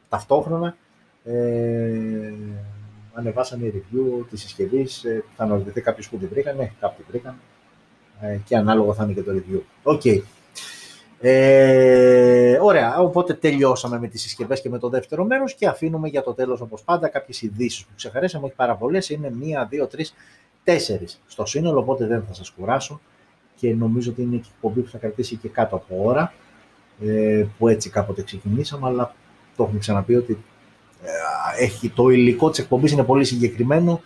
Ταυτόχρονα 0.10 0.76
ε, 1.28 2.34
ανεβάσανε 3.14 3.72
review 3.74 4.26
της 4.30 4.42
συσκευής. 4.42 5.04
Ε, 5.04 5.24
θα 5.36 5.44
αναρωτηθεί 5.44 5.82
κάποιος 5.82 6.10
που 6.10 6.18
την 6.18 6.28
βρήκανε, 6.32 6.74
κάποιοι 6.80 6.98
την 6.98 7.06
βρήκαν 7.10 7.36
ε, 8.22 8.38
και 8.46 8.58
ανάλογο 8.58 8.94
θα 8.94 9.04
είναι 9.04 9.14
και 9.14 9.24
το 9.24 9.32
review. 9.32 9.62
OK. 9.84 10.02
Okay. 10.04 10.22
Ε, 11.20 12.58
ωραία, 12.62 12.98
οπότε 13.00 13.34
τελειώσαμε 13.34 14.00
με 14.00 14.08
τις 14.08 14.22
συσκευές 14.22 14.62
και 14.62 14.70
με 14.70 14.80
το 14.80 14.90
δεύτερο 14.90 15.26
μέρος 15.26 15.56
και 15.56 15.68
αφήνουμε 15.68 16.08
για 16.08 16.24
το 16.24 16.34
τέλος 16.34 16.62
όπως 16.62 16.84
πάντα 16.84 17.08
κάποιες 17.08 17.42
ειδήσεις 17.42 17.86
που 17.86 17.92
ξεχωρίσαμε, 17.96 18.46
όχι 18.46 18.56
πάρα 18.56 18.76
πολλές, 18.76 19.10
είναι 19.10 19.32
μία, 19.40 19.68
δύο, 19.70 19.88
τρεις, 19.88 20.14
τέσσερις 20.64 21.22
στο 21.28 21.46
σύνολο, 21.46 21.80
οπότε 21.80 22.06
δεν 22.06 22.24
θα 22.28 22.34
σας 22.34 22.50
κουράσω 22.50 23.00
και 23.56 23.74
νομίζω 23.74 24.12
ότι 24.12 24.22
είναι 24.22 24.36
η 24.36 24.42
εκπομπή 24.46 24.82
που 24.82 24.90
θα 24.90 24.98
κρατήσει 24.98 25.36
και 25.36 25.50
κάτω 25.50 25.76
από 25.76 25.96
ώρα, 26.04 26.34
ε, 27.02 27.46
που 27.58 27.68
έτσι 27.68 27.90
κάποτε 27.90 28.24
ξεκινήσαμε, 28.24 28.88
αλλά 28.88 29.16
το 29.56 29.64
έχουμε 29.64 29.80
ξαναπεί 29.80 30.16
ότι 30.16 30.34
ε, 30.34 30.38
έχει, 31.60 31.90
το 31.90 32.10
υλικό 32.10 32.50
της 32.50 32.60
εκπομπής 32.60 32.92
είναι 32.92 33.04
πολύ 33.04 33.26
συγκεκριμένο 33.26 34.02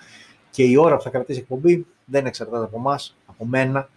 και 0.52 0.64
η 0.64 0.76
ώρα 0.78 0.96
που 0.96 1.02
θα 1.02 1.10
κρατήσει 1.10 1.40
η 1.40 1.42
εκπομπή 1.42 1.86
δεν 2.06 2.26
εξαρτάται 2.26 2.64
από 2.64 2.78
εμάς, 2.78 3.18
από 3.26 3.46
μένα, 3.46 3.90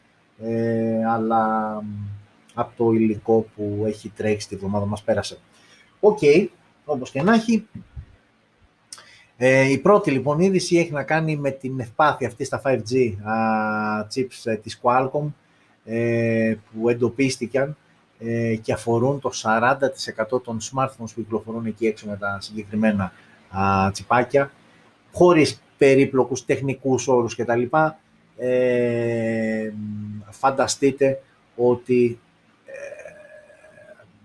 ε, 0.43 1.05
αλλά 1.07 1.83
από 2.55 2.73
το 2.77 2.93
υλικό 2.93 3.47
που 3.57 3.83
έχει 3.87 4.13
τρέξει 4.17 4.49
τη 4.49 4.57
βδομάδα 4.57 4.87
μας 4.87 5.03
πέρασε. 5.03 5.39
OK, 6.01 6.19
okay, 6.23 6.47
όπως 6.85 7.11
και 7.11 7.23
να 7.23 7.35
έχει. 7.35 7.67
Ε, 9.37 9.71
η 9.71 9.79
πρώτη 9.79 10.11
λοιπόν 10.11 10.41
είδηση 10.41 10.77
έχει 10.77 10.93
να 10.93 11.03
κάνει 11.03 11.37
με 11.37 11.51
την 11.51 11.81
ευπάθεια 11.81 12.27
αυτή 12.27 12.45
στα 12.45 12.63
5G 12.65 13.13
α, 13.23 14.07
chips 14.15 14.41
ε, 14.45 14.57
της 14.57 14.81
Qualcomm 14.83 15.33
ε, 15.85 16.55
που 16.73 16.89
εντοπίστηκαν 16.89 17.77
ε, 18.19 18.57
και 18.63 18.73
αφορούν 18.73 19.21
το 19.21 19.31
40% 20.35 20.43
των 20.45 20.59
smartphones 20.61 20.97
που 20.97 21.15
κυκλοφορούν 21.15 21.67
εκεί 21.67 21.87
έξω 21.87 22.07
με 22.07 22.17
τα 22.17 22.39
συγκεκριμένα 22.41 23.13
α, 23.51 23.91
τσιπάκια 23.91 24.51
χωρίς 25.13 25.63
περίπλοκους 25.79 26.45
τεχνικούς 26.45 27.09
όρους 27.09 27.37
κτλ. 27.37 27.63
Ε, 28.37 29.73
φανταστείτε 30.31 31.23
ότι 31.57 32.19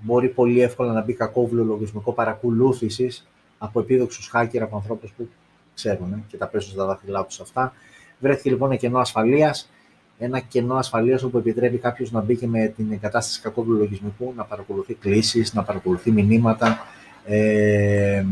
μπορεί 0.02 0.28
πολύ 0.28 0.62
εύκολα 0.62 0.94
να 0.94 1.02
μπει 1.02 1.14
κακόβουλο 1.14 1.64
λογισμικό 1.64 2.12
παρακολούθησης 2.12 3.28
από 3.58 3.80
επίδοξους 3.80 4.32
hacker, 4.34 4.60
από 4.60 4.76
ανθρώπους 4.76 5.12
που 5.12 5.30
ξέρουν 5.74 6.14
ε, 6.14 6.24
και 6.28 6.38
τα 6.38 6.48
πέσουν 6.48 6.72
στα 6.72 6.86
δάχτυλά 6.86 7.26
τους 7.26 7.40
αυτά. 7.40 7.74
Βρέθηκε 8.20 8.50
λοιπόν 8.50 8.70
ένα 8.70 8.80
κενό 8.80 9.00
ασφαλείας. 9.00 9.70
Ένα 10.20 10.40
κενό 10.40 10.76
ασφαλείας 10.76 11.24
όπου 11.24 11.38
επιτρέπει 11.38 11.78
κάποιος 11.78 12.12
να 12.12 12.22
μπει 12.22 12.36
και 12.36 12.48
με 12.48 12.68
την 12.68 12.92
εγκατάσταση 12.92 13.42
κακόβουλου 13.42 13.78
λογισμικού 13.78 14.34
να 14.36 14.44
παρακολουθεί 14.44 14.94
κλήσεις, 14.94 15.54
να 15.54 15.64
παρακολουθεί 15.64 16.12
μηνύματα. 16.12 16.78
Ε, 17.26 18.24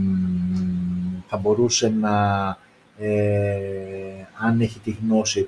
θα 1.28 1.38
μπορούσε 1.38 1.94
να, 2.00 2.48
ε, 2.98 3.18
αν 4.40 4.62
έχει 4.62 4.80
τη 4.80 4.96
γνώση 5.02 5.48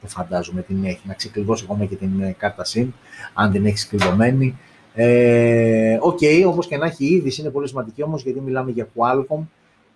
που 0.00 0.08
φαντάζομαι 0.08 0.62
την 0.62 0.84
έχει, 0.84 1.00
να 1.04 1.14
ξεκλειδώσει 1.14 1.64
ακόμα 1.66 1.84
και 1.84 1.96
την 1.96 2.34
κάρτα 2.38 2.64
SIM, 2.72 2.88
αν 3.34 3.50
την 3.50 3.66
έχει 3.66 3.88
κλειδωμένη, 3.88 4.58
ε, 4.98 5.98
οκ, 6.00 6.22
ε, 6.22 6.26
okay, 6.26 6.46
όπως 6.46 6.66
και 6.66 6.76
να 6.76 6.86
έχει 6.86 7.04
η 7.04 7.14
είδηση 7.14 7.40
είναι 7.40 7.50
πολύ 7.50 7.68
σημαντική 7.68 8.02
όμως 8.02 8.22
γιατί 8.22 8.40
μιλάμε 8.40 8.70
για 8.70 8.88
Qualcomm, 8.94 9.46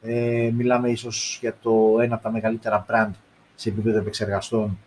ε, 0.02 0.50
μιλάμε 0.56 0.88
ίσως 0.90 1.38
για 1.40 1.56
το 1.62 1.98
ένα 2.02 2.14
από 2.14 2.22
τα 2.22 2.30
μεγαλύτερα 2.30 2.86
brand 2.88 3.10
σε 3.54 3.68
επίπεδο 3.68 3.98
επεξεργαστών 3.98 4.78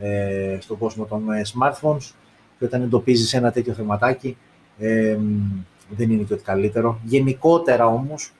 ε, 0.00 0.58
στον 0.60 0.78
κόσμο 0.78 1.04
των 1.04 1.32
ε, 1.32 1.42
smartphones 1.54 2.12
και 2.58 2.64
όταν 2.64 2.82
εντοπίζεις 2.82 3.34
ένα 3.34 3.52
τέτοιο 3.52 3.72
θεματάκι 3.72 4.36
ε, 4.78 5.18
δεν 5.90 6.10
είναι 6.10 6.22
και 6.22 6.34
ότι 6.34 6.42
καλύτερο. 6.42 7.00
Γενικότερα 7.04 7.86
όμως, 7.86 8.32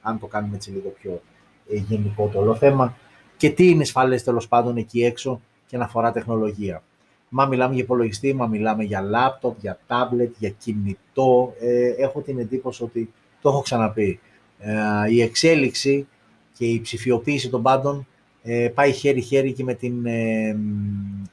αν 0.00 0.18
το 0.18 0.26
κάνουμε 0.26 0.54
έτσι 0.56 0.70
λίγο 0.70 0.88
πιο 0.88 1.22
ε, 1.70 1.76
γενικό 1.76 2.28
το 2.32 2.38
όλο 2.38 2.54
θέμα, 2.54 2.96
και 3.36 3.50
τι 3.50 3.68
είναι 3.68 3.82
ασφαλές 3.82 4.24
τέλος 4.24 4.48
πάντων 4.48 4.76
εκεί 4.76 5.04
έξω 5.04 5.40
και 5.66 5.76
να 5.76 5.84
αφορά 5.84 6.12
τεχνολογία. 6.12 6.82
Μα 7.28 7.46
μιλάμε 7.46 7.74
για 7.74 7.82
υπολογιστή, 7.82 8.34
μα 8.34 8.46
μιλάμε 8.46 8.84
για 8.84 9.00
λάπτοπ, 9.00 9.60
για 9.60 9.78
τάμπλετ, 9.86 10.34
για 10.38 10.50
κινητό. 10.50 11.54
Ε, 11.60 11.88
έχω 11.88 12.20
την 12.20 12.38
εντύπωση 12.38 12.82
ότι, 12.82 13.12
το 13.40 13.48
έχω 13.48 13.60
ξαναπεί, 13.60 14.20
ε, 14.58 14.72
η 15.10 15.22
εξέλιξη 15.22 16.06
και 16.52 16.66
η 16.66 16.80
ψηφιοποίηση 16.80 17.48
των 17.50 17.62
πάντων 17.62 18.06
ε, 18.42 18.68
πάει 18.74 18.92
χέρι-χέρι 18.92 19.52
και 19.52 19.64
με 19.64 19.74
την 19.74 20.06
ε, 20.06 20.56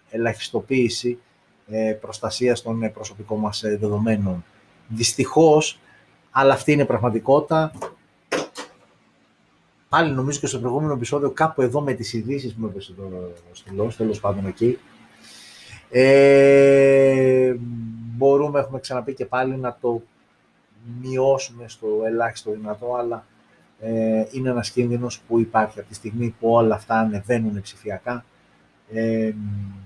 ελαχιστοποίηση 0.10 1.18
ε, 1.68 1.92
προστασίας 2.02 2.62
των 2.62 2.92
προσωπικών 2.94 3.40
μας 3.40 3.62
δεδομένων. 3.62 4.46
Δυστυχώς, 4.88 5.80
αλλά 6.32 6.54
αυτή 6.54 6.72
είναι 6.72 6.82
η 6.82 6.86
πραγματικότητα. 6.86 7.72
Πάλι 9.90 10.12
νομίζω 10.12 10.40
και 10.40 10.48
στο 10.48 10.60
προηγούμενο 10.60 10.94
επεισόδιο, 10.94 11.32
κάπου 11.32 11.62
εδώ 11.62 11.82
με 11.82 11.94
τις 11.94 12.14
ειδήσεις 12.14 12.54
που 12.54 12.62
μου 12.62 12.68
έπεσε 12.68 12.94
το 12.94 13.34
στυλός, 13.52 13.96
τέλος 13.96 14.20
πάντων 14.20 14.48
εκεί, 14.48 14.78
ε, 15.90 17.56
μπορούμε, 18.16 18.60
έχουμε 18.60 18.80
ξαναπεί 18.80 19.14
και 19.14 19.26
πάλι, 19.26 19.58
να 19.58 19.78
το 19.82 20.02
μειώσουμε 21.02 21.68
στο 21.68 21.88
ελάχιστο 22.06 22.52
δυνατό, 22.52 22.96
αλλά 22.96 23.26
ε, 23.80 24.26
είναι 24.32 24.50
ένας 24.50 24.72
κίνδυνος 24.72 25.20
που 25.28 25.40
υπάρχει 25.40 25.80
από 25.80 25.88
τη 25.88 25.96
στιγμή 25.96 26.36
που 26.40 26.50
όλα 26.50 26.76
αυτά 26.76 27.00
ανεβαίνουν 27.00 27.62
ψηφιακά. 27.62 28.26
Ε, 28.92 29.34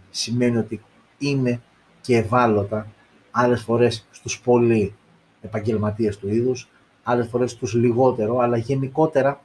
σημαίνει 0.10 0.58
ότι 0.58 0.82
είναι 1.18 1.62
και 2.02 2.18
ευάλωτα 2.18 2.88
άλλες 3.32 3.62
φορές 3.62 4.08
στους 4.12 4.40
πολύ 4.40 4.94
επαγγελματίες 5.42 6.18
του 6.18 6.28
είδους, 6.28 6.70
άλλες 7.04 7.28
φορές 7.28 7.52
στους 7.52 7.74
λιγότερο, 7.74 8.38
αλλά 8.38 8.58
γενικότερα 8.58 9.42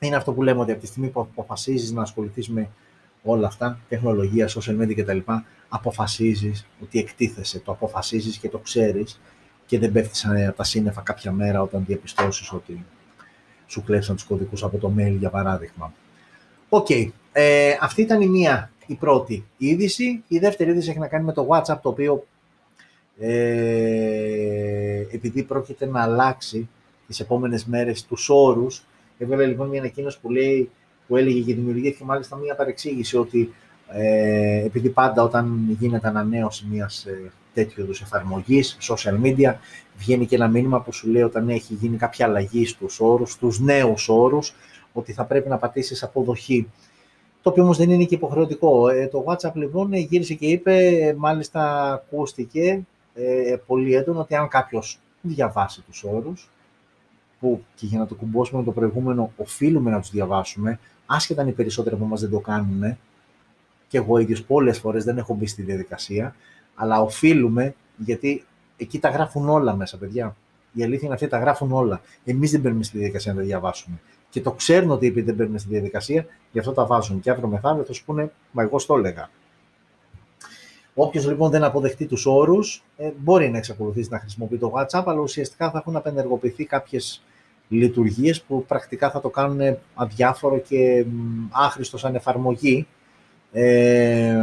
είναι 0.00 0.16
αυτό 0.16 0.32
που 0.32 0.42
λέμε 0.42 0.60
ότι 0.60 0.70
από 0.70 0.80
τη 0.80 0.86
στιγμή 0.86 1.08
που 1.08 1.20
αποφασίζεις 1.20 1.92
να 1.92 2.02
ασχοληθείς 2.02 2.48
με 2.48 2.70
όλα 3.22 3.46
αυτά, 3.46 3.78
τεχνολογία, 3.88 4.48
social 4.48 4.80
media 4.80 4.94
κτλ. 4.94 5.18
Αποφασίζεις 5.68 6.66
ότι 6.82 6.98
εκτίθεσαι, 6.98 7.58
το 7.58 7.72
αποφασίζεις 7.72 8.38
και 8.38 8.48
το 8.48 8.58
ξέρεις 8.58 9.20
και 9.66 9.78
δεν 9.78 9.92
πέφτεις 9.92 10.26
από 10.26 10.56
τα 10.56 10.64
σύννεφα 10.64 11.00
κάποια 11.00 11.32
μέρα 11.32 11.62
όταν 11.62 11.84
διαπιστώσεις 11.86 12.52
ότι 12.52 12.84
σου 13.68 13.82
κλέψαν 13.82 14.14
τους 14.14 14.24
κωδικούς 14.24 14.62
από 14.62 14.78
το 14.78 14.92
mail, 14.98 15.16
για 15.18 15.30
παράδειγμα. 15.30 15.92
OK. 16.68 16.86
Okay. 16.88 17.08
Ε, 17.32 17.76
αυτή 17.80 18.02
ήταν 18.02 18.20
η 18.20 18.26
μία, 18.26 18.70
η 18.86 18.94
πρώτη 18.94 19.44
είδηση. 19.56 20.22
Η 20.28 20.38
δεύτερη 20.38 20.70
είδηση 20.70 20.90
έχει 20.90 20.98
να 20.98 21.08
κάνει 21.08 21.24
με 21.24 21.32
το 21.32 21.46
WhatsApp, 21.50 21.78
το 21.82 21.88
οποίο 21.88 22.26
ε, 23.18 25.04
επειδή 25.12 25.42
πρόκειται 25.42 25.86
να 25.86 26.02
αλλάξει 26.02 26.68
τις 27.06 27.20
επόμενες 27.20 27.64
μέρες 27.64 28.04
τους 28.04 28.28
όρους, 28.28 28.84
έβγαλε 29.18 29.46
λοιπόν 29.46 29.68
μια 29.68 29.80
ανακοίνωση 29.80 30.20
που 30.20 30.30
λέει 30.30 30.70
που 31.06 31.16
έλεγε 31.16 31.40
και 31.40 31.54
δημιουργήθηκε 31.54 32.04
μάλιστα 32.04 32.36
μια 32.36 32.54
παρεξήγηση 32.54 33.16
ότι 33.16 33.54
ε, 33.92 34.64
επειδή 34.64 34.88
πάντα 34.88 35.22
όταν 35.22 35.76
γίνεται 35.78 36.08
ανανέωση 36.08 36.66
μιας 36.70 37.04
ε, 37.04 37.32
τέτοιου 37.58 37.82
είδους 37.82 38.00
εφαρμογής, 38.00 38.76
social 38.80 39.20
media, 39.22 39.54
βγαίνει 39.96 40.26
και 40.26 40.34
ένα 40.34 40.48
μήνυμα 40.48 40.80
που 40.80 40.92
σου 40.92 41.08
λέει 41.08 41.22
όταν 41.22 41.48
έχει 41.48 41.74
γίνει 41.74 41.96
κάποια 41.96 42.26
αλλαγή 42.26 42.66
στους 42.66 43.00
όρους, 43.00 43.32
στους 43.32 43.60
νέους 43.60 44.08
όρους, 44.08 44.54
ότι 44.92 45.12
θα 45.12 45.24
πρέπει 45.24 45.48
να 45.48 45.56
πατήσεις 45.56 46.02
αποδοχή. 46.02 46.70
Το 47.42 47.50
οποίο 47.50 47.62
όμως 47.62 47.76
δεν 47.76 47.90
είναι 47.90 48.04
και 48.04 48.14
υποχρεωτικό. 48.14 48.88
Ε, 48.88 49.06
το 49.06 49.24
WhatsApp 49.26 49.54
λοιπόν 49.54 49.92
γύρισε 49.92 50.34
και 50.34 50.46
είπε, 50.46 50.74
μάλιστα 51.16 51.92
ακούστηκε 51.92 52.86
ε, 53.14 53.56
πολύ 53.66 53.94
έντονο, 53.94 54.20
ότι 54.20 54.34
αν 54.34 54.48
κάποιος 54.48 54.98
διαβάσει 55.20 55.80
τους 55.80 56.04
όρους, 56.04 56.48
που 57.40 57.62
και 57.74 57.86
για 57.86 57.98
να 57.98 58.06
το 58.06 58.14
κουμπώσουμε 58.14 58.62
το 58.62 58.72
προηγούμενο, 58.72 59.32
οφείλουμε 59.36 59.90
να 59.90 60.00
τους 60.00 60.10
διαβάσουμε, 60.10 60.78
άσχετα 61.06 61.42
αν 61.42 61.48
οι 61.48 61.52
περισσότεροι 61.52 61.94
από 61.94 62.04
εμάς 62.04 62.20
δεν 62.20 62.30
το 62.30 62.38
κάνουν, 62.38 62.96
και 63.88 63.98
εγώ 63.98 64.18
ίδιος 64.18 64.42
πολλές 64.42 64.78
φορές 64.78 65.04
δεν 65.04 65.18
έχω 65.18 65.34
μπει 65.34 65.46
στη 65.46 65.62
διαδικασία, 65.62 66.34
αλλά 66.78 67.00
οφείλουμε 67.00 67.74
γιατί 67.96 68.44
εκεί 68.76 68.98
τα 68.98 69.08
γράφουν 69.08 69.48
όλα 69.48 69.76
μέσα, 69.76 69.98
παιδιά. 69.98 70.36
Η 70.72 70.82
αλήθεια 70.82 71.04
είναι 71.04 71.14
αυτή, 71.14 71.26
τα 71.26 71.38
γράφουν 71.38 71.72
όλα. 71.72 72.00
Εμείς 72.24 72.50
δεν 72.50 72.60
μπαίνουμε 72.60 72.82
στη 72.82 72.98
διαδικασία 72.98 73.32
να 73.32 73.38
τα 73.38 73.44
διαβάσουμε. 73.44 74.00
Και 74.30 74.40
το 74.40 74.52
ξέρουν 74.52 74.90
ότι 74.90 75.06
επειδή 75.06 75.26
δεν 75.26 75.34
μπαίνουμε 75.34 75.58
στη 75.58 75.68
διαδικασία, 75.68 76.26
γι' 76.52 76.58
αυτό 76.58 76.72
τα 76.72 76.86
βάζουν. 76.86 77.20
Και 77.20 77.30
αύριο 77.30 77.48
μεθαύριο 77.48 77.84
θα 77.84 77.92
σου 77.92 78.04
πούνε, 78.04 78.32
Μα 78.50 78.62
εγώ 78.62 78.78
στο 78.78 78.96
έλεγα. 78.96 79.30
Όποιος 80.94 81.26
λοιπόν 81.26 81.50
δεν 81.50 81.64
αποδεχτεί 81.64 82.06
τους 82.06 82.26
όρους, 82.26 82.84
ε, 82.96 83.10
μπορεί 83.18 83.50
να 83.50 83.56
εξακολουθήσει 83.56 84.08
να 84.10 84.18
χρησιμοποιεί 84.18 84.58
το 84.58 84.72
WhatsApp, 84.76 85.02
αλλά 85.06 85.20
ουσιαστικά 85.20 85.70
θα 85.70 85.78
έχουν 85.78 85.96
απενεργοποιηθεί 85.96 86.64
κάποιες 86.64 87.22
λειτουργίες 87.68 88.42
που 88.42 88.64
πρακτικά 88.64 89.10
θα 89.10 89.20
το 89.20 89.28
κάνουν 89.28 89.76
αδιάφορο 89.94 90.58
και 90.58 91.04
άχρηστο 91.50 91.98
σαν 91.98 92.14
εφαρμογή. 92.14 92.86
Ε, 93.52 94.36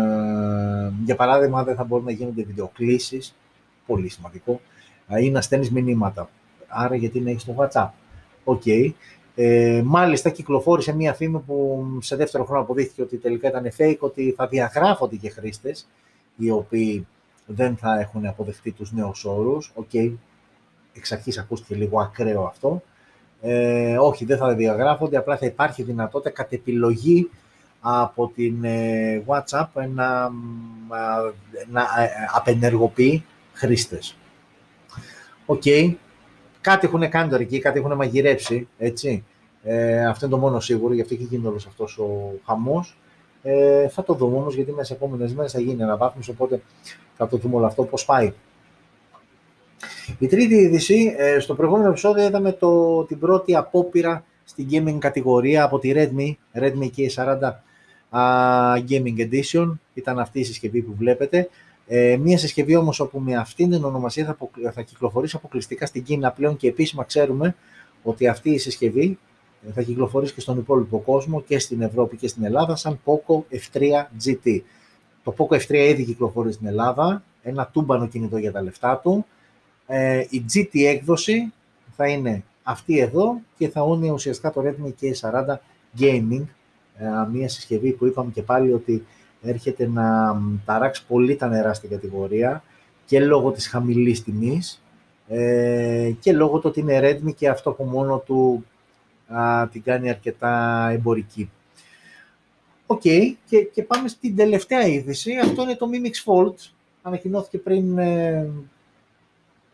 για 1.06 1.16
παράδειγμα, 1.16 1.64
δεν 1.64 1.76
θα 1.76 1.84
μπορούν 1.84 2.06
να 2.06 2.12
γίνονται 2.12 2.44
βιντεοκλήσεις, 2.44 3.36
πολύ 3.86 4.10
σημαντικό, 4.10 4.62
ή 5.22 5.32
να 5.32 5.42
στέλνεις 5.42 5.72
μηνύματα. 5.72 6.30
Άρα 6.68 6.96
γιατί 6.96 7.20
να 7.20 7.30
έχεις 7.30 7.46
το 7.46 7.56
WhatsApp. 7.58 7.90
OK. 8.44 8.62
Okay. 8.66 8.92
Ε, 9.36 9.82
μάλιστα 9.86 10.30
κυκλοφόρησε 10.30 10.96
μία 10.96 11.14
φήμη 11.14 11.40
που 11.40 11.88
σε 12.02 12.16
δεύτερο 12.16 12.46
χρόνο 12.46 12.62
αποδείχθηκε 12.62 13.02
ότι 13.02 13.18
τελικά 13.18 13.48
ήταν 13.48 13.72
fake, 13.78 13.98
ότι 14.00 14.34
θα 14.38 14.48
διαγράφονται 14.48 15.16
και 15.16 15.30
χρήστες 15.30 15.88
οι 16.38 16.50
οποίοι 16.50 17.08
δεν 17.46 17.78
θα 17.78 18.00
έχουν 18.00 18.26
αποδεχτεί 18.26 18.72
τους 18.72 18.92
νέους 18.92 19.26
όρους. 19.26 19.72
OK, 19.76 19.90
okay. 19.94 20.14
εξ 20.94 21.12
αρχής 21.12 21.38
ακούστηκε 21.38 21.76
λίγο 21.76 22.00
ακραίο 22.00 22.44
αυτό. 22.44 22.82
Ε, 23.42 23.98
όχι, 23.98 24.26
δεν 24.26 24.38
θα 24.38 24.56
διαγράφονται, 24.56 25.18
απλά 25.18 25.38
θα 25.38 25.46
υπάρχει 25.46 25.84
δυνατότητα 25.84 26.30
κατ' 26.30 26.54
επιλογή 26.54 27.30
από 27.88 28.32
την 28.36 28.64
ε, 28.64 29.24
WhatsApp 29.28 29.68
να, 29.94 30.30
να 31.72 31.82
ε, 31.82 32.10
απενεργοποιεί 32.36 33.26
χρήστες. 33.54 34.18
OK, 35.46 35.62
okay. 35.66 35.94
κάτι 36.62 36.86
έχουν 36.86 37.10
κάνει 37.10 37.30
τώρα 37.30 37.42
εκεί, 37.42 37.60
κάτι 37.60 37.80
έχουν 37.80 37.94
μαγειρέψει, 37.94 38.68
έτσι. 38.78 39.24
Ε, 39.64 40.06
αυτό 40.06 40.26
είναι 40.26 40.36
το 40.36 40.42
μόνο 40.42 40.60
σίγουρο, 40.60 40.94
γι' 40.94 41.02
αυτό 41.02 41.16
και 41.16 41.24
έγινε 41.24 41.48
όλος 41.48 41.66
αυτός 41.66 41.98
ο 41.98 42.34
χαμός. 42.46 42.98
Ε, 43.44 43.88
θα 43.88 44.04
το 44.04 44.14
δούμε 44.14 44.38
όμως, 44.38 44.56
γιατί 44.56 44.72
μέσα 44.72 44.86
στις 44.86 44.94
επόμενες 44.94 45.34
μέρες 45.34 45.52
θα 45.52 45.60
γίνει 45.60 45.82
αναβάθμιση, 45.82 46.30
οπότε 46.32 46.62
θα 47.18 47.28
το 47.28 47.38
δούμε 47.38 47.56
όλο 47.56 47.66
αυτό 47.66 47.84
πώς 47.84 48.06
πάει. 48.06 48.34
Η 50.20 50.28
τρίτη 50.28 50.56
είδηση, 50.56 51.16
ε, 51.18 51.40
στο 51.40 51.56
προηγούμενο 51.56 51.90
επεισόδιο 51.90 52.26
είδαμε 52.26 52.52
το, 52.52 53.04
την 53.04 53.20
πρώτη 53.20 53.56
απόπειρα 53.56 54.24
στην 54.44 54.68
gaming 54.72 54.98
κατηγορία 55.00 55.64
από 55.64 55.80
τη 55.80 55.92
Redmi, 55.96 56.34
Redmi 56.62 56.90
K40 56.98 57.40
uh, 57.42 57.52
Gaming 58.90 59.30
Edition, 59.30 59.72
ήταν 59.94 60.20
αυτή 60.20 60.40
η 60.40 60.44
συσκευή 60.44 60.82
που 60.82 60.96
βλέπετε. 60.98 61.50
Ε, 61.88 62.18
μια 62.18 62.38
συσκευή 62.38 62.76
όμως 62.76 63.00
όπου 63.00 63.20
με 63.20 63.36
αυτήν 63.36 63.70
την 63.70 63.84
ονομασία 63.84 64.26
θα, 64.26 64.38
θα 64.72 64.82
κυκλοφορήσει 64.82 65.36
αποκλειστικά 65.36 65.86
στην 65.86 66.04
Κίνα 66.04 66.32
πλέον 66.32 66.58
και 66.58 66.68
επίσημα 66.68 67.04
ξέρουμε 67.04 67.56
ότι 68.04 68.28
αυτή 68.28 68.50
η 68.50 68.58
συσκευή 68.58 69.18
ε, 69.68 69.72
θα 69.72 69.82
κυκλοφορήσει 69.82 70.34
και 70.34 70.40
στον 70.40 70.58
υπόλοιπο 70.58 71.00
κόσμο 71.00 71.42
και 71.42 71.60
στην 71.60 71.82
Ευρώπη 71.82 72.18
και 72.18 72.28
στην 72.28 72.44
Ελλάδα 72.44 72.76
σαν 72.76 73.00
Poco 73.06 73.42
F3 73.52 73.82
GT. 74.26 74.62
Το 75.24 75.36
Poco 75.38 75.56
F3 75.56 75.74
ήδη 75.74 76.04
κυκλοφορεί 76.04 76.52
στην 76.52 76.68
Ελλάδα, 76.68 77.24
ένα 77.42 77.68
τούμπανο 77.74 78.08
κινητό 78.08 78.38
για 78.38 78.52
τα 78.52 78.62
λεφτά 78.62 78.98
του. 78.98 79.26
Ε, 79.88 80.26
η 80.30 80.46
GT 80.54 80.80
έκδοση 80.80 81.54
θα 81.96 82.08
είναι 82.08 82.44
αυτή 82.64 83.00
εδώ 83.00 83.42
και 83.58 83.70
θα 83.70 83.82
είναι 83.88 84.12
ουσιαστικά 84.12 84.52
το 84.52 84.64
Redmi 84.66 84.94
K40 85.02 85.56
Gaming, 86.00 86.42
ε, 86.42 86.46
μια 87.32 87.50
συσκευή 87.50 87.92
που 87.92 88.06
είπαμε 88.06 88.32
και 88.32 88.42
πάλι 88.42 88.74
ότι 88.74 89.06
έρχεται 89.42 89.88
να 89.88 90.38
ταράξει 90.66 91.06
πολύ 91.08 91.36
τα 91.36 91.48
νερά 91.48 91.74
στην 91.74 91.90
κατηγορία 91.90 92.64
και 93.06 93.20
λόγω 93.20 93.52
της 93.52 93.68
χαμηλής 93.68 94.24
τιμής 94.24 94.82
ε, 95.28 96.12
και 96.20 96.34
λόγω 96.34 96.58
του 96.60 96.70
ότι 96.70 96.80
είναι 96.80 97.00
Redmi 97.04 97.34
και 97.36 97.50
αυτό 97.50 97.72
που 97.72 97.84
μόνο 97.84 98.18
του 98.18 98.66
α, 99.28 99.68
την 99.68 99.84
κάνει 99.84 100.10
αρκετά 100.10 100.88
εμπορική. 100.92 101.50
OK, 102.86 103.02
okay, 103.04 103.34
και, 103.50 103.58
και 103.62 103.84
πάμε 103.84 104.08
στην 104.08 104.36
τελευταία 104.36 104.88
είδηση. 104.88 105.36
Αυτό 105.36 105.62
είναι 105.62 105.76
το 105.76 105.88
Mi 105.92 106.08
Mix 106.08 106.32
Fold. 106.32 106.54
Ανακοινώθηκε 107.02 107.58
πριν 107.58 107.98
ε, 107.98 108.50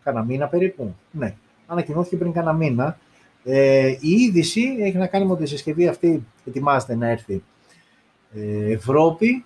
κάνα 0.04 0.24
μήνα 0.24 0.48
περίπου. 0.48 0.96
Ναι, 1.12 1.36
ανακοινώθηκε 1.68 2.16
πριν 2.16 2.32
κάνα 2.32 2.54
μήνα. 2.54 2.98
Ε, 3.44 3.88
η 3.88 4.10
είδηση 4.10 4.76
έχει 4.80 4.98
να 4.98 5.08
κάνει 5.08 5.26
με 5.26 5.32
ότι 5.32 5.44
η 5.44 5.48
συσκευή 5.48 5.88
αυτή 5.88 6.26
ετοιμάζεται 6.46 6.96
να 6.96 7.08
έρθει. 7.08 7.44
Ε, 8.34 8.72
Ευρώπη. 8.72 9.46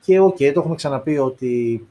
Και 0.00 0.20
OK, 0.20 0.36
okay, 0.38 0.50
το 0.54 0.60
έχουμε 0.60 0.74
ξαναπεί 0.74 1.18
ότι 1.18 1.86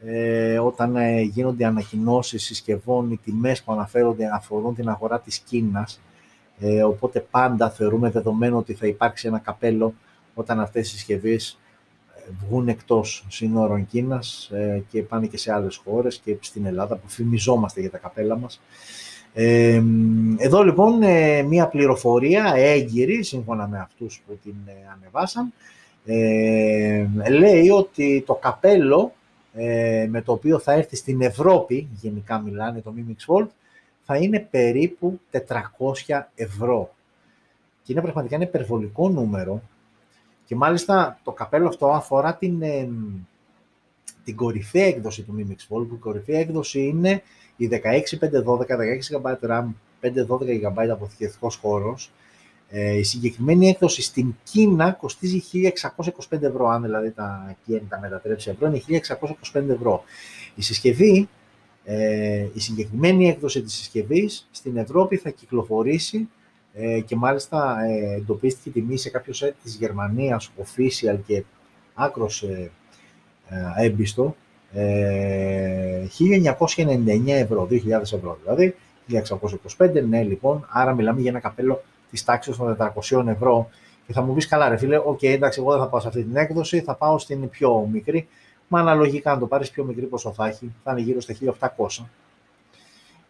ε, 0.00 0.58
όταν 0.58 0.96
ε, 0.96 1.20
γίνονται 1.20 1.64
ανακοινώσεις 1.64 2.44
συσκευών, 2.44 3.10
οι 3.10 3.16
τιμές 3.24 3.62
που 3.62 3.72
αναφέρονται 3.72 4.30
αφορούν 4.34 4.74
την 4.74 4.88
αγορά 4.88 5.20
της 5.20 5.38
Κίνας, 5.38 6.00
ε, 6.60 6.82
οπότε 6.82 7.20
πάντα 7.20 7.70
θεωρούμε 7.70 8.10
δεδομένο 8.10 8.56
ότι 8.56 8.74
θα 8.74 8.86
υπάρξει 8.86 9.26
ένα 9.26 9.38
καπέλο 9.38 9.94
όταν 10.34 10.60
αυτές 10.60 10.88
οι 10.88 10.90
συσκευές 10.90 11.58
ε, 12.16 12.30
βγουν 12.40 12.68
εκτός 12.68 13.26
σύνορων 13.28 13.86
Κίνας 13.86 14.50
ε, 14.52 14.82
και 14.90 15.02
πάνε 15.02 15.26
και 15.26 15.38
σε 15.38 15.52
άλλες 15.52 15.76
χώρες 15.76 16.18
και 16.24 16.36
στην 16.40 16.66
Ελλάδα 16.66 16.96
που 16.96 17.08
φημιζόμαστε 17.08 17.80
για 17.80 17.90
τα 17.90 17.98
καπέλα 17.98 18.38
μας. 18.38 18.60
Ε, 19.40 19.82
εδώ 20.36 20.62
λοιπόν 20.62 20.98
μία 21.46 21.68
πληροφορία 21.68 22.52
έγκυρη, 22.56 23.22
σύμφωνα 23.22 23.66
με 23.66 23.78
αυτούς 23.78 24.22
που 24.26 24.38
την 24.42 24.54
ανεβάσαν, 24.94 25.52
λέει 27.38 27.68
ότι 27.68 28.22
το 28.26 28.34
καπέλο 28.34 29.12
με 30.08 30.22
το 30.24 30.32
οποίο 30.32 30.58
θα 30.58 30.72
έρθει 30.72 30.96
στην 30.96 31.22
Ευρώπη, 31.22 31.88
γενικά 32.00 32.38
μιλάνε 32.38 32.80
το 32.80 32.94
Mimix 32.96 33.34
World, 33.34 33.48
θα 34.02 34.16
είναι 34.16 34.46
περίπου 34.50 35.20
400 35.30 36.20
ευρώ. 36.34 36.94
Και 37.82 37.92
είναι 37.92 38.02
πραγματικά 38.02 38.34
ένα 38.34 38.44
υπερβολικό 38.44 39.08
νούμερο. 39.08 39.62
Και 40.46 40.54
μάλιστα 40.54 41.18
το 41.24 41.32
καπέλο 41.32 41.68
αυτό 41.68 41.90
αφορά 41.90 42.34
την, 42.34 42.62
ε, 42.62 42.88
την 44.24 44.36
κορυφαία 44.36 44.86
έκδοση 44.86 45.22
του 45.22 45.34
Mimix 45.38 45.74
Fold, 45.74 45.86
που 45.88 45.94
η 45.94 45.98
κορυφαία 45.98 46.38
έκδοση 46.38 46.80
είναι 46.80 47.22
η 47.56 47.68
16512, 47.72 47.78
16 47.82 49.22
GB 49.22 49.50
RAM, 49.50 49.64
512 50.00 50.08
GB 50.62 50.88
αποθηκευτικός 50.90 51.56
χώρος. 51.56 52.10
Ε, 52.70 52.98
η 52.98 53.02
συγκεκριμένη 53.02 53.68
έκδοση 53.68 54.02
στην 54.02 54.34
Κίνα 54.42 54.90
κοστίζει 54.92 55.42
1625 56.30 56.42
ευρώ, 56.42 56.68
αν 56.68 56.82
δηλαδή 56.82 57.10
τα 57.10 57.56
Κίνα 57.64 57.82
τα 57.88 57.98
μετατρέψει 58.00 58.50
ευρώ, 58.50 58.66
είναι 58.66 58.80
1625 59.52 59.68
ευρώ. 59.68 60.02
Η 60.54 60.62
συσκευή 60.62 61.28
ε, 61.90 62.46
η 62.54 62.60
συγκεκριμένη 62.60 63.28
έκδοση 63.28 63.62
της 63.62 63.74
συσκευής 63.74 64.48
στην 64.50 64.76
Ευρώπη 64.76 65.16
θα 65.16 65.30
κυκλοφορήσει 65.30 66.28
ε, 66.74 67.00
και 67.00 67.16
μάλιστα 67.16 67.76
ε, 67.84 68.14
εντοπίστηκε 68.14 68.70
τιμή 68.70 68.96
σε 68.96 69.10
κάποιο 69.10 69.44
site 69.44 69.52
της 69.62 69.74
Γερμανίας, 69.74 70.50
official 70.58 71.18
και 71.26 71.44
άκρως 71.94 72.42
ε, 72.42 72.46
ε 72.52 72.70
έμπιστο, 73.76 74.36
1999 74.74 74.78
ευρώ, 77.26 77.68
2.000 77.70 77.78
ευρώ 78.00 78.38
δηλαδή, 78.42 78.74
1625, 79.78 80.02
ναι 80.08 80.22
λοιπόν, 80.22 80.66
άρα 80.70 80.94
μιλάμε 80.94 81.20
για 81.20 81.30
ένα 81.30 81.40
καπέλο 81.40 81.82
της 82.10 82.24
τάξης 82.24 82.56
των 82.56 82.76
400 83.10 83.26
ευρώ 83.26 83.68
και 84.06 84.12
θα 84.12 84.22
μου 84.22 84.34
πεις 84.34 84.48
καλά 84.48 84.68
ρε 84.68 84.76
φίλε, 84.76 84.96
OK, 84.96 85.04
okay, 85.04 85.26
εντάξει, 85.26 85.60
εγώ 85.60 85.70
δεν 85.70 85.80
θα 85.80 85.88
πάω 85.88 86.00
σε 86.00 86.08
αυτή 86.08 86.22
την 86.22 86.36
έκδοση, 86.36 86.80
θα 86.80 86.94
πάω 86.94 87.18
στην 87.18 87.48
πιο 87.48 87.88
μικρή, 87.92 88.28
Μα 88.68 88.80
αναλογικά, 88.80 89.32
αν 89.32 89.38
το 89.38 89.46
πάρεις 89.46 89.70
πιο 89.70 89.84
μικρή 89.84 90.06
πόσο 90.06 90.32
θα 90.32 90.46
έχει, 90.46 90.72
θα 90.84 90.92
είναι 90.92 91.00
γύρω 91.00 91.20
στα 91.20 91.34
1800. 91.58 92.04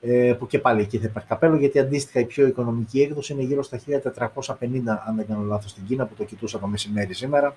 Ε, 0.00 0.32
που 0.38 0.46
και 0.46 0.58
πάλι 0.58 0.80
εκεί 0.80 0.98
θα 0.98 1.06
υπάρχει 1.06 1.28
καπέλο, 1.28 1.56
γιατί 1.56 1.78
αντίστοιχα 1.78 2.20
η 2.20 2.24
πιο 2.24 2.46
οικονομική 2.46 3.00
έκδοση 3.00 3.32
είναι 3.32 3.42
γύρω 3.42 3.62
στα 3.62 3.78
1450, 3.78 5.02
αν 5.06 5.16
δεν 5.16 5.26
κάνω 5.26 5.42
λάθος, 5.42 5.70
στην 5.70 5.84
Κίνα, 5.86 6.06
που 6.06 6.14
το 6.14 6.24
κοιτούσα 6.24 6.58
το 6.58 6.66
μεσημέρι 6.66 7.14
σήμερα. 7.14 7.54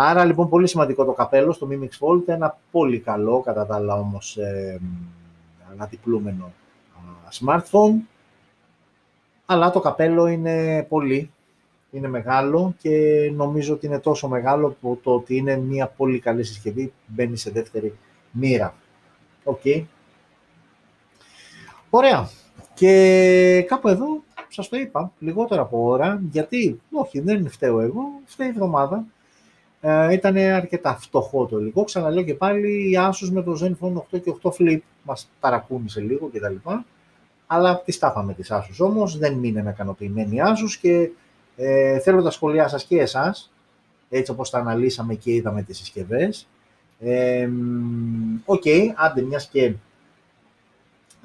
Άρα 0.00 0.24
λοιπόν 0.24 0.48
πολύ 0.48 0.66
σημαντικό 0.68 1.04
το 1.04 1.12
καπέλο 1.12 1.52
στο 1.52 1.68
Mimix 1.70 1.88
Fold, 1.88 2.22
ένα 2.28 2.58
πολύ 2.70 2.98
καλό, 2.98 3.40
κατά 3.40 3.66
τα 3.66 3.74
άλλα 3.74 3.94
όμως, 3.94 4.36
ε, 4.36 4.80
ανατυπλούμενο 5.72 6.52
smartphone. 7.32 7.94
Αλλά 9.46 9.70
το 9.70 9.80
καπέλο 9.80 10.26
είναι 10.26 10.82
πολύ 10.82 11.30
είναι 11.90 12.08
μεγάλο 12.08 12.74
και 12.78 13.30
νομίζω 13.34 13.74
ότι 13.74 13.86
είναι 13.86 13.98
τόσο 13.98 14.28
μεγάλο 14.28 14.76
που 14.80 15.00
το 15.02 15.14
ότι 15.14 15.36
είναι 15.36 15.56
μια 15.56 15.86
πολύ 15.86 16.18
καλή 16.18 16.44
συσκευή 16.44 16.92
μπαίνει 17.06 17.36
σε 17.36 17.50
δεύτερη 17.50 17.98
μοίρα. 18.30 18.74
Οκ. 19.44 19.62
Ωραία. 21.90 22.28
Και 22.74 23.64
κάπου 23.68 23.88
εδώ 23.88 24.22
σας 24.48 24.68
το 24.68 24.76
είπα, 24.76 25.12
λιγότερα 25.18 25.60
από 25.60 25.84
ώρα, 25.84 26.22
γιατί, 26.30 26.80
όχι, 26.92 27.20
δεν 27.20 27.48
φταίω 27.50 27.80
εγώ, 27.80 28.02
φταίει 28.24 28.46
η 28.46 28.50
εβδομάδα. 28.50 29.04
Ε, 29.80 30.12
ήταν 30.12 30.36
αρκετά 30.36 30.96
φτωχό 30.96 31.46
το 31.46 31.58
υλικό. 31.58 31.84
Ξαναλέω 31.84 32.22
και 32.22 32.34
πάλι, 32.34 32.90
η 32.90 32.96
Asus 32.96 33.28
με 33.30 33.42
το 33.42 33.58
Zenfone 33.62 34.16
8 34.16 34.20
και 34.22 34.34
8 34.42 34.50
Flip 34.58 34.78
μας 35.02 35.28
ταρακούνησε 35.40 36.00
λίγο 36.00 36.30
κτλ. 36.32 36.70
Αλλά 37.46 37.82
τη 37.84 37.92
θάψαμε 37.92 38.34
την 38.34 38.52
Asus 38.52 38.86
όμως, 38.86 39.18
δεν 39.18 39.34
μείναμε 39.34 39.70
ικανοποιημένοι 39.70 40.36
η 40.36 40.40
Asus 40.44 40.78
και 40.80 41.10
ε, 41.56 41.98
θέλω 41.98 42.22
τα 42.22 42.30
σχόλιά 42.30 42.68
σας 42.68 42.84
και 42.84 43.00
εσάς, 43.00 43.52
έτσι 44.08 44.30
όπως 44.30 44.50
τα 44.50 44.58
αναλύσαμε 44.58 45.14
και 45.14 45.32
είδαμε 45.32 45.62
τις 45.62 45.78
συσκευές. 45.78 46.48
Ε, 47.00 47.48
OK, 48.44 48.62
okay, 48.64 48.86
άντε 48.96 49.22
μιας 49.22 49.46
και... 49.46 49.74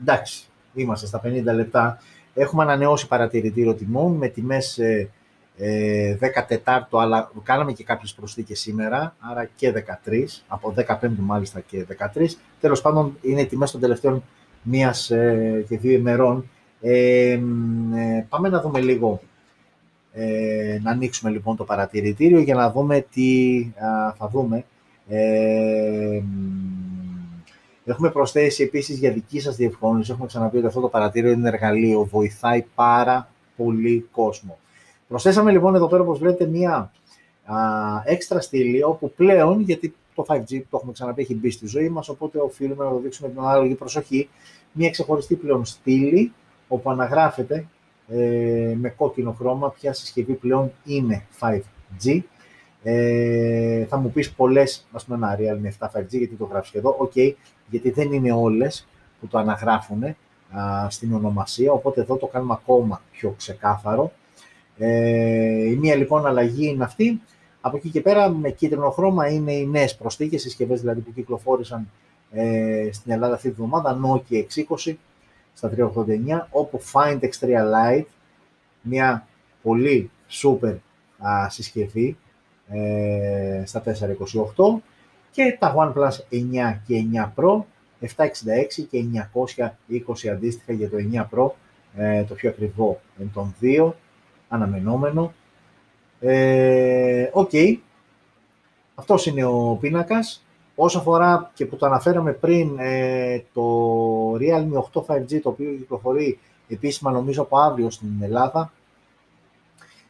Εντάξει, 0.01 0.45
είμαστε 0.73 1.05
στα 1.05 1.21
50 1.23 1.43
λεπτά. 1.43 1.97
Έχουμε 2.33 2.63
ανανεώσει 2.63 3.07
παρατηρητήριο 3.07 3.73
τιμών 3.73 4.11
με 4.15 4.27
τιμές 4.27 4.79
ε, 5.57 6.09
ε, 6.09 6.17
14, 6.17 6.81
αλλά 6.91 7.31
κάναμε 7.43 7.71
και 7.71 7.83
κάποιες 7.83 8.13
προσθήκες 8.13 8.59
σήμερα, 8.59 9.15
άρα 9.19 9.49
και 9.55 9.71
13, 9.71 10.43
από 10.47 10.73
15 10.77 11.09
μάλιστα 11.17 11.59
και 11.59 11.85
13. 12.15 12.37
Τέλος 12.59 12.81
πάντων, 12.81 13.17
είναι 13.21 13.41
οι 13.41 13.45
τιμές 13.45 13.71
των 13.71 13.81
τελευταίων 13.81 14.23
μίας 14.61 15.11
ε, 15.11 15.65
και 15.67 15.77
δύο 15.77 15.91
ημερών. 15.91 16.49
Ε, 16.81 17.31
ε, 17.31 17.39
πάμε 18.29 18.49
να 18.49 18.61
δούμε 18.61 18.79
λίγο 18.79 19.21
ε, 20.13 20.79
να 20.81 20.91
ανοίξουμε 20.91 21.31
λοιπόν 21.31 21.55
το 21.55 21.63
παρατηρητήριο 21.63 22.39
για 22.39 22.55
να 22.55 22.71
δούμε 22.71 23.05
τι 23.13 23.71
θα 24.17 24.29
δούμε. 24.31 24.65
Ε, 25.07 26.21
έχουμε 27.85 28.09
προσθέσει 28.09 28.63
επίσης 28.63 28.97
για 28.97 29.11
δική 29.11 29.39
σας 29.39 29.55
διευκόλυνση, 29.55 30.11
έχουμε 30.11 30.27
ξαναπεί 30.27 30.57
ότι 30.57 30.65
αυτό 30.65 30.79
το 30.81 30.87
παρατηρητήριο 30.87 31.37
είναι 31.37 31.47
εργαλείο, 31.47 32.05
βοηθάει 32.05 32.65
πάρα 32.75 33.29
πολύ 33.57 34.07
κόσμο. 34.11 34.57
Προσθέσαμε 35.13 35.51
λοιπόν 35.51 35.75
εδώ 35.75 35.87
πέρα, 35.87 36.01
όπως 36.01 36.19
βλέπετε, 36.19 36.45
μία 36.45 36.91
α, 37.45 37.57
έξτρα 38.03 38.41
στήλη, 38.41 38.83
όπου 38.83 39.11
πλέον, 39.11 39.61
γιατί 39.61 39.95
το 40.15 40.25
5G, 40.27 40.61
το 40.69 40.77
έχουμε 40.77 40.91
ξαναπεί, 40.91 41.21
έχει 41.21 41.35
μπει 41.35 41.49
στη 41.51 41.67
ζωή 41.67 41.89
μας, 41.89 42.09
οπότε 42.09 42.39
οφείλουμε 42.39 42.83
να 42.83 42.89
το 42.89 42.99
δείξουμε 42.99 43.29
την 43.29 43.39
ανάλογη 43.39 43.75
προσοχή, 43.75 44.29
μία 44.71 44.89
ξεχωριστή 44.89 45.35
πλέον 45.35 45.65
στήλη, 45.65 46.33
όπου 46.67 46.89
αναγράφεται 46.89 47.67
ε, 48.07 48.75
με 48.79 48.89
κόκκινο 48.89 49.31
χρώμα 49.31 49.69
ποια 49.69 49.93
συσκευή 49.93 50.33
πλέον 50.33 50.71
είναι 50.85 51.25
5G. 51.39 52.19
Ε, 52.83 53.85
θα 53.85 53.97
μου 53.97 54.11
πεις 54.11 54.31
πολλές, 54.31 54.87
ας 54.91 55.05
πούμε 55.05 55.17
ένα 55.17 55.37
Realme 55.39 55.85
7 55.85 55.99
5G, 55.99 56.09
γιατί 56.09 56.35
το 56.35 56.45
γράφεις 56.45 56.73
εδώ, 56.73 56.97
ok, 56.99 57.33
γιατί 57.69 57.89
δεν 57.89 58.13
είναι 58.13 58.31
όλες 58.31 58.87
που 59.19 59.27
το 59.27 59.37
αναγράφουν 59.37 60.03
στην 60.87 61.13
ονομασία, 61.13 61.71
οπότε 61.71 62.01
εδώ 62.01 62.15
το 62.15 62.27
κάνουμε 62.27 62.53
ακόμα 62.53 63.01
πιο 63.11 63.33
ξεκάθαρο. 63.37 64.11
Ε, 64.85 65.69
η 65.69 65.75
μία 65.75 65.95
λοιπόν 65.95 66.25
αλλαγή 66.25 66.67
είναι 66.67 66.83
αυτή. 66.83 67.21
Από 67.61 67.77
εκεί 67.77 67.89
και 67.89 68.01
πέρα 68.01 68.29
με 68.29 68.49
κίτρινο 68.49 68.89
χρώμα 68.89 69.29
είναι 69.29 69.51
οι 69.53 69.65
νέες 69.67 69.95
προσθήκες, 69.95 70.41
συσκευές 70.41 70.79
δηλαδή 70.79 70.99
που 70.99 71.13
κυκλοφόρησαν 71.13 71.89
ε, 72.31 72.89
στην 72.91 73.11
Ελλάδα 73.11 73.33
αυτή 73.33 73.49
τη 73.49 73.55
βδομάδα, 73.55 73.99
Nokia 74.03 74.43
620 74.85 74.93
στα 75.53 75.71
389, 75.77 76.47
Oppo 76.49 76.81
Find 76.93 77.19
X3 77.19 77.47
Lite, 77.49 78.05
μια 78.81 79.27
πολύ 79.61 80.11
super 80.29 80.75
α, 81.17 81.49
συσκευή 81.49 82.17
ε, 82.69 83.63
στα 83.65 83.83
428 83.85 84.81
και 85.31 85.57
τα 85.59 85.75
OnePlus 85.77 86.35
9 86.71 86.79
και 86.87 87.05
9 87.13 87.31
Pro 87.35 87.63
766 88.01 88.07
και 88.89 89.05
920 90.07 90.27
αντίστοιχα 90.27 90.73
για 90.73 90.89
το 90.89 90.97
9 91.11 91.37
Pro, 91.37 91.51
ε, 91.95 92.23
το 92.23 92.33
πιο 92.33 92.49
ακριβό 92.49 93.01
εκ 93.19 93.31
των 93.33 93.55
δύο, 93.59 93.95
αναμενόμενο. 94.53 95.33
Ε, 96.19 97.29
OK, 97.31 97.49
okay. 97.51 97.77
αυτός 98.95 99.25
είναι 99.25 99.45
ο 99.45 99.77
πίνακας. 99.81 100.45
Όσο 100.75 100.99
αφορά 100.99 101.51
και 101.53 101.65
που 101.65 101.75
το 101.75 101.85
αναφέραμε 101.85 102.31
πριν, 102.31 102.77
ε, 102.79 103.43
το 103.53 103.63
Realme 104.35 104.83
8 104.93 105.05
5G, 105.05 105.39
το 105.41 105.49
οποίο 105.49 105.71
κυκλοφορεί 105.71 106.39
επίσημα 106.67 107.11
νομίζω 107.11 107.41
από 107.41 107.57
αύριο 107.57 107.89
στην 107.89 108.09
Ελλάδα, 108.21 108.71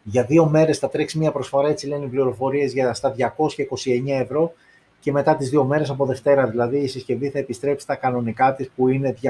για 0.04 0.24
δύο 0.24 0.46
μέρες 0.50 0.78
θα 0.78 0.90
τρέξει 0.90 1.18
μια 1.18 1.32
προσφορά, 1.32 1.68
έτσι 1.68 1.88
λένε 1.88 2.06
οι 2.06 2.08
πληροφορίες, 2.08 2.74
για 2.74 2.94
στα 2.94 3.16
229 3.18 4.20
ευρώ 4.22 4.54
και 5.00 5.12
μετά 5.12 5.36
τις 5.36 5.50
δύο 5.50 5.64
μέρες 5.64 5.90
από 5.90 6.06
Δευτέρα 6.06 6.48
δηλαδή 6.48 6.78
η 6.78 6.88
συσκευή 6.88 7.30
θα 7.30 7.40
επιστρέψει 7.40 7.84
στα 7.84 7.96
κανονικά 7.96 8.56
της 8.56 8.70
που 8.76 8.88
είναι 8.88 9.16
249 9.22 9.30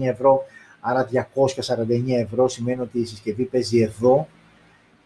ευρώ. 0.00 0.44
Άρα 0.88 1.08
249 1.12 1.18
ευρώ 2.08 2.48
σημαίνει 2.48 2.80
ότι 2.80 2.98
η 2.98 3.04
συσκευή 3.04 3.44
παίζει 3.44 3.80
εδώ 3.80 4.28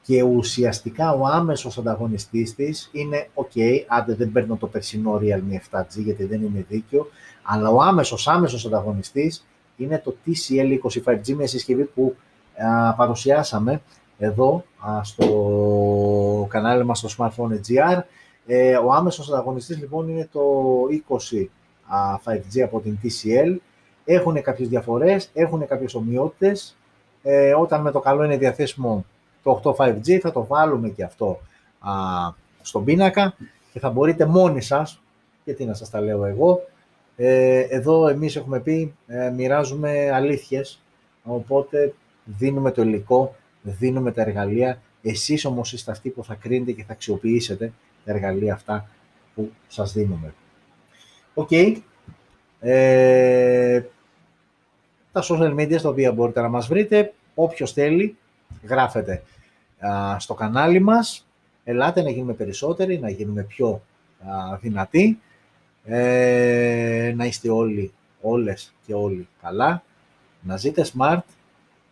και 0.02 0.22
ουσιαστικά 0.22 1.12
ο 1.12 1.26
άμεσος 1.26 1.78
ανταγωνιστής 1.78 2.54
της 2.54 2.90
είναι 2.92 3.28
ok, 3.34 3.84
άντε 3.88 4.14
δεν 4.14 4.32
παίρνω 4.32 4.56
το 4.56 4.66
περσινό 4.66 5.20
Realme 5.22 5.78
7G 5.78 5.84
γιατί 5.96 6.24
δεν 6.24 6.42
είναι 6.42 6.64
δίκιο, 6.68 7.06
αλλά 7.42 7.70
ο 7.70 7.82
άμεσος 7.82 8.28
άμεσος 8.28 8.66
ανταγωνιστής 8.66 9.46
είναι 9.76 9.98
το 9.98 10.16
TCL 10.26 10.78
25G, 11.04 11.34
μια 11.34 11.46
συσκευή 11.46 11.84
που 11.84 12.16
α, 12.56 12.94
παρουσιάσαμε 12.94 13.82
εδώ 14.18 14.64
α, 14.78 15.04
στο 15.04 16.46
κανάλι 16.50 16.84
μας 16.84 16.98
στο 16.98 17.08
Smartphone 17.16 17.52
GR. 17.52 18.00
Ε, 18.46 18.76
ο 18.76 18.92
άμεσος 18.92 19.28
ανταγωνιστής 19.28 19.78
λοιπόν 19.78 20.08
είναι 20.08 20.28
το 20.32 20.40
20 21.08 21.46
5G 22.24 22.60
από 22.60 22.80
την 22.80 22.98
TCL. 23.02 23.56
Έχουν 24.12 24.42
κάποιες 24.42 24.68
διαφορές, 24.68 25.30
έχουν 25.34 25.66
κάποιες 25.66 25.94
ομοιότητες. 25.94 26.76
Ε, 27.22 27.54
όταν 27.54 27.80
με 27.80 27.90
το 27.90 28.00
καλό 28.00 28.24
είναι 28.24 28.36
διαθέσιμο 28.36 29.04
το 29.42 29.60
8 29.64 29.74
5G 29.76 30.18
θα 30.18 30.32
το 30.32 30.46
βάλουμε 30.46 30.88
και 30.88 31.04
αυτό 31.04 31.40
α, 31.80 31.92
στον 32.62 32.84
πίνακα 32.84 33.34
και 33.72 33.78
θα 33.78 33.90
μπορείτε 33.90 34.26
μόνοι 34.26 34.60
σας, 34.60 35.02
γιατί 35.44 35.64
να 35.64 35.74
σας 35.74 35.90
τα 35.90 36.00
λέω 36.00 36.24
εγώ, 36.24 36.62
ε, 37.16 37.58
εδώ 37.58 38.08
εμείς 38.08 38.36
έχουμε 38.36 38.60
πει 38.60 38.94
ε, 39.06 39.30
μοιράζουμε 39.30 40.10
αλήθειες, 40.12 40.80
οπότε 41.24 41.94
δίνουμε 42.24 42.70
το 42.70 42.82
υλικό, 42.82 43.34
δίνουμε 43.62 44.12
τα 44.12 44.20
εργαλεία, 44.22 44.80
εσείς 45.02 45.44
όμως 45.44 45.72
είστε 45.72 45.90
αυτοί 45.90 46.08
που 46.08 46.24
θα 46.24 46.34
κρίνετε 46.34 46.72
και 46.72 46.84
θα 46.84 46.92
αξιοποιήσετε 46.92 47.72
τα 48.04 48.12
εργαλεία 48.12 48.54
αυτά 48.54 48.88
που 49.34 49.50
σας 49.68 49.92
δίνουμε. 49.92 50.34
OK. 51.34 51.48
Okay. 51.50 51.76
Ε, 52.60 53.82
τα 55.12 55.22
social 55.22 55.54
media 55.54 55.78
στα 55.78 55.88
οποία 55.88 56.12
μπορείτε 56.12 56.40
να 56.40 56.48
μας 56.48 56.66
βρείτε, 56.66 57.12
όποιος 57.34 57.72
θέλει, 57.72 58.16
γράφετε 58.62 59.22
στο 60.18 60.34
κανάλι 60.34 60.80
μας. 60.80 61.26
Ελάτε 61.64 62.02
να 62.02 62.10
γίνουμε 62.10 62.32
περισσότεροι, 62.32 62.98
να 62.98 63.10
γίνουμε 63.10 63.42
πιο 63.42 63.82
α, 64.20 64.56
δυνατοί, 64.56 65.20
ε, 65.84 67.12
να 67.16 67.24
είστε 67.24 67.50
όλοι, 67.50 67.92
όλες 68.20 68.74
και 68.86 68.94
όλοι 68.94 69.28
καλά, 69.42 69.82
να 70.40 70.56
ζείτε 70.56 70.86
smart 70.96 71.20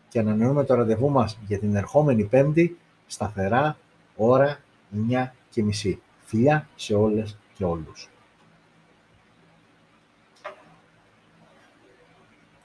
και 0.08 0.18
ανανεώνουμε 0.18 0.64
το 0.64 0.74
ραντεβού 0.74 1.10
μας 1.10 1.38
για 1.46 1.58
την 1.58 1.76
ερχόμενη 1.76 2.24
Πέμπτη, 2.24 2.78
σταθερά, 3.06 3.76
ώρα 4.16 4.58
9 5.10 5.34
και 5.50 5.62
μισή. 5.62 6.00
Φιλιά 6.24 6.68
σε 6.76 6.94
όλες 6.94 7.38
και 7.54 7.64
όλους. 7.64 8.08